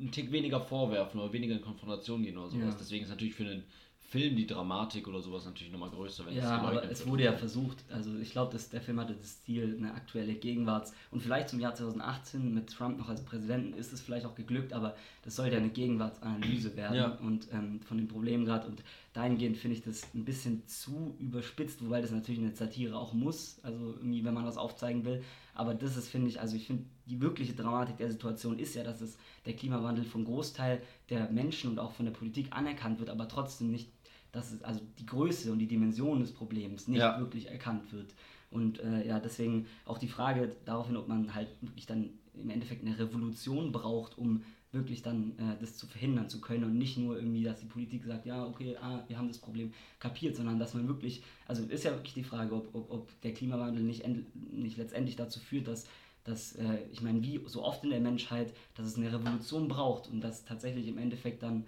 einen 0.00 0.10
Tick 0.10 0.32
weniger 0.32 0.60
vorwerfen 0.60 1.20
oder 1.20 1.32
weniger 1.32 1.54
in 1.54 1.60
Konfrontation 1.60 2.22
gehen 2.22 2.38
oder 2.38 2.48
sowas. 2.48 2.72
Ja. 2.72 2.76
Deswegen 2.78 3.04
ist 3.04 3.10
natürlich 3.10 3.34
für 3.34 3.44
einen 3.44 3.64
Film 4.12 4.36
die 4.36 4.46
Dramatik 4.46 5.08
oder 5.08 5.22
sowas 5.22 5.46
natürlich 5.46 5.72
nochmal 5.72 5.88
größer, 5.88 6.26
wenn 6.26 6.34
Ja, 6.36 6.42
es 6.42 6.50
aber 6.50 6.84
es 6.84 6.98
wird. 7.00 7.08
wurde 7.08 7.22
ja 7.24 7.32
versucht, 7.32 7.78
also 7.90 8.14
ich 8.18 8.30
glaube, 8.32 8.52
dass 8.52 8.68
der 8.68 8.82
Film 8.82 9.00
hatte 9.00 9.14
das 9.14 9.42
Ziel, 9.42 9.74
eine 9.78 9.94
aktuelle 9.94 10.34
Gegenwarts- 10.34 10.92
und 11.10 11.22
vielleicht 11.22 11.48
zum 11.48 11.60
Jahr 11.60 11.74
2018 11.74 12.52
mit 12.52 12.68
Trump 12.70 12.98
noch 12.98 13.08
als 13.08 13.24
Präsidenten 13.24 13.72
ist 13.72 13.90
es 13.90 14.02
vielleicht 14.02 14.26
auch 14.26 14.34
geglückt, 14.34 14.74
aber 14.74 14.94
das 15.24 15.36
sollte 15.36 15.56
eine 15.56 15.70
Gegenwartsanalyse 15.70 16.76
werden 16.76 16.96
Ja. 16.96 17.18
und 17.22 17.48
ähm, 17.52 17.80
von 17.80 17.96
den 17.96 18.06
Problemen 18.06 18.44
gerade 18.44 18.66
und 18.68 18.82
dahingehend 19.14 19.56
finde 19.56 19.78
ich 19.78 19.82
das 19.82 20.02
ein 20.14 20.26
bisschen 20.26 20.66
zu 20.66 21.14
überspitzt, 21.18 21.82
wobei 21.82 22.02
das 22.02 22.10
natürlich 22.10 22.40
eine 22.42 22.54
Satire 22.54 22.98
auch 22.98 23.14
muss, 23.14 23.60
also 23.62 23.94
irgendwie, 23.94 24.24
wenn 24.24 24.34
man 24.34 24.44
was 24.44 24.58
aufzeigen 24.58 25.06
will, 25.06 25.22
aber 25.54 25.72
das 25.74 25.96
ist, 25.96 26.08
finde 26.08 26.28
ich, 26.28 26.38
also 26.38 26.54
ich 26.54 26.66
finde, 26.66 26.84
die 27.06 27.20
wirkliche 27.22 27.54
Dramatik 27.54 27.96
der 27.96 28.10
Situation 28.10 28.58
ist 28.58 28.74
ja, 28.74 28.84
dass 28.84 29.00
es 29.00 29.16
der 29.46 29.54
Klimawandel 29.54 30.04
vom 30.04 30.24
Großteil 30.26 30.82
der 31.08 31.30
Menschen 31.30 31.70
und 31.70 31.78
auch 31.78 31.92
von 31.92 32.04
der 32.04 32.12
Politik 32.12 32.48
anerkannt 32.50 32.98
wird, 33.00 33.08
aber 33.08 33.26
trotzdem 33.26 33.70
nicht 33.70 33.88
dass 34.32 34.50
es 34.52 34.62
also 34.62 34.80
die 34.98 35.06
Größe 35.06 35.52
und 35.52 35.58
die 35.58 35.66
Dimension 35.68 36.20
des 36.20 36.32
Problems 36.32 36.88
nicht 36.88 36.98
Ja. 37.00 37.18
wirklich 37.20 37.48
erkannt 37.48 37.92
wird. 37.92 38.14
Und 38.50 38.80
äh, 38.80 39.06
ja, 39.06 39.18
deswegen 39.20 39.66
auch 39.86 39.98
die 39.98 40.08
Frage 40.08 40.54
daraufhin, 40.64 40.96
ob 40.96 41.08
man 41.08 41.34
halt 41.34 41.48
wirklich 41.60 41.86
dann 41.86 42.10
im 42.34 42.50
Endeffekt 42.50 42.84
eine 42.84 42.98
Revolution 42.98 43.72
braucht, 43.72 44.18
um 44.18 44.42
wirklich 44.72 45.02
dann 45.02 45.32
äh, 45.38 45.56
das 45.60 45.76
zu 45.76 45.86
verhindern 45.86 46.30
zu 46.30 46.40
können 46.40 46.64
und 46.64 46.78
nicht 46.78 46.96
nur 46.96 47.16
irgendwie, 47.16 47.42
dass 47.44 47.60
die 47.60 47.66
Politik 47.66 48.04
sagt, 48.04 48.24
ja, 48.24 48.46
okay, 48.46 48.74
ah, 48.80 49.04
wir 49.06 49.18
haben 49.18 49.28
das 49.28 49.36
Problem 49.38 49.72
kapiert, 49.98 50.34
sondern 50.36 50.58
dass 50.58 50.72
man 50.72 50.88
wirklich, 50.88 51.22
also 51.46 51.62
ist 51.64 51.84
ja 51.84 51.90
wirklich 51.92 52.14
die 52.14 52.24
Frage, 52.24 52.54
ob, 52.54 52.74
ob, 52.74 52.90
ob 52.90 53.20
der 53.20 53.34
Klimawandel 53.34 53.82
nicht, 53.82 54.02
end, 54.04 54.24
nicht 54.52 54.78
letztendlich 54.78 55.16
dazu 55.16 55.40
führt, 55.40 55.68
dass, 55.68 55.86
dass 56.24 56.56
äh, 56.56 56.78
ich 56.90 57.02
meine, 57.02 57.22
wie 57.22 57.38
so 57.46 57.62
oft 57.62 57.84
in 57.84 57.90
der 57.90 58.00
Menschheit, 58.00 58.54
dass 58.74 58.86
es 58.86 58.96
eine 58.96 59.12
Revolution 59.12 59.68
braucht 59.68 60.08
und 60.08 60.22
dass 60.22 60.46
tatsächlich 60.46 60.88
im 60.88 60.96
Endeffekt 60.96 61.42
dann, 61.42 61.66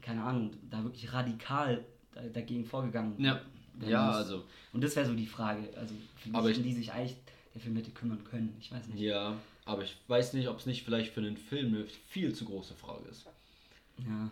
keine 0.00 0.22
Ahnung, 0.22 0.52
da 0.70 0.82
wirklich 0.82 1.12
radikal 1.12 1.84
dagegen 2.32 2.64
vorgegangen 2.64 3.14
Ja, 3.22 3.40
ja 3.86 4.06
muss. 4.06 4.16
also, 4.16 4.44
Und 4.72 4.82
das 4.84 4.94
wäre 4.96 5.06
so 5.06 5.14
die 5.14 5.26
Frage, 5.26 5.60
also 5.76 5.94
Aber 6.32 6.50
ich- 6.50 6.62
die 6.62 6.72
sich 6.72 6.92
eigentlich 6.92 7.16
der 7.54 7.60
Film 7.62 7.76
hätte 7.76 7.90
kümmern 7.90 8.22
können. 8.24 8.54
Ich 8.60 8.70
weiß 8.72 8.86
nicht. 8.88 9.00
ja, 9.00 9.34
aber 9.64 9.82
ich 9.84 9.96
weiß 10.08 10.34
nicht, 10.34 10.48
ob 10.48 10.58
es 10.58 10.66
nicht 10.66 10.82
vielleicht 10.84 11.12
für 11.12 11.20
einen 11.20 11.36
Film 11.36 11.74
eine 11.74 11.84
viel 12.08 12.34
zu 12.34 12.44
große 12.44 12.74
Frage 12.74 13.08
ist. 13.08 13.26
Ja, 14.06 14.30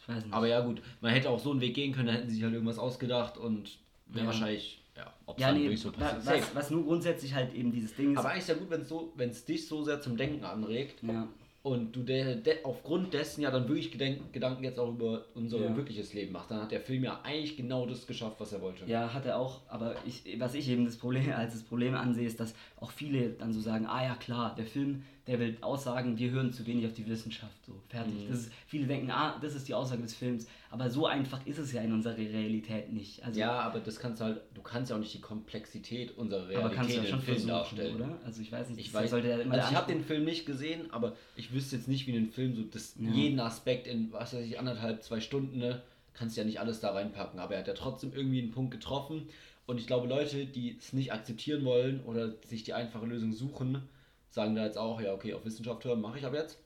ich 0.00 0.08
weiß 0.08 0.24
nicht. 0.24 0.32
Aber 0.34 0.46
ja 0.48 0.60
gut, 0.60 0.80
man 1.00 1.12
hätte 1.12 1.28
auch 1.30 1.38
so 1.38 1.50
einen 1.50 1.60
Weg 1.60 1.74
gehen 1.74 1.92
können, 1.92 2.06
da 2.06 2.14
hätten 2.14 2.28
sie 2.28 2.34
sich 2.36 2.44
halt 2.44 2.54
irgendwas 2.54 2.78
ausgedacht 2.78 3.36
und 3.36 3.78
wäre 4.06 4.24
Ja. 4.24 4.26
wahrscheinlich, 4.32 4.80
ja, 4.96 5.12
ob 5.26 5.36
es 5.36 5.42
ja, 5.42 5.52
nee, 5.52 5.74
so 5.76 5.92
passiert. 5.92 6.26
was, 6.26 6.54
was 6.54 6.70
nur 6.70 6.84
grundsätzlich 6.84 7.34
halt 7.34 7.52
eben 7.54 7.72
dieses 7.72 7.94
Ding 7.94 8.12
ist. 8.12 8.18
Aber 8.18 8.30
eigentlich 8.30 8.42
ist 8.42 8.48
ja 8.48 8.54
gut, 8.54 8.70
wenn 8.70 8.80
es 8.82 8.88
so, 8.88 9.12
wenn 9.16 9.30
es 9.30 9.44
dich 9.44 9.66
so 9.68 9.84
sehr 9.84 10.00
zum 10.00 10.16
Denken 10.16 10.44
anregt 10.44 11.02
ja, 11.02 11.28
und 11.62 11.94
du 11.94 12.02
de, 12.02 12.40
de, 12.40 12.64
aufgrund 12.64 13.14
dessen 13.14 13.42
ja 13.42 13.50
dann 13.50 13.68
wirklich 13.68 13.92
Gedenk, 13.92 14.32
Gedanken 14.32 14.64
jetzt 14.64 14.78
auch 14.78 14.88
über 14.90 15.26
unser 15.34 15.58
Ja. 15.58 15.76
wirkliches 15.76 16.12
Leben 16.12 16.32
machst, 16.32 16.50
dann 16.50 16.62
hat 16.62 16.72
der 16.72 16.80
Film 16.80 17.04
ja 17.04 17.20
eigentlich 17.22 17.56
genau 17.56 17.86
das 17.86 18.06
geschafft, 18.06 18.36
was 18.40 18.52
er 18.52 18.60
wollte. 18.60 18.84
ja, 18.86 19.12
hat 19.14 19.26
er 19.26 19.38
auch, 19.38 19.60
aber 19.68 19.94
ich, 20.04 20.24
was 20.38 20.54
ich 20.54 20.68
eben 20.68 20.84
das 20.84 20.96
Problem, 20.96 21.30
als 21.36 21.52
das 21.52 21.62
Problem 21.62 21.94
ansehe, 21.94 22.26
ist, 22.26 22.40
dass 22.40 22.54
auch 22.80 22.90
viele 22.90 23.30
dann 23.30 23.52
so 23.52 23.60
sagen, 23.60 23.86
ah 23.86 24.02
ja 24.04 24.14
klar, 24.16 24.54
der 24.56 24.66
Film 24.66 25.02
der 25.26 25.38
will 25.38 25.56
aussagen, 25.60 26.18
wir 26.18 26.30
hören 26.32 26.52
zu 26.52 26.66
wenig 26.66 26.84
auf 26.86 26.94
die 26.94 27.06
Wissenschaft. 27.06 27.64
So, 27.64 27.80
fertig. 27.88 28.24
Mhm. 28.24 28.28
Das 28.28 28.40
ist, 28.40 28.52
viele 28.66 28.86
denken, 28.86 29.10
ah, 29.10 29.38
das 29.40 29.54
ist 29.54 29.68
die 29.68 29.74
Aussage 29.74 30.02
des 30.02 30.14
Films. 30.14 30.48
Aber 30.72 30.88
so 30.88 31.04
einfach 31.04 31.44
ist 31.46 31.58
es 31.58 31.70
ja 31.72 31.82
in 31.82 31.92
unserer 31.92 32.16
Realität 32.16 32.90
nicht. 32.90 33.22
Also, 33.22 33.38
Ja, 33.38 33.60
aber 33.60 33.80
das 33.80 33.98
kannst 33.98 34.22
du 34.22 34.24
halt, 34.24 34.40
du 34.54 34.62
kannst 34.62 34.88
ja 34.88 34.96
auch 34.96 35.00
nicht 35.00 35.12
die 35.12 35.20
Komplexität 35.20 36.16
unserer 36.16 36.48
Realität 36.48 36.64
aber 36.64 36.74
kannst 36.74 36.96
du 36.96 37.00
ja 37.00 37.04
schon 37.04 37.20
Film 37.20 37.46
darstellen. 37.46 37.94
oder? 37.96 38.18
Also 38.24 38.40
ich 38.40 38.50
weiß 38.50 38.70
nicht, 38.70 38.80
Ich 38.80 38.94
weiß, 38.94 39.10
sollte 39.10 39.28
ja 39.28 39.38
immer 39.38 39.54
also 39.54 39.68
ich 39.68 39.76
habe 39.76 39.92
den 39.92 40.02
Film 40.02 40.24
nicht 40.24 40.46
gesehen, 40.46 40.90
aber 40.90 41.14
ich 41.36 41.52
wüsste 41.52 41.76
jetzt 41.76 41.88
nicht, 41.88 42.06
wie 42.06 42.16
ein 42.16 42.30
Film 42.30 42.56
so 42.56 42.62
das 42.62 42.94
Ja. 42.98 43.10
jeden 43.10 43.38
Aspekt 43.38 43.86
in, 43.86 44.10
was 44.12 44.32
weiß 44.32 44.46
ich, 44.46 44.58
anderthalb, 44.58 45.02
zwei 45.02 45.20
Stunden, 45.20 45.58
ne, 45.58 45.82
kannst 46.14 46.38
ja 46.38 46.44
nicht 46.44 46.58
alles 46.58 46.80
da 46.80 46.92
reinpacken. 46.92 47.38
Aber 47.38 47.52
er 47.52 47.60
hat 47.60 47.68
ja 47.68 47.74
trotzdem 47.74 48.14
irgendwie 48.14 48.40
einen 48.40 48.50
Punkt 48.50 48.70
getroffen. 48.70 49.28
Und 49.66 49.78
ich 49.78 49.86
glaube, 49.86 50.08
Leute, 50.08 50.46
die 50.46 50.78
es 50.78 50.94
nicht 50.94 51.12
akzeptieren 51.12 51.66
wollen 51.66 52.00
oder 52.04 52.32
sich 52.46 52.64
die 52.64 52.72
einfache 52.72 53.04
Lösung 53.04 53.34
suchen, 53.34 53.82
sagen 54.30 54.54
da 54.54 54.64
jetzt 54.64 54.78
auch, 54.78 55.02
ja, 55.02 55.12
okay, 55.12 55.34
auf 55.34 55.44
Wissenschaft 55.44 55.84
hören 55.84 56.00
mache 56.00 56.18
ich 56.18 56.24
ab 56.24 56.32
jetzt. 56.32 56.58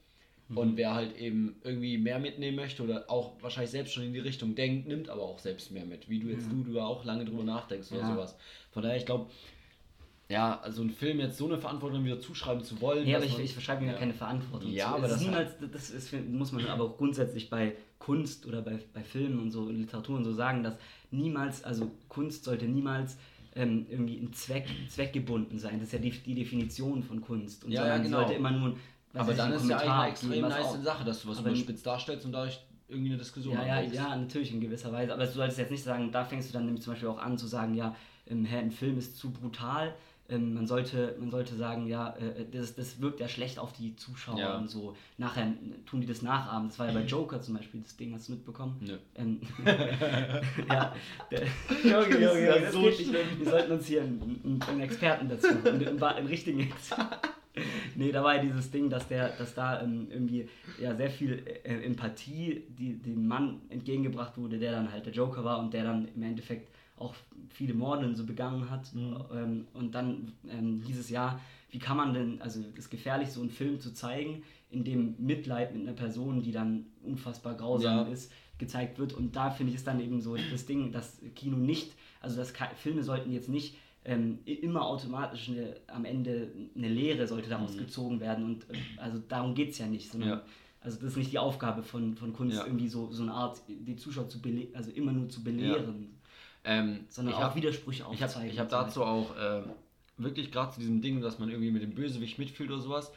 Mhm. 0.49 0.59
Und 0.59 0.77
wer 0.77 0.95
halt 0.95 1.17
eben 1.19 1.57
irgendwie 1.65 1.99
mehr 1.99 2.19
mitnehmen 2.19 2.57
möchte 2.57 2.83
oder 2.83 3.11
auch 3.11 3.33
wahrscheinlich 3.41 3.71
selbst 3.71 3.93
schon 3.95 4.05
in 4.05 4.13
die 4.13 4.21
Richtung 4.21 4.55
denkt, 4.55 4.87
nimmt 4.87 5.09
aber 5.09 5.23
auch 5.23 5.39
selbst 5.39 5.73
mehr 5.73 5.85
mit. 5.85 6.09
Wie 6.09 6.21
du 6.21 6.29
jetzt, 6.29 6.45
Ja. 6.47 6.53
du, 6.53 6.63
du 6.65 6.73
ja 6.73 6.85
auch 6.85 7.05
lange 7.05 7.25
drüber 7.25 7.45
nachdenkst 7.45 7.91
oder 7.93 8.03
Ja. 8.03 8.15
sowas. 8.15 8.37
Von 8.71 8.83
daher, 8.83 8.97
ich 8.97 9.07
glaube, 9.07 9.27
ja, 10.29 10.59
also 10.61 10.83
einen 10.83 10.91
Film 10.91 11.21
jetzt 11.21 11.39
so 11.39 11.47
eine 11.47 11.59
Verantwortung 11.59 12.05
wieder 12.05 12.21
zuschreiben 12.21 12.63
zu 12.65 12.81
wollen. 12.81 13.07
Ja, 13.07 13.19
aber 13.19 13.27
ich, 13.27 13.39
ich 13.39 13.53
verschreibe 13.53 13.85
mir 13.85 13.93
ja. 13.93 13.99
keine 13.99 14.13
Verantwortung. 14.15 14.71
Ja, 14.73 14.89
zu. 14.91 14.95
aber 14.97 15.09
das 15.09 15.21
niemals, 15.21 15.53
das 15.73 15.91
ist, 15.91 16.13
muss 16.29 16.51
man 16.53 16.67
aber 16.67 16.85
auch 16.85 16.97
grundsätzlich 16.97 17.49
bei 17.49 17.77
Kunst 17.99 18.47
oder 18.47 18.63
bei, 18.63 18.79
bei 18.93 19.03
Filmen 19.03 19.39
und 19.39 19.51
so, 19.51 19.69
Literatur 19.69 20.17
und 20.17 20.25
so 20.25 20.33
sagen, 20.33 20.63
dass 20.63 20.77
niemals, 21.11 21.63
also 21.65 21.91
Kunst 22.09 22.45
sollte 22.45 22.67
niemals 22.67 23.19
ähm, 23.55 23.87
irgendwie 23.89 24.19
ein 24.19 24.33
Zweck, 24.33 24.67
zweckgebunden 24.89 25.59
sein. 25.59 25.79
Das 25.79 25.89
ist 25.89 25.93
ja 25.93 25.99
die, 25.99 26.11
die 26.11 26.35
Definition 26.35 27.03
von 27.03 27.21
Kunst. 27.21 27.65
Und 27.65 27.73
Ja, 27.73 27.87
ja, 27.87 27.99
genau. 27.99 28.19
sollte 28.19 28.35
immer 28.35 28.51
nur. 28.51 28.77
Weiß 29.17 29.23
Aber 29.23 29.35
dann 29.35 29.53
ist 29.53 29.69
ja 29.69 29.79
eine 29.79 30.11
extrem 30.11 30.41
nice 30.43 30.65
auch- 30.65 30.77
Sache, 30.83 31.05
dass 31.05 31.23
du 31.23 31.29
was 31.29 31.41
überspitzt 31.41 31.87
darstellst 31.87 32.25
und 32.27 32.33
dadurch 32.33 32.61
irgendwie 32.89 33.11
eine 33.11 33.19
Diskussion 33.19 33.55
Ja, 33.55 33.65
ja, 33.65 33.81
ja, 33.81 34.17
natürlich 34.17 34.53
in 34.53 34.61
gewisser 34.61 34.93
Weise. 34.93 35.13
Aber 35.13 35.27
du 35.27 35.33
solltest 35.33 35.59
jetzt 35.59 35.71
nicht 35.73 35.83
sagen, 35.83 36.13
da 36.13 36.25
fängst 36.25 36.49
du 36.49 36.53
dann 36.53 36.67
nämlich 36.67 36.83
zum 36.85 36.93
Beispiel 36.93 37.09
auch 37.09 37.19
an 37.19 37.37
zu 37.37 37.47
sagen, 37.47 37.75
ja, 37.75 37.95
ähm, 38.29 38.45
hä, 38.45 38.59
ein 38.59 38.71
Film 38.71 38.97
ist 38.99 39.17
zu 39.19 39.31
brutal. 39.33 39.95
Ähm, 40.29 40.55
man, 40.55 40.67
sollte, 40.67 41.15
man 41.21 41.31
sollte 41.31 41.55
sagen, 41.55 41.87
ja, 41.87 42.11
äh, 42.17 42.45
das, 42.51 42.75
das 42.75 43.01
wirkt 43.01 43.21
ja 43.21 43.29
schlecht 43.29 43.61
auf 43.61 43.73
die 43.73 43.95
Zuschauer 43.95 44.39
Ja. 44.41 44.57
und 44.59 44.69
so. 44.69 44.97
Nachher 45.19 45.47
äh, 45.47 45.53
tun 45.89 46.01
die 46.01 46.07
das 46.09 46.21
nachahmen. 46.23 46.69
Das 46.69 46.79
war 46.81 46.87
ja 46.89 46.93
bei 46.93 47.03
Joker 47.07 47.41
zum 47.41 47.55
Beispiel, 47.55 47.81
das 47.81 47.97
Ding, 47.97 48.13
hast 48.13 48.27
du 48.29 48.33
mitbekommen? 48.33 48.77
Nö. 48.81 48.97
Ähm, 49.15 49.41
ja, 50.69 50.93
der, 51.31 51.43
Junge, 51.85 52.25
Junge, 52.25 52.45
ja 52.45 52.59
das 52.59 52.73
so 52.73 52.81
geht 52.83 52.99
nicht. 52.99 53.09
schlimm. 53.09 53.27
Wir 53.39 53.51
sollten 53.51 53.73
uns 53.73 53.87
hier 53.87 54.03
einen, 54.03 54.61
einen, 54.69 54.81
Experten 54.81 55.29
dazu, 55.29 55.49
einen, 55.65 56.03
einen 56.03 56.27
richtigen 56.27 56.61
Experten. 56.61 57.15
Nee, 57.95 58.13
da 58.13 58.23
war 58.23 58.37
ja 58.37 58.43
dieses 58.43 58.71
Ding, 58.71 58.91
dass 58.91 59.09
der, 59.09 59.31
dass 59.31 59.55
da 59.55 59.81
ähm, 59.83 60.09
irgendwie 60.11 60.49
ja 60.81 60.95
sehr 60.95 61.11
viel 61.11 61.43
äh, 61.65 61.83
Empathie 61.85 62.65
die, 62.69 62.95
dem 62.99 63.27
Mann 63.27 63.63
entgegengebracht 63.71 64.37
wurde, 64.37 64.59
der 64.59 64.73
dann 64.73 64.93
halt 64.93 65.07
der 65.07 65.13
Joker 65.15 65.45
war 65.45 65.59
und 65.59 65.73
der 65.73 65.85
dann 65.85 66.09
im 66.15 66.23
Endeffekt 66.23 66.69
auch 66.97 67.15
viele 67.51 67.75
Morde 67.75 68.15
so 68.15 68.25
begangen 68.27 68.71
hat. 68.71 68.95
Mhm. 68.95 69.17
Ähm, 69.35 69.67
und 69.75 69.95
dann 69.95 70.33
ähm, 70.49 70.83
hieß 70.87 70.99
es 70.99 71.11
ja, 71.11 71.41
wie 71.71 71.79
kann 71.79 71.97
man 71.97 72.15
denn, 72.15 72.41
also 72.41 72.61
es 72.61 72.79
ist 72.85 72.91
gefährlich, 72.91 73.31
so 73.31 73.41
einen 73.41 73.51
Film 73.51 73.81
zu 73.81 73.93
zeigen, 73.93 74.43
in 74.71 74.85
dem 74.85 75.15
Mitleid 75.19 75.75
mit 75.75 75.83
einer 75.83 75.97
Person, 75.97 76.43
die 76.43 76.53
dann 76.53 76.87
unfassbar 77.03 77.55
grausam 77.55 78.07
Ja. 78.07 78.13
ist, 78.13 78.33
gezeigt 78.59 78.99
wird. 78.99 79.13
Und 79.13 79.37
da 79.37 79.51
finde 79.51 79.71
ich 79.73 79.79
es 79.79 79.85
dann 79.85 80.01
eben 80.01 80.21
so 80.21 80.37
das 80.37 80.67
Ding, 80.67 80.93
dass 80.93 81.21
Kino 81.35 81.57
nicht, 81.57 81.93
also 82.21 82.37
dass 82.37 82.53
Filme 82.77 83.03
sollten 83.03 83.31
jetzt 83.33 83.49
nicht 83.49 83.77
ähm, 84.09 84.39
immer 84.45 84.87
automatisch 84.87 85.49
eine, 85.49 85.77
am 85.89 86.05
Ende 86.05 86.53
eine 86.77 86.89
Lehre 86.89 87.27
sollte 87.27 87.49
daraus 87.51 87.75
Mhm. 87.75 87.79
gezogen 87.79 88.21
werden. 88.21 88.45
Und 88.45 88.71
äh, 88.71 88.75
also 88.97 89.19
darum 89.29 89.55
geht 89.55 89.71
es 89.71 89.79
ja 89.79 89.87
nicht, 89.87 90.11
sondern 90.11 90.29
Ja. 90.31 90.43
also 90.81 90.97
das 90.99 91.11
ist 91.11 91.17
nicht 91.17 91.33
die 91.33 91.39
Aufgabe 91.41 91.83
von, 91.83 92.15
von 92.15 92.33
Kunst, 92.33 92.57
Ja. 92.59 92.67
irgendwie 92.67 92.89
so, 92.89 93.11
so 93.11 93.25
eine 93.25 93.33
Art, 93.33 93.61
die 93.69 93.97
Zuschauer 93.97 94.29
zu 94.29 94.41
also 94.75 94.91
immer 94.93 95.13
nur 95.13 95.29
zu 95.29 95.43
belehren, 95.43 96.13
Ähm, 96.69 97.05
sondern 97.09 97.33
ich 97.35 97.39
auch 97.39 97.43
hab- 97.45 97.57
Widersprüche 97.57 98.05
Ich 98.13 98.23
habe 98.23 98.25
aufzeigen. 98.25 98.51
ich 98.53 98.59
hab 98.59 98.67
und 98.67 98.71
so 98.71 98.77
dazu 98.77 99.05
auch 99.05 99.31
ähm, 99.41 99.65
wirklich 100.19 100.51
gerade 100.53 100.73
zu 100.73 100.81
diesem 100.81 101.01
Ding, 101.01 101.21
dass 101.21 101.39
man 101.39 101.49
irgendwie 101.49 101.71
mit 101.71 101.83
dem 101.83 101.95
Bösewicht 101.95 102.39
mitfühlt 102.39 102.71
oder 102.71 102.81
sowas, 102.81 103.13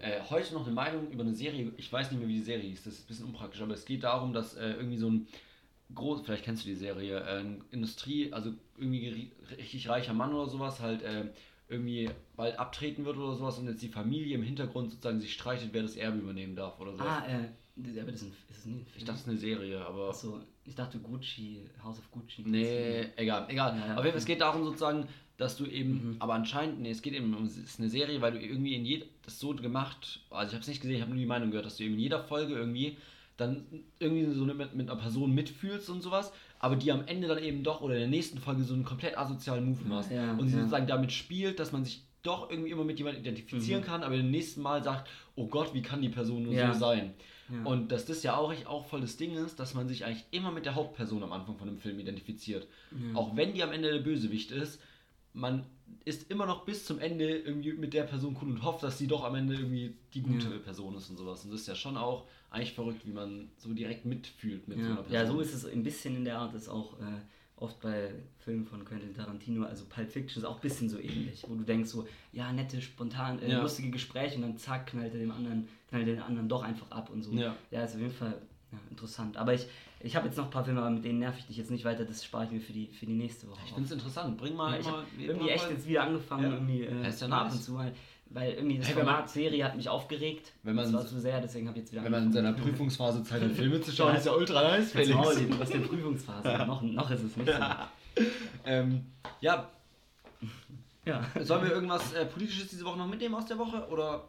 äh, 0.00 0.20
heute 0.30 0.54
noch 0.54 0.64
eine 0.66 0.74
Meinung 0.74 1.10
über 1.10 1.22
eine 1.22 1.34
Serie, 1.34 1.72
ich 1.76 1.92
weiß 1.92 2.10
nicht 2.10 2.18
mehr, 2.20 2.28
wie 2.28 2.34
die 2.34 2.42
Serie 2.42 2.68
hieß, 2.68 2.84
das 2.84 2.94
ist 2.94 3.04
ein 3.04 3.06
bisschen 3.08 3.26
unpraktisch, 3.26 3.60
aber 3.62 3.74
es 3.74 3.84
geht 3.84 4.02
darum, 4.04 4.32
dass 4.32 4.54
äh, 4.56 4.72
irgendwie 4.72 4.96
so 4.98 5.08
ein 5.10 5.26
groß, 5.94 6.22
vielleicht 6.24 6.44
kennst 6.44 6.64
du 6.64 6.68
die 6.68 6.74
Serie, 6.74 7.20
äh, 7.20 7.40
ein 7.40 7.62
Industrie, 7.70 8.32
also 8.32 8.52
irgendwie 8.78 9.08
ri- 9.50 9.56
richtig 9.58 9.88
reicher 9.88 10.14
Mann 10.14 10.32
oder 10.32 10.48
sowas, 10.48 10.80
halt 10.80 11.02
äh, 11.02 11.26
irgendwie 11.68 12.10
bald 12.36 12.58
abtreten 12.58 13.04
wird 13.04 13.16
oder 13.16 13.34
sowas 13.34 13.58
und 13.58 13.66
jetzt 13.68 13.82
die 13.82 13.88
Familie 13.88 14.34
im 14.34 14.42
Hintergrund 14.42 14.90
sozusagen 14.90 15.20
sich 15.20 15.32
streitet, 15.32 15.70
wer 15.72 15.82
das 15.82 15.96
Erbe 15.96 16.18
übernehmen 16.18 16.54
darf 16.56 16.78
oder 16.80 16.92
sowas. 16.92 17.22
Ah, 17.22 17.26
äh, 17.26 17.48
das- 17.76 17.96
aber 18.02 18.12
das 18.12 18.22
ist, 18.22 18.28
ein, 18.28 18.32
ist 18.50 18.58
es 18.58 18.66
nicht. 18.66 18.86
ich 18.96 19.04
dachte, 19.04 19.12
das 19.12 19.20
ist 19.22 19.28
eine 19.28 19.38
Serie, 19.38 19.84
aber. 19.86 20.08
Achso, 20.10 20.40
ich 20.64 20.74
dachte 20.74 20.98
Gucci, 20.98 21.60
House 21.82 21.98
of 21.98 22.10
Gucci. 22.10 22.42
Nee, 22.44 23.06
egal, 23.16 23.46
egal. 23.48 23.76
Ja, 23.76 23.76
ja, 23.76 23.76
Auf 23.76 23.78
jeden 23.78 23.96
Fall, 23.96 24.08
okay. 24.08 24.18
es 24.18 24.24
geht 24.26 24.40
darum 24.42 24.64
sozusagen, 24.64 25.08
dass 25.38 25.56
du 25.56 25.64
eben, 25.66 26.10
Mhm. 26.10 26.16
aber 26.20 26.34
anscheinend, 26.34 26.80
nee, 26.80 26.90
es 26.90 27.00
geht 27.02 27.14
eben 27.14 27.34
um, 27.34 27.46
es 27.46 27.56
ist 27.56 27.80
eine 27.80 27.88
Serie, 27.88 28.20
weil 28.20 28.32
du 28.32 28.40
irgendwie 28.40 28.74
in 28.74 28.84
jeder, 28.84 29.06
das 29.24 29.40
so 29.40 29.54
gemacht, 29.54 30.20
also 30.30 30.48
ich 30.50 30.54
habe 30.54 30.60
es 30.62 30.68
nicht 30.68 30.80
gesehen, 30.82 30.96
ich 30.96 31.00
habe 31.02 31.10
nur 31.10 31.18
die 31.20 31.26
Meinung 31.26 31.50
gehört, 31.50 31.66
dass 31.66 31.78
du 31.78 31.84
eben 31.84 31.94
in 31.94 32.00
jeder 32.00 32.22
Folge 32.22 32.54
irgendwie 32.54 32.96
dann 33.36 33.66
irgendwie 33.98 34.32
so 34.34 34.42
eine, 34.44 34.54
mit, 34.54 34.74
mit 34.74 34.88
einer 34.90 35.00
Person 35.00 35.32
mitfühlst 35.34 35.88
und 35.90 36.02
sowas, 36.02 36.32
aber 36.58 36.76
die 36.76 36.92
am 36.92 37.06
Ende 37.06 37.28
dann 37.28 37.38
eben 37.42 37.62
doch 37.64 37.80
oder 37.80 37.94
in 37.94 38.00
der 38.00 38.08
nächsten 38.08 38.38
Folge 38.38 38.62
so 38.62 38.74
einen 38.74 38.84
komplett 38.84 39.16
asozialen 39.18 39.64
Move 39.64 39.84
machst. 39.84 40.10
Ja, 40.10 40.32
und 40.32 40.46
sie 40.48 40.54
ja. 40.54 40.60
sozusagen 40.60 40.86
damit 40.86 41.12
spielt, 41.12 41.58
dass 41.58 41.72
man 41.72 41.84
sich 41.84 42.02
doch 42.22 42.50
irgendwie 42.50 42.70
immer 42.70 42.84
mit 42.84 42.98
jemandem 42.98 43.22
identifizieren 43.22 43.80
Mhm. 43.82 43.86
kann, 43.86 44.02
aber 44.04 44.14
im 44.14 44.30
nächsten 44.30 44.62
Mal 44.62 44.84
sagt, 44.84 45.08
oh 45.34 45.48
Gott, 45.48 45.74
wie 45.74 45.82
kann 45.82 46.02
die 46.02 46.08
Person 46.08 46.44
nur 46.44 46.52
Ja. 46.52 46.72
so 46.72 46.78
sein? 46.78 47.14
Und 47.64 47.92
dass 47.92 48.06
das 48.06 48.22
ja 48.22 48.36
auch, 48.36 48.54
auch 48.66 48.86
voll 48.86 49.02
das 49.02 49.18
Ding 49.18 49.34
ist, 49.34 49.58
dass 49.60 49.74
man 49.74 49.86
sich 49.86 50.06
eigentlich 50.06 50.24
immer 50.30 50.50
mit 50.52 50.64
der 50.64 50.74
Hauptperson 50.74 51.22
am 51.22 51.32
Anfang 51.32 51.58
von 51.58 51.68
einem 51.68 51.76
Film 51.78 51.98
identifiziert. 51.98 52.66
Auch 53.12 53.36
wenn 53.36 53.52
die 53.52 53.62
am 53.62 53.72
Ende 53.72 53.92
der 53.92 53.98
Bösewicht 53.98 54.52
ist, 54.52 54.80
man 55.34 55.64
ist 56.04 56.30
immer 56.30 56.46
noch 56.46 56.64
bis 56.64 56.84
zum 56.84 56.98
Ende 56.98 57.28
irgendwie 57.38 57.72
mit 57.72 57.92
der 57.94 58.02
Person 58.04 58.36
cool 58.40 58.48
und 58.50 58.62
hofft, 58.62 58.82
dass 58.82 58.98
sie 58.98 59.06
doch 59.06 59.24
am 59.24 59.34
Ende 59.34 59.54
irgendwie 59.54 59.94
die 60.14 60.22
gute 60.22 60.48
Ja. 60.48 60.58
Person 60.58 60.96
ist 60.96 61.08
und 61.10 61.16
sowas. 61.16 61.44
Und 61.44 61.52
das 61.52 61.60
ist 61.62 61.66
ja 61.68 61.74
schon 61.74 61.96
auch 61.96 62.26
eigentlich 62.50 62.72
verrückt, 62.74 63.06
wie 63.06 63.12
man 63.12 63.50
so 63.56 63.72
direkt 63.72 64.04
mitfühlt 64.04 64.68
mit 64.68 64.78
so 64.78 64.84
einer 64.84 64.96
Ja, 64.96 65.02
Person. 65.02 65.14
ja, 65.14 65.26
so 65.26 65.40
ist 65.40 65.54
es 65.54 65.64
ein 65.66 65.82
bisschen 65.82 66.16
in 66.16 66.24
der 66.24 66.38
Art, 66.38 66.54
ist 66.54 66.68
auch 66.68 66.98
äh, 67.00 67.04
oft 67.56 67.80
bei 67.80 68.10
Filmen 68.40 68.64
von 68.66 68.84
Quentin 68.84 69.14
Tarantino, 69.14 69.64
also 69.64 69.84
Pulp 69.88 70.10
Fiction 70.10 70.42
ist 70.42 70.46
auch 70.48 70.56
ein 70.56 70.60
bisschen 70.60 70.88
so 70.88 70.98
ähnlich, 70.98 71.44
wo 71.48 71.54
du 71.54 71.62
denkst 71.62 71.88
so, 71.90 72.06
ja, 72.32 72.52
nette, 72.52 72.82
spontan, 72.82 73.38
äh, 73.38 73.50
Ja. 73.52 73.62
lustige 73.62 73.90
Gespräche 73.90 74.36
und 74.36 74.42
dann 74.42 74.56
zack, 74.58 74.88
knallt 74.88 75.14
er 75.14 75.20
dem 75.20 75.30
anderen, 75.30 75.68
knallt 75.88 76.06
den 76.08 76.20
anderen 76.20 76.48
doch 76.48 76.62
einfach 76.62 76.90
ab 76.90 77.10
und 77.10 77.22
so. 77.22 77.32
Ja. 77.32 77.54
ja 77.70 77.84
ist 77.84 77.94
auf 77.94 78.00
jeden 78.00 78.12
Fall 78.12 78.34
ja, 78.72 78.78
interessant. 78.90 79.36
Aber 79.36 79.54
ich, 79.54 79.66
ich 80.02 80.16
habe 80.16 80.26
jetzt 80.26 80.36
noch 80.36 80.44
ein 80.46 80.50
paar 80.50 80.64
Filme, 80.64 80.80
aber 80.80 80.90
mit 80.90 81.04
denen 81.04 81.18
nerv 81.20 81.36
ich 81.38 81.46
dich 81.46 81.56
jetzt 81.56 81.70
nicht 81.70 81.84
weiter, 81.84 82.04
das 82.04 82.24
spare 82.24 82.44
ich 82.44 82.50
mir 82.50 82.60
für 82.60 82.72
die, 82.72 82.88
für 82.88 83.06
die 83.06 83.14
nächste 83.14 83.48
Woche. 83.48 83.60
Ich 83.64 83.72
finde 83.72 83.86
es 83.86 83.92
interessant. 83.92 84.36
Bring 84.36 84.54
mal 84.56 84.72
Ja, 84.74 84.80
ich 84.80 84.86
immer, 84.86 84.96
habe 84.98 85.06
irgendwie 85.18 85.44
mal- 85.46 85.50
echt 85.52 85.70
jetzt 85.70 85.86
wieder 85.88 86.02
angefangen, 86.04 86.44
Ja. 86.44 86.50
irgendwie 86.52 86.82
äh, 86.82 87.08
ist 87.08 87.20
ja 87.20 87.28
mal 87.28 87.38
ab 87.40 87.44
nice. 87.46 87.54
und 87.56 87.62
zu 87.62 87.72
mal, 87.72 87.92
weil 88.30 88.52
irgendwie 88.52 88.78
das 88.78 88.88
Hey, 88.88 88.96
wenn 88.96 89.04
man- 89.04 89.14
Format 89.14 89.30
Serie 89.30 89.64
hat 89.64 89.76
mich 89.76 89.88
aufgeregt. 89.88 90.52
Wenn 90.62 90.74
man- 90.74 90.84
das 90.84 90.92
war 90.94 91.06
zu 91.06 91.20
sehr, 91.20 91.40
deswegen 91.40 91.68
habe 91.68 91.78
ich 91.78 91.84
jetzt 91.84 91.92
wieder 91.92 92.02
Wenn 92.04 92.12
man 92.12 92.24
in 92.24 92.32
seiner. 92.32 92.52
Prüfungsphase 92.52 93.22
Zeit 93.22 93.42
hat, 93.42 93.50
Filme 93.52 93.80
zu 93.80 93.92
schauen, 93.92 94.12
Ja. 94.12 94.18
ist 94.18 94.26
ja 94.26 94.32
ultra 94.32 94.62
nice, 94.62 94.92
Jetzt 94.94 95.10
Maul, 95.14 95.34
Felix. 95.34 95.56
du 95.56 95.62
hast 95.62 95.72
eine 95.74 95.86
Prüfungsphase. 95.86 96.48
noch, 96.66 96.82
noch 96.82 97.10
ist 97.10 97.22
es 97.22 97.36
nicht 97.36 97.50
so. 97.52 98.22
ähm, 98.66 99.06
ja, 99.40 99.68
Ja. 101.04 101.22
sollen 101.42 101.64
wir 101.64 101.72
irgendwas 101.72 102.12
äh, 102.12 102.24
Politisches 102.26 102.68
diese 102.68 102.84
Woche 102.84 102.98
noch 102.98 103.06
mitnehmen 103.08 103.34
aus 103.34 103.46
der 103.46 103.58
Woche? 103.58 103.86
Oder 103.90 104.24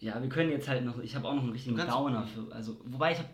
ja, 0.00 0.20
wir 0.20 0.28
können 0.28 0.50
jetzt 0.50 0.68
halt 0.68 0.84
noch, 0.84 0.98
ich 1.00 1.14
habe 1.16 1.26
auch 1.28 1.34
noch 1.34 1.42
einen 1.42 1.52
richtigen 1.52 1.76
Downer 1.76 2.26
für, 2.26 2.54
also, 2.54 2.76
wobei 2.84 3.12
ich 3.12 3.18
habe, 3.18 3.28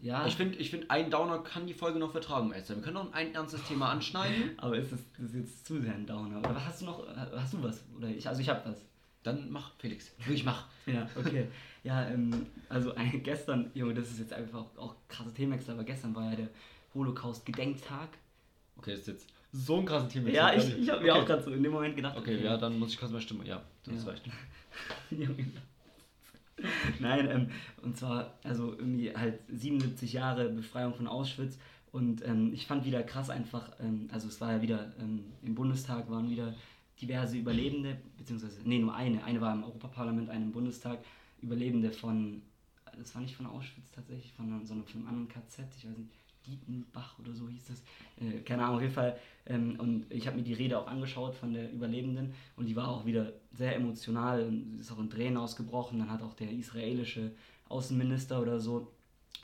ja, 0.00 0.26
Ich 0.26 0.36
finde, 0.36 0.56
ich 0.58 0.70
find, 0.70 0.90
ein 0.90 1.10
Downer 1.10 1.38
kann 1.40 1.66
die 1.66 1.74
Folge 1.74 1.98
noch 1.98 2.12
vertragen. 2.12 2.52
Wir 2.52 2.60
können 2.82 2.94
noch 2.94 3.12
ein 3.12 3.34
ernstes 3.34 3.62
Thema 3.64 3.88
anschneiden. 3.90 4.58
aber 4.58 4.76
ist 4.76 4.92
das, 4.92 5.00
das 5.16 5.26
ist 5.30 5.34
jetzt 5.34 5.66
zu 5.66 5.80
sehr 5.80 5.94
ein 5.94 6.06
Downer. 6.06 6.38
Oder 6.38 6.54
was 6.54 6.66
hast 6.66 6.80
du 6.82 6.86
noch, 6.86 7.04
hast 7.36 7.54
du 7.54 7.62
was? 7.62 7.84
Oder 7.96 8.08
ich, 8.08 8.26
also 8.28 8.40
ich 8.40 8.48
habe 8.48 8.62
was. 8.68 8.84
Dann 9.24 9.50
mach, 9.50 9.72
Felix. 9.78 10.12
Wirklich 10.18 10.44
mach. 10.44 10.66
Ja, 10.86 11.06
okay. 11.16 11.48
Ja, 11.84 12.08
ähm, 12.08 12.46
also 12.68 12.94
ein, 12.94 13.22
gestern, 13.22 13.70
Junge, 13.74 13.92
das 13.94 14.08
ist 14.10 14.20
jetzt 14.20 14.32
einfach 14.32 14.58
auch, 14.60 14.78
auch 14.78 14.94
krasse 15.08 15.34
Themenwechsel, 15.34 15.74
aber 15.74 15.84
gestern 15.84 16.14
war 16.14 16.30
ja 16.30 16.36
der 16.36 16.48
Holocaust-Gedenktag. 16.94 18.08
Okay, 18.78 18.92
das 18.92 19.00
ist 19.00 19.08
jetzt 19.08 19.26
so 19.52 19.78
ein 19.80 19.84
krasses 19.86 20.08
Thema. 20.12 20.30
Ja, 20.30 20.54
Das 20.54 20.68
ich, 20.68 20.78
ich 20.78 20.88
habe 20.88 20.98
okay. 20.98 21.06
mir 21.06 21.14
auch 21.16 21.26
gerade 21.26 21.42
so 21.42 21.50
in 21.52 21.62
dem 21.62 21.72
Moment 21.72 21.96
gedacht. 21.96 22.16
Okay, 22.16 22.42
ja, 22.42 22.56
dann 22.56 22.78
muss 22.78 22.92
ich 22.92 22.98
kurz 22.98 23.10
mal 23.10 23.20
stimmen. 23.20 23.44
Ja, 23.44 23.60
du 23.84 23.92
hast 23.92 24.06
Ja. 24.06 24.12
recht. 24.12 24.24
Nein, 26.98 27.28
ähm, 27.30 27.50
und 27.82 27.96
zwar, 27.96 28.34
also 28.42 28.72
irgendwie 28.72 29.14
halt 29.14 29.40
77 29.48 30.12
Jahre 30.12 30.48
Befreiung 30.48 30.94
von 30.94 31.06
Auschwitz 31.06 31.58
und 31.92 32.24
ähm, 32.26 32.52
ich 32.52 32.66
fand 32.66 32.84
wieder 32.84 33.02
krass 33.02 33.30
einfach, 33.30 33.70
ähm, 33.80 34.08
also 34.12 34.28
es 34.28 34.40
war 34.40 34.52
ja 34.52 34.62
wieder 34.62 34.92
ähm, 35.00 35.24
im 35.42 35.54
Bundestag 35.54 36.10
waren 36.10 36.30
wieder 36.30 36.54
diverse 37.00 37.36
Überlebende, 37.36 37.96
beziehungsweise, 38.16 38.60
nee, 38.64 38.78
nur 38.78 38.94
eine, 38.94 39.22
eine 39.24 39.40
war 39.40 39.54
im 39.54 39.62
Europaparlament, 39.62 40.30
eine 40.30 40.44
im 40.44 40.52
Bundestag, 40.52 40.98
Überlebende 41.40 41.92
von, 41.92 42.42
das 42.98 43.14
war 43.14 43.22
nicht 43.22 43.36
von 43.36 43.46
Auschwitz 43.46 43.92
tatsächlich, 43.92 44.32
von, 44.32 44.66
sondern 44.66 44.86
von 44.86 45.00
einem 45.00 45.08
anderen 45.08 45.28
KZ, 45.28 45.66
ich 45.78 45.88
weiß 45.88 45.96
nicht, 45.96 46.10
Dietenbach 46.48 47.18
oder 47.18 47.34
so 47.34 47.48
hieß 47.48 47.66
das, 47.66 47.82
äh, 48.20 48.40
keine 48.40 48.64
Ahnung, 48.64 48.76
auf 48.76 48.82
jeden 48.82 48.94
Fall. 48.94 49.18
Ähm, 49.46 49.76
und 49.78 50.06
ich 50.10 50.26
habe 50.26 50.36
mir 50.36 50.42
die 50.42 50.54
Rede 50.54 50.78
auch 50.78 50.86
angeschaut 50.86 51.34
von 51.34 51.52
der 51.52 51.70
Überlebenden 51.72 52.32
und 52.56 52.66
die 52.66 52.76
war 52.76 52.88
auch 52.88 53.04
wieder 53.04 53.32
sehr 53.52 53.76
emotional 53.76 54.42
und 54.42 54.78
ist 54.80 54.90
auch 54.90 54.98
in 54.98 55.10
Tränen 55.10 55.36
ausgebrochen. 55.36 55.98
Dann 55.98 56.10
hat 56.10 56.22
auch 56.22 56.34
der 56.34 56.50
israelische 56.50 57.32
Außenminister 57.68 58.40
oder 58.40 58.60
so 58.60 58.92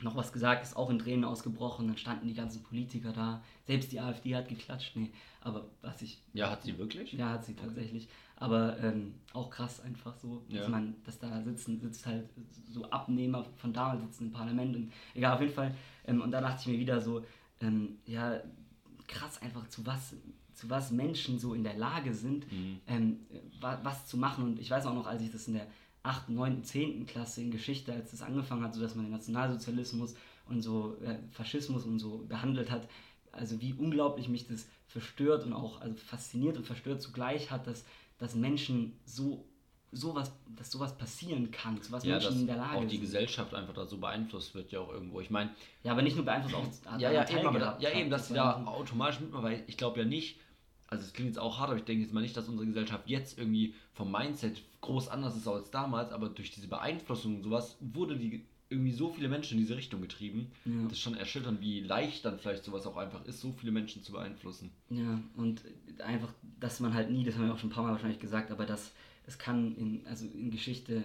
noch 0.01 0.15
was 0.15 0.33
gesagt, 0.33 0.63
ist 0.63 0.75
auch 0.75 0.89
in 0.89 0.99
Tränen 0.99 1.23
ausgebrochen. 1.23 1.87
Dann 1.87 1.97
standen 1.97 2.27
die 2.27 2.33
ganzen 2.33 2.63
Politiker 2.63 3.13
da. 3.13 3.41
Selbst 3.65 3.91
die 3.91 3.99
AfD 3.99 4.35
hat 4.35 4.49
geklatscht. 4.49 4.95
Nee, 4.95 5.11
aber 5.41 5.69
was 5.81 6.01
ich. 6.01 6.21
Ja, 6.33 6.51
hat 6.51 6.63
sie 6.63 6.77
wirklich? 6.77 7.13
Ja, 7.13 7.29
hat 7.29 7.45
sie 7.45 7.55
tatsächlich. 7.55 8.09
Aber 8.37 8.77
ähm, 8.79 9.13
auch 9.33 9.49
krass 9.49 9.79
einfach 9.81 10.15
so, 10.17 10.43
dass 10.49 10.61
Ja. 10.63 10.69
man, 10.69 10.95
dass 11.05 11.17
da 11.19 11.41
sitzen, 11.43 11.79
sitzt 11.79 12.05
halt 12.05 12.27
so 12.69 12.83
Abnehmer 12.89 13.45
von 13.55 13.71
damals 13.71 14.01
sitzen 14.01 14.25
im 14.25 14.31
Parlament 14.31 14.75
und 14.75 14.91
egal, 15.13 15.33
auf 15.35 15.41
jeden 15.41 15.53
Fall. 15.53 15.73
Ähm, 16.05 16.21
und 16.21 16.31
da 16.31 16.41
dachte 16.41 16.61
ich 16.61 16.67
mir 16.67 16.79
wieder 16.79 16.99
so, 16.99 17.23
ähm, 17.61 17.97
ja, 18.05 18.41
krass 19.07 19.41
einfach 19.41 19.67
zu 19.69 19.85
was, 19.85 20.15
zu 20.53 20.69
was 20.69 20.91
Menschen 20.91 21.39
so 21.39 21.53
in 21.53 21.63
der 21.63 21.75
Lage 21.77 22.13
sind, 22.13 22.51
Mhm. 22.51 22.79
ähm, 22.87 23.19
wa 23.61 23.79
was 23.83 24.05
zu 24.07 24.17
machen. 24.17 24.43
Und 24.43 24.59
ich 24.59 24.69
weiß 24.69 24.85
auch 24.85 24.93
noch, 24.95 25.07
als 25.07 25.21
ich 25.21 25.31
das 25.31 25.47
in 25.47 25.53
der 25.53 25.67
8., 26.03 26.29
9., 26.29 26.63
10. 26.63 27.05
Klasse 27.05 27.41
in 27.41 27.51
Geschichte, 27.51 27.93
als 27.93 28.11
das 28.11 28.21
angefangen 28.21 28.63
hat, 28.63 28.73
so 28.75 28.81
dass 28.81 28.95
man 28.95 29.05
den 29.05 29.11
Nationalsozialismus 29.13 30.15
und 30.49 30.61
so 30.61 30.97
äh, 31.03 31.17
Faschismus 31.31 31.85
und 31.85 31.99
so 31.99 32.25
behandelt 32.27 32.69
hat, 32.69 32.87
also 33.31 33.59
wie 33.61 33.73
unglaublich 33.73 34.27
mich 34.29 34.47
das 34.47 34.67
verstört 34.87 35.45
und 35.45 35.53
auch 35.53 35.81
also 35.81 35.95
fasziniert 35.95 36.57
und 36.57 36.65
verstört 36.65 37.01
zugleich 37.01 37.49
hat, 37.51 37.65
dass, 37.67 37.83
dass 38.17 38.35
Menschen 38.35 38.99
so 39.05 39.45
sowas, 39.91 40.31
dass 40.57 40.71
sowas 40.71 40.97
passieren 40.97 41.51
kann, 41.51 41.81
zu 41.81 41.91
was 41.91 42.03
Ja, 42.03 42.13
Menschen 42.13 42.41
in 42.41 42.47
der 42.47 42.57
Lage 42.57 42.77
auch 42.77 42.83
die 42.83 42.89
sind. 42.89 43.01
Gesellschaft 43.01 43.53
einfach 43.53 43.73
da 43.73 43.85
so 43.85 43.97
beeinflusst 43.97 44.53
wird, 44.53 44.71
ja 44.71 44.79
auch 44.81 44.91
irgendwo. 44.91 45.21
Ich 45.21 45.29
meine, 45.29 45.51
Ja, 45.83 45.93
aber 45.93 46.01
nicht 46.01 46.15
nur 46.15 46.25
beeinflusst, 46.25 46.85
auch 46.87 46.99
ja, 46.99 47.11
ja, 47.11 47.29
eben, 47.29 47.47
aber 47.47 47.59
da, 47.59 47.77
ja, 47.79 47.91
eben, 47.91 48.09
dass 48.09 48.23
Das 48.23 48.27
sie 48.29 48.33
da 48.33 48.63
automatisch 48.65 49.21
mitmachen, 49.21 49.43
weil 49.43 49.63
ich 49.67 49.77
glaube 49.77 49.99
ja 49.99 50.05
nicht, 50.05 50.37
also 50.87 51.03
es 51.03 51.13
klingt 51.13 51.29
jetzt 51.29 51.39
auch 51.39 51.59
hart, 51.59 51.69
aber 51.69 51.79
ich 51.79 51.85
denke 51.85 52.03
jetzt 52.03 52.13
mal 52.13 52.21
nicht, 52.21 52.35
dass 52.35 52.49
unsere 52.49 52.67
Gesellschaft 52.67 53.07
jetzt 53.07 53.37
irgendwie 53.37 53.73
vom 53.93 54.11
Mindset 54.11 54.61
groß 54.81 55.07
anders 55.07 55.35
ist 55.35 55.47
als 55.47 55.71
damals, 55.71 56.11
aber 56.11 56.29
durch 56.29 56.51
diese 56.51 56.67
Beeinflussung 56.67 57.37
und 57.37 57.43
sowas 57.43 57.77
wurde 57.79 58.17
die 58.17 58.45
irgendwie 58.69 58.91
so 58.91 59.09
viele 59.09 59.29
Menschen 59.29 59.57
in 59.57 59.63
diese 59.63 59.77
Richtung 59.77 60.01
getrieben. 60.01 60.51
Ja. 60.65 60.83
Das 60.83 60.93
ist 60.93 60.99
schon 60.99 61.15
erschütternd, 61.15 61.61
wie 61.61 61.81
leicht 61.81 62.25
dann 62.25 62.39
vielleicht 62.39 62.63
sowas 62.63 62.87
auch 62.87 62.97
einfach 62.97 63.23
ist, 63.25 63.39
so 63.39 63.51
viele 63.51 63.71
Menschen 63.71 64.01
zu 64.03 64.11
beeinflussen. 64.11 64.71
Ja, 64.89 65.21
und 65.35 65.61
einfach, 65.99 66.33
dass 66.59 66.79
man 66.79 66.93
halt 66.93 67.11
nie, 67.11 67.23
das 67.23 67.35
haben 67.35 67.45
wir 67.45 67.53
auch 67.53 67.59
schon 67.59 67.69
ein 67.69 67.73
paar 67.73 67.83
Mal 67.83 67.91
wahrscheinlich 67.91 68.19
gesagt, 68.19 68.51
aber 68.51 68.65
dass 68.65 68.91
es 69.27 69.37
kann 69.37 69.75
in, 69.75 70.01
also 70.07 70.25
in 70.25 70.51
Geschichte, 70.51 70.97
äh, 70.97 71.03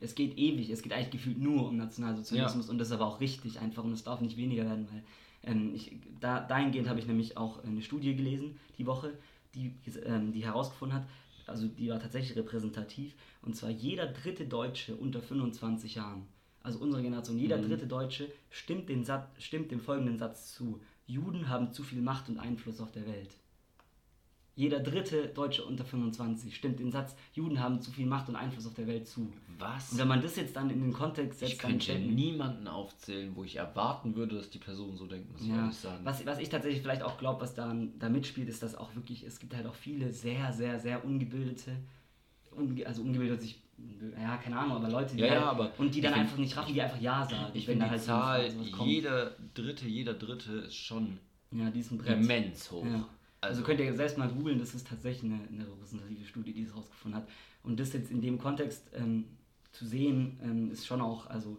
es 0.00 0.14
geht 0.14 0.38
ewig, 0.38 0.70
es 0.70 0.82
geht 0.82 0.92
eigentlich 0.92 1.10
gefühlt 1.10 1.38
nur 1.38 1.68
um 1.68 1.76
Nationalsozialismus 1.76 2.68
und 2.68 2.78
das 2.78 2.88
ist 2.88 2.94
aber 2.94 3.06
auch 3.06 3.20
richtig 3.20 3.60
einfach 3.60 3.84
und 3.84 3.92
es 3.92 4.04
darf 4.04 4.20
nicht 4.20 4.36
weniger 4.36 4.64
werden, 4.64 4.88
weil 4.90 5.02
ähm, 5.42 5.74
ich, 5.74 5.96
da, 6.20 6.40
dahingehend 6.40 6.88
habe 6.88 6.98
ich 6.98 7.06
nämlich 7.06 7.36
auch 7.36 7.62
eine 7.64 7.82
Studie 7.82 8.14
gelesen 8.14 8.58
die 8.78 8.86
Woche, 8.86 9.12
die, 9.54 9.72
ähm, 10.04 10.32
die 10.32 10.44
herausgefunden 10.44 10.98
hat, 10.98 11.06
also 11.46 11.66
die 11.66 11.88
war 11.88 12.00
tatsächlich 12.00 12.36
repräsentativ 12.36 13.14
und 13.42 13.56
zwar 13.56 13.70
jeder 13.70 14.06
dritte 14.06 14.46
Deutsche 14.46 14.96
unter 14.96 15.22
25 15.22 15.94
Jahren, 15.94 16.26
also 16.66 16.80
unsere 16.80 17.02
Generation, 17.02 17.38
jeder 17.38 17.56
Mhm. 17.58 17.68
dritte 17.68 17.86
Deutsche 17.86 18.30
stimmt, 18.50 18.88
den 18.88 19.04
Satz, 19.04 19.28
stimmt 19.42 19.70
dem 19.70 19.80
folgenden 19.80 20.18
Satz 20.18 20.52
zu. 20.54 20.80
Juden 21.06 21.48
haben 21.48 21.72
zu 21.72 21.82
viel 21.84 22.02
Macht 22.02 22.28
und 22.28 22.38
Einfluss 22.38 22.80
auf 22.80 22.90
der 22.92 23.06
Welt. 23.06 23.30
Jeder 24.58 24.80
dritte 24.80 25.28
Deutsche 25.28 25.64
unter 25.66 25.84
25 25.84 26.56
stimmt 26.56 26.78
den 26.80 26.90
Satz, 26.90 27.14
Juden 27.34 27.60
haben 27.60 27.82
zu 27.82 27.90
viel 27.92 28.06
Macht 28.06 28.30
und 28.30 28.36
Einfluss 28.36 28.66
auf 28.66 28.72
der 28.72 28.86
Welt 28.86 29.06
zu. 29.06 29.30
Was? 29.58 29.92
Und 29.92 29.98
wenn 29.98 30.08
man 30.08 30.22
das 30.22 30.34
jetzt 30.36 30.56
dann 30.56 30.70
in 30.70 30.80
den 30.80 30.94
Kontext 30.94 31.40
setzt, 31.40 31.52
ich 31.52 31.58
dann 31.58 31.72
könnte 31.72 31.84
stellt- 31.84 32.10
niemanden 32.10 32.66
aufzählen, 32.66 33.36
wo 33.36 33.44
ich 33.44 33.56
erwarten 33.56 34.16
würde, 34.16 34.36
dass 34.36 34.48
die 34.48 34.58
Person 34.58 34.96
so 34.96 35.06
denkt, 35.06 35.30
muss 35.30 35.42
ich 35.42 35.48
Ja, 35.48 35.56
ehrlich 35.60 35.76
sagen. 35.76 36.02
was, 36.06 36.24
was 36.24 36.38
ich 36.38 36.48
tatsächlich 36.48 36.80
vielleicht 36.80 37.02
auch 37.02 37.18
glaube, 37.18 37.42
was 37.42 37.54
daran 37.54 37.98
da 37.98 38.08
mitspielt, 38.08 38.48
ist, 38.48 38.62
dass 38.62 38.74
auch 38.74 38.94
wirklich, 38.94 39.24
es 39.24 39.38
gibt 39.38 39.54
halt 39.54 39.66
auch 39.66 39.74
viele 39.74 40.10
sehr, 40.14 40.50
sehr, 40.54 40.78
sehr 40.80 41.04
ungebildete, 41.04 41.76
unge, 42.50 42.86
also 42.86 43.02
ungebildet 43.02 43.42
sich, 43.42 43.60
ja, 44.36 44.42
keine 44.42 44.58
Ahnung, 44.58 44.76
aber 44.76 44.88
Leute, 44.88 45.14
die 45.16 45.22
Ja, 45.22 45.26
ja, 45.26 45.32
halt, 45.32 45.42
aber 45.48 45.72
und 45.78 45.94
die 45.94 46.00
dann 46.00 46.14
einfach 46.14 46.36
nicht 46.36 46.56
raffen, 46.56 46.74
die 46.74 46.82
einfach 46.82 47.00
Ja 47.00 47.24
sagen. 47.24 47.50
Ich 47.54 47.66
finde 47.66 47.86
da 47.86 47.92
die 47.92 47.98
so 47.98 48.06
Zahl, 48.06 48.48
jeder 48.84 49.36
Dritte, 49.54 49.86
jeder 49.86 50.14
Dritte 50.14 50.52
ist 50.52 50.76
schon 50.76 51.18
ja, 51.50 51.70
diesen 51.70 51.98
Brett. 51.98 52.18
immens 52.18 52.70
hoch. 52.70 52.84
Ja. 52.84 53.08
Also 53.40 53.60
Also, 53.60 53.62
könnt 53.62 53.80
ihr 53.80 53.94
selbst 53.94 54.18
mal 54.18 54.28
googeln, 54.28 54.58
das 54.58 54.74
ist 54.74 54.86
tatsächlich 54.88 55.30
eine, 55.30 55.40
eine 55.48 55.66
repräsentative 55.66 56.24
Studie, 56.26 56.52
die 56.52 56.64
das 56.64 56.74
rausgefunden 56.74 57.20
hat. 57.20 57.28
Und 57.62 57.78
das 57.78 57.92
jetzt 57.92 58.10
in 58.10 58.20
dem 58.20 58.38
Kontext 58.38 58.90
ähm, 58.94 59.26
zu 59.72 59.86
sehen, 59.86 60.40
ähm, 60.42 60.70
ist 60.70 60.86
schon 60.86 61.00
auch, 61.00 61.26
also 61.28 61.58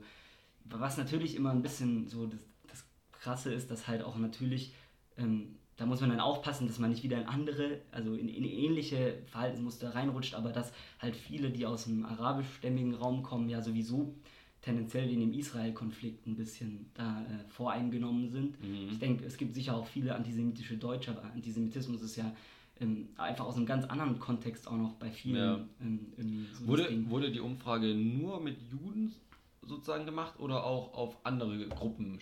was 0.65 0.97
natürlich 0.97 1.35
immer 1.35 1.51
ein 1.51 1.61
bisschen 1.61 2.07
so 2.07 2.25
das, 2.25 2.39
das 2.67 2.85
Krasse 3.11 3.53
ist, 3.53 3.71
dass 3.71 3.87
halt 3.87 4.01
auch 4.03 4.17
natürlich, 4.17 4.73
ähm, 5.17 5.55
da 5.77 5.85
muss 5.85 6.01
man 6.01 6.09
dann 6.09 6.19
aufpassen, 6.19 6.67
dass 6.67 6.79
man 6.79 6.89
nicht 6.89 7.03
wieder 7.03 7.21
in 7.21 7.27
andere, 7.27 7.81
also 7.91 8.15
in, 8.15 8.27
in 8.27 8.43
ähnliche 8.43 9.19
Verhaltensmuster 9.27 9.93
reinrutscht, 9.93 10.33
aber 10.33 10.51
dass 10.51 10.73
halt 10.99 11.15
viele, 11.15 11.51
die 11.51 11.65
aus 11.65 11.85
dem 11.85 12.03
arabischstämmigen 12.03 12.95
Raum 12.95 13.23
kommen, 13.23 13.47
ja 13.47 13.61
sowieso 13.61 14.15
tendenziell 14.61 15.07
wegen 15.07 15.21
dem 15.21 15.33
Israel-Konflikt 15.33 16.25
ein 16.25 16.35
bisschen 16.35 16.89
da 16.95 17.21
äh, 17.21 17.47
voreingenommen 17.49 18.29
sind. 18.29 18.61
Mhm. 18.61 18.89
Ich 18.91 18.99
denke, 18.99 19.23
es 19.25 19.37
gibt 19.37 19.53
sicher 19.53 19.75
auch 19.75 19.85
viele 19.85 20.15
antisemitische 20.15 20.77
Deutsche, 20.77 21.11
aber 21.11 21.23
Antisemitismus 21.31 22.01
ist 22.01 22.15
ja 22.15 22.35
ähm, 22.79 23.09
einfach 23.15 23.45
aus 23.45 23.55
einem 23.55 23.65
ganz 23.65 23.85
anderen 23.85 24.19
Kontext 24.19 24.67
auch 24.67 24.77
noch 24.77 24.93
bei 24.93 25.11
vielen 25.11 25.35
Ja. 25.35 25.59
ähm, 25.81 26.07
irgendwie 26.17 26.45
so 26.53 26.67
wurde, 26.67 27.09
wurde 27.09 27.31
die 27.31 27.39
Umfrage 27.39 27.93
nur 27.93 28.41
mit 28.41 28.57
Juden 28.71 29.13
sozusagen 29.61 30.05
gemacht 30.05 30.39
oder 30.39 30.63
auch 30.63 30.93
auf 30.93 31.17
andere 31.23 31.67
Gruppen? 31.67 32.19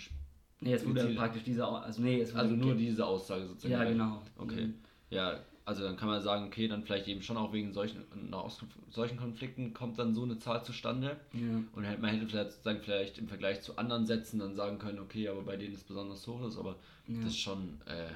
Nee, 0.62 0.74
es 0.74 0.86
wurde 0.86 1.08
praktisch 1.16 1.44
diese, 1.44 1.66
also 1.68 2.02
nee, 2.02 2.22
es 2.22 2.32
wurde 2.34 2.44
Also 2.44 2.56
nur 2.56 2.76
diese 2.76 3.06
Aussage 3.06 3.46
sozusagen. 3.48 3.74
Ja, 3.74 3.84
genau. 3.84 4.22
Okay. 4.38 4.68
Mhm. 4.68 4.74
Ja, 5.10 5.40
also 5.66 5.84
dann 5.84 5.98
kann 5.98 6.08
man 6.08 6.22
sagen, 6.22 6.46
okay, 6.46 6.68
dann 6.68 6.84
vielleicht 6.84 7.08
eben 7.08 7.22
schon 7.22 7.38
auch 7.38 7.52
wegen 7.54 7.74
solchen, 7.74 8.04
solchen 8.90 9.18
Konflikten 9.18 9.74
kommt 9.74 9.98
dann 10.00 10.14
so 10.14 10.24
eine 10.24 10.38
Zahl 10.40 10.64
zustande. 10.64 11.18
Ja. 11.34 11.40
Und 11.74 12.02
man 12.02 12.10
hätte 12.12 12.28
vielleicht 12.28 12.52
sozusagen 12.52 12.80
vielleicht 12.82 13.18
im 13.18 13.28
Vergleich 13.28 13.62
zu 13.62 13.78
anderen 13.78 14.06
Sätzen 14.06 14.40
dann 14.40 14.56
sagen 14.56 14.80
können, 14.80 15.00
okay, 15.00 15.28
aber 15.28 15.42
bei 15.42 15.58
denen 15.58 15.74
ist 15.74 15.88
besonders 15.88 16.26
hoch 16.28 16.46
ist, 16.48 16.58
aber 16.58 16.76
Ja. 17.08 17.16
das 17.22 17.32
ist 17.32 17.40
schon, 17.40 17.82
äh, 17.88 18.08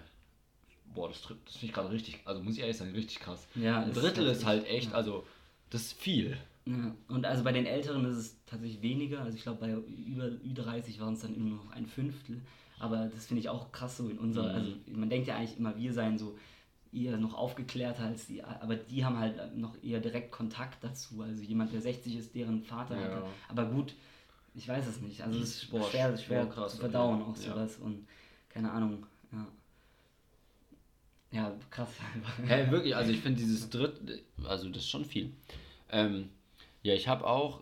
boah, 0.93 1.09
das, 1.09 1.21
das 1.21 1.55
finde 1.55 1.65
ich 1.67 1.73
gerade 1.73 1.91
richtig, 1.91 2.19
also 2.25 2.41
muss 2.41 2.53
ich 2.55 2.61
ehrlich 2.61 2.77
sagen, 2.77 2.91
richtig 2.91 3.19
krass. 3.19 3.47
Ja, 3.55 3.81
Ein 3.81 3.93
Drittel 3.93 4.25
ist 4.27 4.41
tatsächlich- 4.43 4.45
halt 4.45 4.65
echt, 4.67 4.93
also 4.93 5.25
das 5.71 5.81
ist 5.83 5.93
viel. 5.93 6.37
Ja, 6.65 6.95
und 7.07 7.25
also 7.25 7.43
bei 7.43 7.51
den 7.51 7.65
Älteren 7.65 8.05
ist 8.05 8.15
es 8.17 8.38
tatsächlich 8.49 8.81
weniger. 8.81 9.21
Also 9.21 9.37
ich 9.37 9.43
glaube, 9.43 9.59
bei 9.59 9.71
über 9.73 10.25
Ü30 10.25 10.99
waren 10.99 11.13
es 11.13 11.21
dann 11.21 11.35
immer 11.35 11.55
noch 11.55 11.71
ein 11.71 11.85
Fünftel. 11.85 12.41
Aber 12.79 13.07
das 13.13 13.25
finde 13.27 13.41
ich 13.41 13.49
auch 13.49 13.71
krass 13.71 13.97
so 13.97 14.07
in 14.09 14.17
unserer, 14.17 14.49
Mhm. 14.49 14.55
also 14.55 14.71
man 14.87 15.09
denkt 15.09 15.27
ja 15.27 15.35
eigentlich 15.35 15.57
immer, 15.57 15.75
wir 15.77 15.93
seien 15.93 16.17
so 16.17 16.37
eher 16.93 17.17
noch 17.17 17.33
aufgeklärter 17.35 18.03
als 18.05 18.27
die, 18.27 18.43
aber 18.43 18.75
die 18.75 19.05
haben 19.05 19.17
halt 19.19 19.55
noch 19.55 19.75
eher 19.83 19.99
direkt 19.99 20.31
Kontakt 20.31 20.83
dazu. 20.83 21.21
Also 21.21 21.43
jemand, 21.43 21.71
der 21.73 21.81
60 21.81 22.15
ist, 22.15 22.33
deren 22.33 22.63
Vater 22.63 22.95
Ja. 22.95 23.03
hatte. 23.03 23.23
Aber 23.49 23.65
gut, 23.65 23.93
ich 24.55 24.67
weiß 24.67 24.87
es 24.87 25.01
nicht. 25.01 25.21
Also 25.21 25.39
es 25.39 25.63
ist 25.63 25.71
Boah, 25.71 25.83
schwer, 25.89 26.17
schwer 26.17 26.45
boah, 26.45 26.51
krass, 26.53 26.71
zu 26.71 26.77
verdauen 26.79 27.21
okay. 27.21 27.31
auch 27.31 27.35
Ja. 27.37 27.51
sowas 27.53 27.77
und 27.77 28.07
keine 28.49 28.71
Ahnung, 28.71 29.05
ja. 29.31 29.47
Ja, 31.31 31.55
krass. 31.69 31.89
Hä, 32.47 32.71
wirklich, 32.71 32.95
also 32.95 33.11
ich 33.11 33.19
finde 33.21 33.39
dieses 33.39 33.69
dritte, 33.69 34.21
also 34.47 34.67
das 34.69 34.83
ist 34.83 34.89
schon 34.89 35.05
viel. 35.05 35.31
Ähm, 35.91 36.29
ja, 36.81 36.93
ich 36.95 37.07
habe 37.07 37.27
auch, 37.27 37.61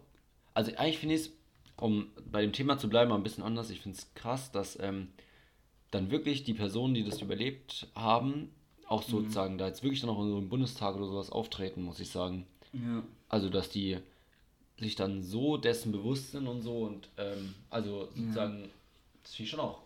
also 0.57 0.75
eigentlich 0.75 0.97
finde 0.97 1.13
ich 1.13 1.21
es, 1.21 1.31
um 1.75 2.07
bei 2.31 2.41
dem 2.41 2.51
Thema 2.51 2.79
zu 2.79 2.89
bleiben, 2.89 3.11
mal 3.11 3.15
ein 3.15 3.21
bisschen 3.21 3.43
anders. 3.43 3.69
Ich 3.69 3.79
finde 3.79 3.95
es 3.99 4.11
krass, 4.15 4.51
dass 4.51 4.79
ähm, 4.81 5.09
dann 5.91 6.09
wirklich 6.09 6.43
die 6.43 6.55
Personen, 6.55 6.95
die 6.95 7.03
das 7.03 7.21
überlebt 7.21 7.87
haben, 7.93 8.49
auch 8.87 9.03
sozusagen 9.03 9.59
da 9.59 9.67
jetzt 9.67 9.83
wirklich 9.83 10.01
dann 10.01 10.09
auch 10.09 10.19
in 10.19 10.31
so 10.31 10.37
einem 10.37 10.49
Bundestag 10.49 10.95
oder 10.95 11.05
sowas 11.05 11.29
auftreten, 11.29 11.83
muss 11.83 11.99
ich 11.99 12.09
sagen. 12.09 12.47
ja. 12.73 13.03
Also, 13.29 13.49
dass 13.49 13.69
die 13.69 13.97
sich 14.79 14.95
dann 14.95 15.21
so 15.21 15.57
dessen 15.57 15.91
bewusst 15.91 16.31
sind 16.31 16.47
und 16.47 16.61
so 16.63 16.85
und 16.85 17.07
ähm, 17.17 17.53
also 17.69 18.07
sozusagen, 18.15 18.69
das 19.21 19.35
finde 19.35 19.43
ich 19.43 19.49
schon 19.51 19.59
auch 19.59 19.81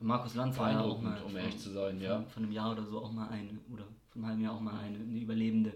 Markus 0.00 0.34
Lanz 0.34 0.58
war 0.58 0.72
ja 0.72 0.80
auch 0.80 1.00
mal 1.00 1.20
um 1.22 1.30
von- 1.30 1.36
ehrlich 1.36 1.58
zu 1.58 1.70
sein, 1.70 2.00
ja. 2.00 2.16
von, 2.16 2.26
von 2.30 2.42
einem 2.42 2.52
Jahr 2.52 2.72
oder 2.72 2.84
so 2.84 2.98
auch 2.98 3.12
mal 3.12 3.28
eine, 3.28 3.50
oder 3.72 3.84
von 4.10 4.22
einem 4.22 4.26
halben 4.26 4.42
Jahr 4.42 4.54
auch 4.56 4.60
mal 4.60 4.76
eine, 4.80 4.98
eine 4.98 5.18
Überlebende, 5.20 5.72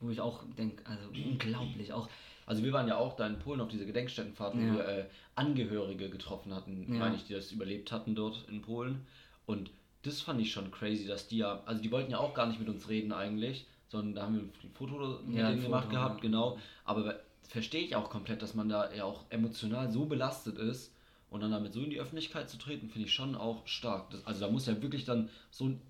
wo 0.00 0.10
ich 0.10 0.20
auch 0.20 0.42
denke, 0.58 0.84
also 0.84 1.08
unglaublich, 1.10 1.92
auch, 1.92 2.08
Also 2.46 2.62
wir 2.64 2.72
waren 2.72 2.88
ja 2.88 2.96
auch 2.96 3.14
da 3.16 3.26
in 3.26 3.38
Polen 3.38 3.60
auf 3.60 3.68
dieser 3.68 3.84
Gedenkstättenfahrt, 3.84 4.54
wo 4.56 4.60
Ja. 4.60 4.74
wir 4.74 4.88
äh, 4.88 5.04
Angehörige 5.34 6.08
getroffen 6.10 6.54
hatten, 6.54 6.86
Ja. 6.92 6.98
meine 6.98 7.16
ich, 7.16 7.24
die 7.24 7.34
das 7.34 7.52
überlebt 7.52 7.92
hatten 7.92 8.14
dort 8.14 8.44
in 8.48 8.62
Polen. 8.62 9.06
Und 9.46 9.70
das 10.02 10.20
fand 10.20 10.40
ich 10.40 10.52
schon 10.52 10.70
crazy, 10.70 11.06
dass 11.06 11.28
die 11.28 11.38
ja, 11.38 11.62
also 11.66 11.80
die 11.82 11.90
wollten 11.92 12.10
ja 12.10 12.18
auch 12.18 12.34
gar 12.34 12.46
nicht 12.46 12.58
mit 12.58 12.68
uns 12.68 12.88
reden 12.88 13.12
eigentlich, 13.12 13.66
sondern 13.88 14.14
da 14.14 14.22
haben 14.22 14.34
wir 14.34 14.42
ein 14.42 14.52
Foto 14.74 15.20
mit 15.24 15.36
Ja, 15.36 15.50
denen 15.50 15.62
gemacht 15.62 15.84
Foto, 15.84 15.96
gehabt, 15.96 16.20
genau. 16.22 16.58
Aber 16.84 17.20
verstehe 17.48 17.82
ich 17.84 17.94
auch 17.94 18.10
komplett, 18.10 18.42
dass 18.42 18.54
man 18.54 18.68
da 18.68 18.92
ja 18.92 19.04
auch 19.04 19.24
emotional 19.30 19.90
so 19.92 20.06
belastet 20.06 20.58
ist 20.58 20.92
und 21.30 21.40
dann 21.42 21.50
damit 21.50 21.72
so 21.72 21.80
in 21.80 21.90
die 21.90 22.00
Öffentlichkeit 22.00 22.48
zu 22.50 22.56
treten, 22.58 22.88
finde 22.88 23.06
ich 23.06 23.14
schon 23.14 23.34
auch 23.36 23.66
stark. 23.66 24.10
Das, 24.10 24.26
also 24.26 24.40
da 24.40 24.50
muss 24.50 24.66
ja 24.66 24.80
wirklich 24.82 25.04
dann 25.04 25.28
so 25.50 25.66
ein 25.66 25.80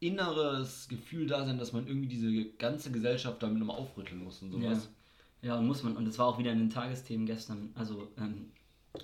inneres 0.00 0.88
Gefühl 0.88 1.26
da 1.26 1.44
sein, 1.44 1.58
dass 1.58 1.72
man 1.72 1.86
irgendwie 1.86 2.08
diese 2.08 2.44
ganze 2.56 2.90
Gesellschaft 2.90 3.42
damit 3.42 3.58
nochmal 3.58 3.76
aufrütteln 3.76 4.24
muss 4.24 4.40
und 4.42 4.50
sowas. 4.52 4.88
Ja, 5.42 5.56
und 5.58 5.66
muss 5.66 5.82
man, 5.82 5.96
und 5.96 6.04
das 6.06 6.18
war 6.18 6.26
auch 6.26 6.38
wieder 6.38 6.52
in 6.52 6.58
den 6.58 6.70
Tagesthemen 6.70 7.26
gestern, 7.26 7.70
also 7.74 8.08
ähm, 8.18 8.50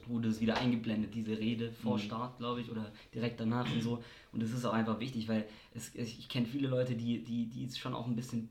wurde 0.06 0.28
es 0.28 0.40
wieder 0.40 0.56
eingeblendet, 0.56 1.14
diese 1.14 1.38
Rede 1.38 1.70
vor 1.72 1.96
Mhm. 1.96 2.00
Start, 2.02 2.38
glaube 2.38 2.60
ich, 2.60 2.70
oder 2.70 2.90
direkt 3.14 3.38
danach 3.40 3.70
und 3.72 3.80
so. 3.82 4.02
Und 4.32 4.42
das 4.42 4.50
ist 4.50 4.64
auch 4.64 4.72
einfach 4.72 4.98
wichtig, 5.00 5.28
weil 5.28 5.46
es, 5.74 5.94
ich 5.94 6.28
kenne 6.28 6.46
viele 6.46 6.68
Leute, 6.68 6.94
die, 6.94 7.22
die, 7.22 7.46
die 7.46 7.70
schon 7.76 7.94
auch 7.94 8.06
ein 8.06 8.16
bisschen 8.16 8.48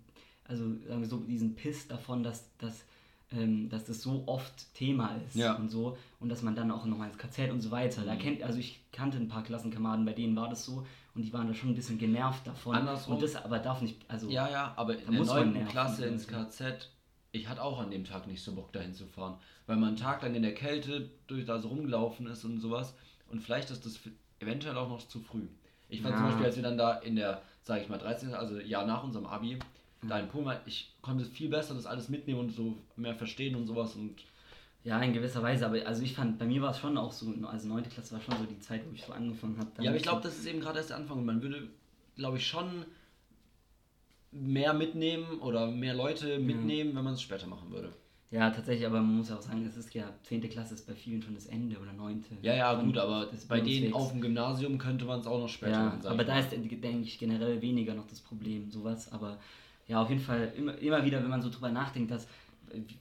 also 0.47 0.63
sagen 0.88 1.01
wir 1.01 1.07
so, 1.07 1.17
diesen 1.17 1.55
Piss 1.55 1.88
davon, 1.88 2.21
dass, 2.21 2.55
dass, 2.59 2.86
ähm, 3.31 3.67
dass 3.67 3.86
das 3.86 4.01
so 4.03 4.23
oft 4.27 4.73
Thema 4.75 5.15
ist 5.27 5.36
Ja. 5.36 5.55
und 5.55 5.69
so 5.69 5.97
und 6.19 6.29
dass 6.29 6.43
man 6.43 6.55
dann 6.55 6.69
auch 6.69 6.86
nochmal 6.86 7.07
ins 7.09 7.17
KZ 7.17 7.51
und 7.51 7.61
so 7.61 7.71
weiter. 7.71 8.01
Mhm. 8.01 8.05
Da 8.05 8.15
kennt, 8.15 8.43
also 8.43 8.59
ich 8.59 8.79
kannte 8.91 9.17
ein 9.17 9.27
paar 9.27 9.43
Klassenkameraden, 9.43 10.05
bei 10.05 10.13
denen 10.13 10.36
war 10.36 10.47
das 10.47 10.63
so 10.63 10.86
und 11.15 11.23
die 11.23 11.33
waren 11.33 11.47
da 11.47 11.53
schon 11.55 11.69
ein 11.69 11.75
bisschen 11.75 11.97
genervt 11.97 12.45
davon. 12.45 12.75
Andersrum. 12.75 13.15
Und 13.15 13.23
das 13.23 13.36
aber 13.36 13.57
darf 13.57 13.81
nicht, 13.81 13.97
also 14.07 14.29
Ja, 14.29 14.47
ja, 14.49 14.73
aber 14.75 14.97
in 14.99 15.09
der 15.11 15.19
muss 15.19 15.27
man 15.29 15.45
9. 15.45 15.53
nerven, 15.53 15.71
Klasse 15.71 16.05
ins. 16.05 16.27
KZ, 16.27 16.91
ich 17.36 17.47
hatte 17.47 17.61
auch 17.63 17.79
an 17.79 17.91
dem 17.91 18.05
Tag 18.05 18.27
nicht 18.27 18.41
so 18.41 18.53
Bock 18.53 18.71
dahin 18.71 18.93
zu 18.93 19.05
fahren, 19.05 19.38
weil 19.67 19.75
man 19.77 19.89
einen 19.89 19.97
Tag 19.97 20.21
lang 20.23 20.36
in 20.36 20.41
der 20.43 20.53
Kälte 20.53 21.09
durch 21.27 21.45
da 21.45 21.59
so 21.59 21.67
rumgelaufen 21.69 22.27
ist 22.27 22.45
und 22.45 22.59
sowas 22.59 22.95
und 23.29 23.41
vielleicht 23.41 23.69
ist 23.71 23.86
das 23.86 23.99
eventuell 24.39 24.77
auch 24.77 24.89
noch 24.89 25.07
zu 25.07 25.19
früh. 25.19 25.47
Ich 25.89 26.01
fand 26.01 26.13
Ja. 26.13 26.17
zum 26.17 26.25
Beispiel, 26.27 26.45
als 26.45 26.55
wir 26.55 26.63
dann 26.63 26.77
da 26.77 26.95
in 26.97 27.15
der, 27.15 27.41
sage 27.63 27.81
ich 27.83 27.89
mal, 27.89 27.97
13. 27.97 28.33
also 28.33 28.59
Jahr 28.59 28.86
nach 28.86 29.03
unserem 29.03 29.25
Abi, 29.25 29.59
da 30.07 30.19
in 30.19 30.27
war, 30.45 30.61
ich 30.65 30.93
konnte 31.01 31.25
viel 31.25 31.49
besser 31.49 31.73
das 31.73 31.86
alles 31.86 32.09
mitnehmen 32.09 32.39
und 32.39 32.51
so 32.51 32.77
mehr 32.95 33.15
verstehen 33.15 33.55
und 33.55 33.65
sowas 33.67 33.95
und 33.95 34.15
Ja, 34.83 35.01
in 35.01 35.13
gewisser 35.13 35.41
Weise, 35.41 35.65
aber 35.65 35.83
also 35.86 36.03
ich 36.03 36.13
fand, 36.13 36.38
bei 36.38 36.45
mir 36.45 36.61
war 36.61 36.69
es 36.71 36.77
schon 36.79 36.95
auch 36.97 37.11
so, 37.11 37.33
also 37.47 37.67
9. 37.67 37.89
Klasse 37.89 38.13
war 38.13 38.21
schon 38.21 38.38
so 38.38 38.45
die 38.45 38.59
Zeit, 38.59 38.81
wo 38.88 38.93
ich 38.93 39.03
so 39.03 39.13
angefangen 39.13 39.57
habe. 39.57 39.69
Ja, 39.81 39.89
aber 39.89 39.97
ich 39.97 40.03
glaube, 40.03 40.21
das 40.21 40.38
ist 40.38 40.45
eben 40.45 40.59
gerade 40.59 40.77
erst 40.77 40.91
der 40.91 40.97
Anfang. 40.97 41.17
Und 41.19 41.25
man 41.25 41.41
würde, 41.41 41.67
glaube 42.15 42.38
ich, 42.38 42.45
schon 42.45 42.86
mehr 44.36 44.73
mitnehmen 44.73 45.39
oder 45.39 45.67
mehr 45.67 45.93
Leute 45.93 46.39
mitnehmen, 46.39 46.95
wenn 46.95 47.03
man 47.03 47.13
es 47.13 47.21
später 47.21 47.47
machen 47.47 47.71
würde. 47.71 47.93
Ja, 48.31 48.49
tatsächlich, 48.49 48.86
aber 48.86 49.01
man 49.01 49.17
muss 49.17 49.31
auch 49.31 49.41
sagen, 49.41 49.65
es 49.65 49.77
ist 49.77 49.93
ja 49.93 50.11
10. 50.23 50.41
Klasse 50.49 50.73
ist 50.73 50.86
bei 50.88 50.93
vielen 50.93 51.21
schon 51.21 51.36
das 51.36 51.45
Ende 51.45 51.77
oder 51.79 51.93
9. 51.93 52.23
Ja, 52.41 52.53
ja, 52.55 52.75
Von- 52.75 52.88
gut, 52.88 52.97
aber 52.97 53.29
bei 53.47 53.61
denen 53.61 53.93
auf 53.93 54.11
dem 54.11 54.19
Gymnasium 54.19 54.77
könnte 54.77 55.05
man 55.05 55.19
es 55.19 55.27
auch 55.27 55.39
noch 55.39 55.47
später 55.47 55.71
Ja, 55.71 55.83
machen. 55.86 56.05
aber 56.05 56.23
da 56.23 56.39
ist, 56.39 56.51
denke 56.51 56.75
ich, 57.01 57.17
generell 57.17 57.61
weniger 57.61 57.93
noch 57.93 58.07
das 58.07 58.19
Problem, 58.19 58.69
sowas. 58.69 59.11
Aber 59.13 59.38
ja, 59.88 60.01
auf 60.01 60.09
jeden 60.09 60.21
Fall 60.21 60.51
immer, 60.57 60.77
immer 60.79 61.05
wieder, 61.05 61.21
wenn 61.21 61.29
man 61.29 61.41
so 61.41 61.49
drüber 61.49 61.69
nachdenkt, 61.69 62.11
dass 62.11 62.25
äh, 62.25 62.27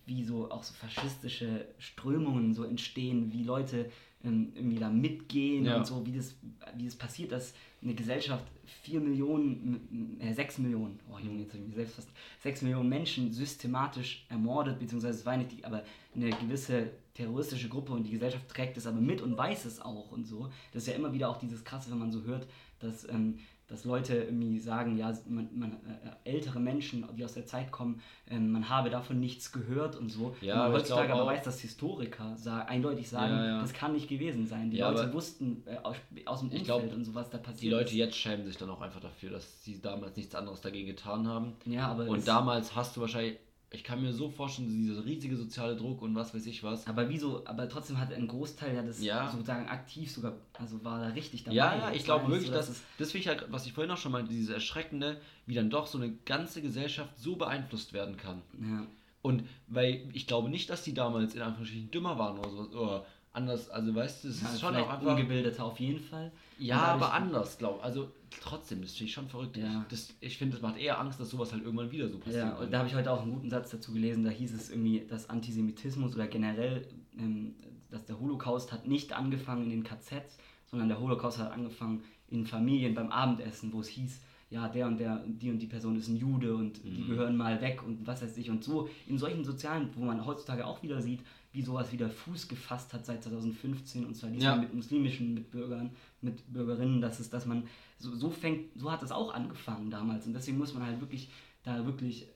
wie 0.06 0.24
so 0.24 0.50
auch 0.50 0.62
so 0.62 0.74
faschistische 0.74 1.66
Strömungen 1.78 2.54
so 2.54 2.64
entstehen, 2.64 3.32
wie 3.32 3.42
Leute 3.44 3.90
ähm, 4.24 4.52
irgendwie 4.54 4.78
da 4.78 4.88
mitgehen 4.88 5.64
Ja. 5.66 5.76
und 5.78 5.86
so, 5.86 6.04
wie 6.06 6.12
das, 6.12 6.34
wie 6.76 6.84
das 6.86 6.96
passiert, 6.96 7.32
dass 7.32 7.54
eine 7.82 7.94
Gesellschaft 7.94 8.44
4 8.82 9.00
Millionen, 9.00 10.18
äh, 10.20 10.32
6 10.32 10.58
Millionen, 10.58 10.98
oh 11.12 11.18
Junge, 11.18 11.40
jetzt 11.42 11.50
habe 11.52 11.58
ich 11.62 11.66
mich 11.66 11.74
selbst 11.76 11.94
fast, 11.96 12.08
6 12.42 12.62
Millionen 12.62 12.88
Menschen 12.88 13.30
systematisch 13.32 14.24
ermordet, 14.30 14.78
beziehungsweise 14.78 15.18
es 15.18 15.26
war 15.26 15.36
nicht 15.36 15.52
die, 15.52 15.64
aber 15.64 15.82
eine 16.14 16.30
gewisse 16.30 16.90
terroristische 17.12 17.68
Gruppe 17.68 17.92
und 17.92 18.04
die 18.04 18.10
Gesellschaft 18.12 18.48
trägt 18.48 18.76
es 18.76 18.86
aber 18.86 19.00
mit 19.00 19.20
und 19.20 19.36
weiß 19.36 19.66
es 19.66 19.80
auch 19.80 20.10
und 20.10 20.26
so. 20.26 20.48
Das 20.72 20.82
ist 20.84 20.88
ja 20.88 20.94
immer 20.94 21.12
wieder 21.12 21.28
auch 21.28 21.36
dieses 21.38 21.62
Krasse, 21.64 21.90
wenn 21.90 21.98
man 21.98 22.10
so 22.10 22.22
hört, 22.24 22.46
dass, 22.80 23.08
ähm, 23.08 23.38
dass 23.66 23.84
Leute 23.84 24.14
irgendwie 24.14 24.58
sagen, 24.58 24.98
ja, 24.98 25.16
man, 25.26 25.48
man, 25.58 25.72
äh, 25.72 26.30
ältere 26.30 26.60
Menschen, 26.60 27.06
die 27.16 27.24
aus 27.24 27.32
der 27.34 27.46
Zeit 27.46 27.72
kommen, 27.72 28.02
ähm, 28.28 28.52
man 28.52 28.68
habe 28.68 28.90
davon 28.90 29.20
nichts 29.20 29.52
gehört 29.52 29.96
und 29.96 30.10
so. 30.10 30.36
Ja, 30.42 30.54
und 30.54 30.60
aber 30.60 30.68
ich 30.76 30.80
heutzutage 30.82 31.12
aber 31.14 31.26
weiß, 31.26 31.42
dass 31.44 31.60
Historiker 31.60 32.36
sa 32.36 32.60
eindeutig 32.62 33.08
sagen, 33.08 33.34
Ja, 33.34 33.46
ja. 33.46 33.60
das 33.62 33.72
kann 33.72 33.92
nicht 33.94 34.08
gewesen 34.08 34.46
sein. 34.46 34.70
Die 34.70 34.76
Ja, 34.76 34.90
Leute 34.90 35.12
wussten 35.14 35.62
äh, 35.66 35.76
aus, 35.82 35.96
aus 36.26 36.40
dem 36.40 36.48
Umfeld 36.50 36.64
glaub, 36.64 36.92
und 36.92 37.04
so, 37.04 37.14
was 37.14 37.30
da 37.30 37.38
passiert 37.38 37.62
Die 37.62 37.70
Leute 37.70 37.90
ist. 37.90 37.96
jetzt 37.96 38.16
schämen 38.16 38.44
sich 38.46 38.56
dann 38.58 38.68
auch 38.70 38.80
einfach 38.82 39.00
dafür, 39.00 39.30
dass 39.30 39.64
sie 39.64 39.80
damals 39.80 40.16
nichts 40.16 40.34
anderes 40.34 40.60
dagegen 40.60 40.88
getan 40.88 41.26
haben. 41.26 41.54
Ja, 41.64 41.88
aber 41.88 42.06
Und 42.06 42.28
damals 42.28 42.76
hast 42.76 42.96
du 42.96 43.00
wahrscheinlich, 43.00 43.38
ich 43.74 43.84
kann 43.84 44.00
mir 44.00 44.12
so 44.12 44.30
vorstellen, 44.30 44.68
dieser 44.68 45.04
riesige 45.04 45.36
soziale 45.36 45.76
Druck 45.76 46.00
und 46.02 46.14
was 46.14 46.34
weiß 46.34 46.46
ich 46.46 46.62
was. 46.62 46.86
Aber 46.86 47.08
wieso, 47.08 47.44
aber 47.46 47.68
trotzdem 47.68 47.98
hat 47.98 48.12
ein 48.12 48.28
Großteil 48.28 48.74
ja 48.74 48.82
das 48.82 49.02
Ja. 49.02 49.30
sozusagen 49.30 49.68
aktiv 49.68 50.10
sogar, 50.10 50.34
also 50.58 50.82
war 50.84 51.00
da 51.00 51.08
richtig 51.08 51.44
dabei. 51.44 51.56
Ja, 51.56 51.76
ja, 51.76 51.92
ich 51.92 52.04
glaube 52.04 52.24
nicht 52.24 52.32
wirklich, 52.32 52.48
so, 52.48 52.54
dass, 52.54 52.82
das 52.98 53.12
finde 53.12 53.18
ich 53.18 53.28
halt, 53.28 53.46
was 53.50 53.66
ich 53.66 53.72
vorhin 53.72 53.90
auch 53.90 53.98
schon 53.98 54.12
meinte, 54.12 54.30
dieses 54.32 54.50
Erschreckende, 54.54 55.20
wie 55.46 55.54
dann 55.54 55.70
doch 55.70 55.86
so 55.86 55.98
eine 55.98 56.12
ganze 56.24 56.62
Gesellschaft 56.62 57.18
so 57.18 57.36
beeinflusst 57.36 57.92
werden 57.92 58.16
kann. 58.16 58.42
Ja. 58.60 58.86
Und 59.22 59.44
weil 59.68 60.08
ich 60.12 60.26
glaube 60.26 60.48
nicht, 60.50 60.68
dass 60.70 60.82
die 60.82 60.94
damals 60.94 61.34
in 61.34 61.42
Anführungsstrichen 61.42 61.90
dümmer 61.90 62.18
waren 62.18 62.38
oder 62.38 62.50
sowas, 62.50 62.68
oder 62.74 63.06
anders, 63.32 63.70
also 63.70 63.94
weißt 63.94 64.24
du, 64.24 64.28
es 64.28 64.42
Ja, 64.42 64.48
ist 64.50 64.60
schon 64.60 64.76
auch 64.76 64.88
einfach. 64.90 65.10
ungebildeter 65.10 65.64
auf 65.64 65.80
jeden 65.80 66.00
Fall. 66.00 66.30
Ja, 66.58 66.78
aber 66.82 67.12
anders, 67.12 67.58
glaube 67.58 67.78
ich. 67.78 67.84
Also 67.84 68.12
trotzdem, 68.40 68.82
das 68.82 68.92
finde 68.92 69.04
ich 69.04 69.12
schon 69.12 69.28
verrückt. 69.28 69.56
Ja. 69.56 69.84
Das, 69.88 70.14
ich 70.20 70.38
finde, 70.38 70.54
das 70.54 70.62
macht 70.62 70.78
eher 70.78 70.98
Angst, 70.98 71.20
dass 71.20 71.30
sowas 71.30 71.52
halt 71.52 71.64
irgendwann 71.64 71.90
wieder 71.90 72.08
so 72.08 72.18
passiert. 72.18 72.44
Ja, 72.44 72.56
und 72.56 72.72
da 72.72 72.78
habe 72.78 72.88
ich 72.88 72.94
heute 72.94 73.10
auch 73.10 73.22
einen 73.22 73.32
guten 73.32 73.50
Satz 73.50 73.70
dazu 73.70 73.92
gelesen, 73.92 74.24
da 74.24 74.30
hieß 74.30 74.54
es 74.54 74.70
irgendwie, 74.70 75.06
dass 75.06 75.30
Antisemitismus 75.30 76.14
oder 76.14 76.26
generell, 76.26 76.86
ähm, 77.18 77.54
dass 77.90 78.04
der 78.04 78.18
Holocaust 78.18 78.72
hat 78.72 78.86
nicht 78.86 79.12
angefangen 79.12 79.64
in 79.64 79.70
den 79.70 79.84
KZs, 79.84 80.38
sondern 80.66 80.88
der 80.88 81.00
Holocaust 81.00 81.38
hat 81.38 81.52
angefangen 81.52 82.02
in 82.28 82.46
Familien 82.46 82.94
beim 82.94 83.10
Abendessen, 83.10 83.72
wo 83.72 83.80
es 83.80 83.88
hieß, 83.88 84.20
ja, 84.54 84.68
der 84.68 84.86
und 84.86 84.98
der, 84.98 85.22
die 85.26 85.50
und 85.50 85.58
die 85.58 85.66
Person 85.66 85.96
ist 85.96 86.08
ein 86.08 86.16
Jude 86.16 86.54
und 86.54 86.82
die 86.84 87.02
Mhm. 87.02 87.06
gehören 87.08 87.36
mal 87.36 87.60
weg 87.60 87.82
und 87.84 88.06
was 88.06 88.22
weiß 88.22 88.36
ich. 88.36 88.48
Und 88.50 88.62
so 88.62 88.88
in 89.06 89.18
solchen 89.18 89.44
sozialen, 89.44 89.90
wo 89.96 90.04
man 90.04 90.24
heutzutage 90.24 90.64
auch 90.66 90.82
wieder 90.82 91.02
sieht, 91.02 91.20
wie 91.52 91.62
sowas 91.62 91.92
wieder 91.92 92.08
Fuß 92.08 92.48
gefasst 92.48 92.92
hat 92.94 93.04
seit 93.04 93.22
2015 93.24 94.04
und 94.06 94.14
zwar 94.14 94.30
diesmal 94.30 94.56
Ja. 94.56 94.62
mit 94.62 94.72
muslimischen 94.74 95.34
Mitbürgern, 95.34 95.90
Mitbürgerinnen, 96.22 97.00
dass 97.00 97.20
es, 97.20 97.30
dass 97.30 97.46
man 97.46 97.64
so, 97.98 98.14
so 98.14 98.30
fängt, 98.30 98.78
so 98.78 98.90
hat 98.92 99.02
es 99.02 99.10
auch 99.12 99.34
angefangen 99.34 99.90
damals 99.90 100.26
und 100.26 100.34
deswegen 100.34 100.58
muss 100.58 100.72
man 100.74 100.84
halt 100.84 101.00
wirklich 101.00 101.30
da 101.64 101.84
wirklich 101.84 102.26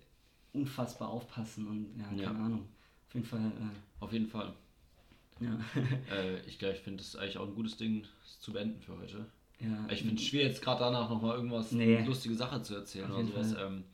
unfassbar 0.52 1.08
aufpassen 1.10 1.66
und 1.68 1.96
ja, 1.98 2.06
keine 2.08 2.22
Ja. 2.22 2.44
Ahnung. 2.46 2.64
Auf 3.06 3.14
jeden 3.14 3.26
Fall, 3.26 3.52
Auf 4.00 4.12
jeden 4.12 4.26
Fall. 4.26 4.52
äh, 5.40 5.44
ja. 5.44 5.58
Äh, 6.14 6.40
ich 6.46 6.58
glaube, 6.58 6.74
ich 6.74 6.80
finde 6.80 6.98
das 6.98 7.16
eigentlich 7.16 7.38
auch 7.38 7.46
ein 7.48 7.54
gutes 7.54 7.76
Ding, 7.76 8.04
es 8.24 8.40
zu 8.40 8.52
beenden 8.52 8.80
für 8.82 8.96
heute. 8.98 9.26
Ja. 9.61 9.86
Ich 9.90 10.00
finde 10.02 10.14
es 10.16 10.22
schwer, 10.24 10.44
jetzt 10.46 10.62
gerade 10.62 10.80
danach 10.80 11.09
nochmal 11.11 11.36
irgendwas, 11.36 11.72
Nee. 11.72 12.02
lustige 12.04 12.34
Sache 12.34 12.62
zu 12.62 12.74
erzählen 12.74 13.11
oder 13.11 13.24
sowas. 13.24 13.54
Ähm, 13.59 13.84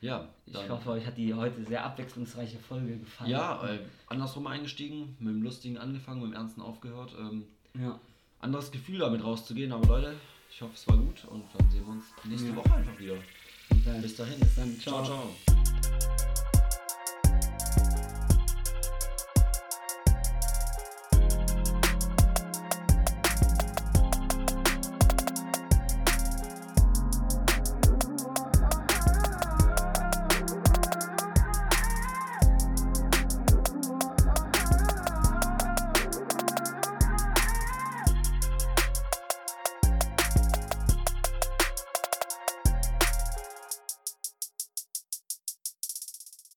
ja, 0.00 0.28
Ich 0.44 0.52
dann- 0.52 0.68
hoffe, 0.68 0.90
euch 0.90 1.06
hat 1.06 1.16
die 1.16 1.32
heute 1.34 1.64
sehr 1.64 1.84
abwechslungsreiche 1.84 2.58
Folge 2.58 2.98
gefallen. 2.98 3.30
Ja, 3.30 3.66
äh, 3.66 3.78
andersrum 4.08 4.46
eingestiegen, 4.46 5.16
mit 5.18 5.34
dem 5.34 5.42
Lustigen 5.42 5.78
angefangen, 5.78 6.20
mit 6.22 6.30
dem 6.32 6.34
Ernsten 6.36 6.60
aufgehört. 6.60 7.14
Ähm, 7.18 7.44
ja. 7.80 7.98
anderes 8.40 8.70
Gefühl 8.70 8.98
damit 8.98 9.24
rauszugehen, 9.24 9.72
aber 9.72 9.86
Leute, 9.88 10.14
ich 10.50 10.60
hoffe 10.62 10.72
es 10.74 10.86
war 10.86 10.96
gut 10.98 11.24
und 11.30 11.42
dann 11.56 11.70
sehen 11.70 11.84
wir 11.84 11.92
uns 11.92 12.04
nächste 12.24 12.48
Ja. 12.50 12.56
Woche 12.56 12.74
einfach 12.74 12.98
wieder. 12.98 13.16
Bis 14.02 14.16
dahin. 14.16 14.38
Bis 14.38 14.54
dann. 14.56 14.78
ciao. 14.78 15.02
Ciao. 15.04 15.30
ciao. 15.46 16.35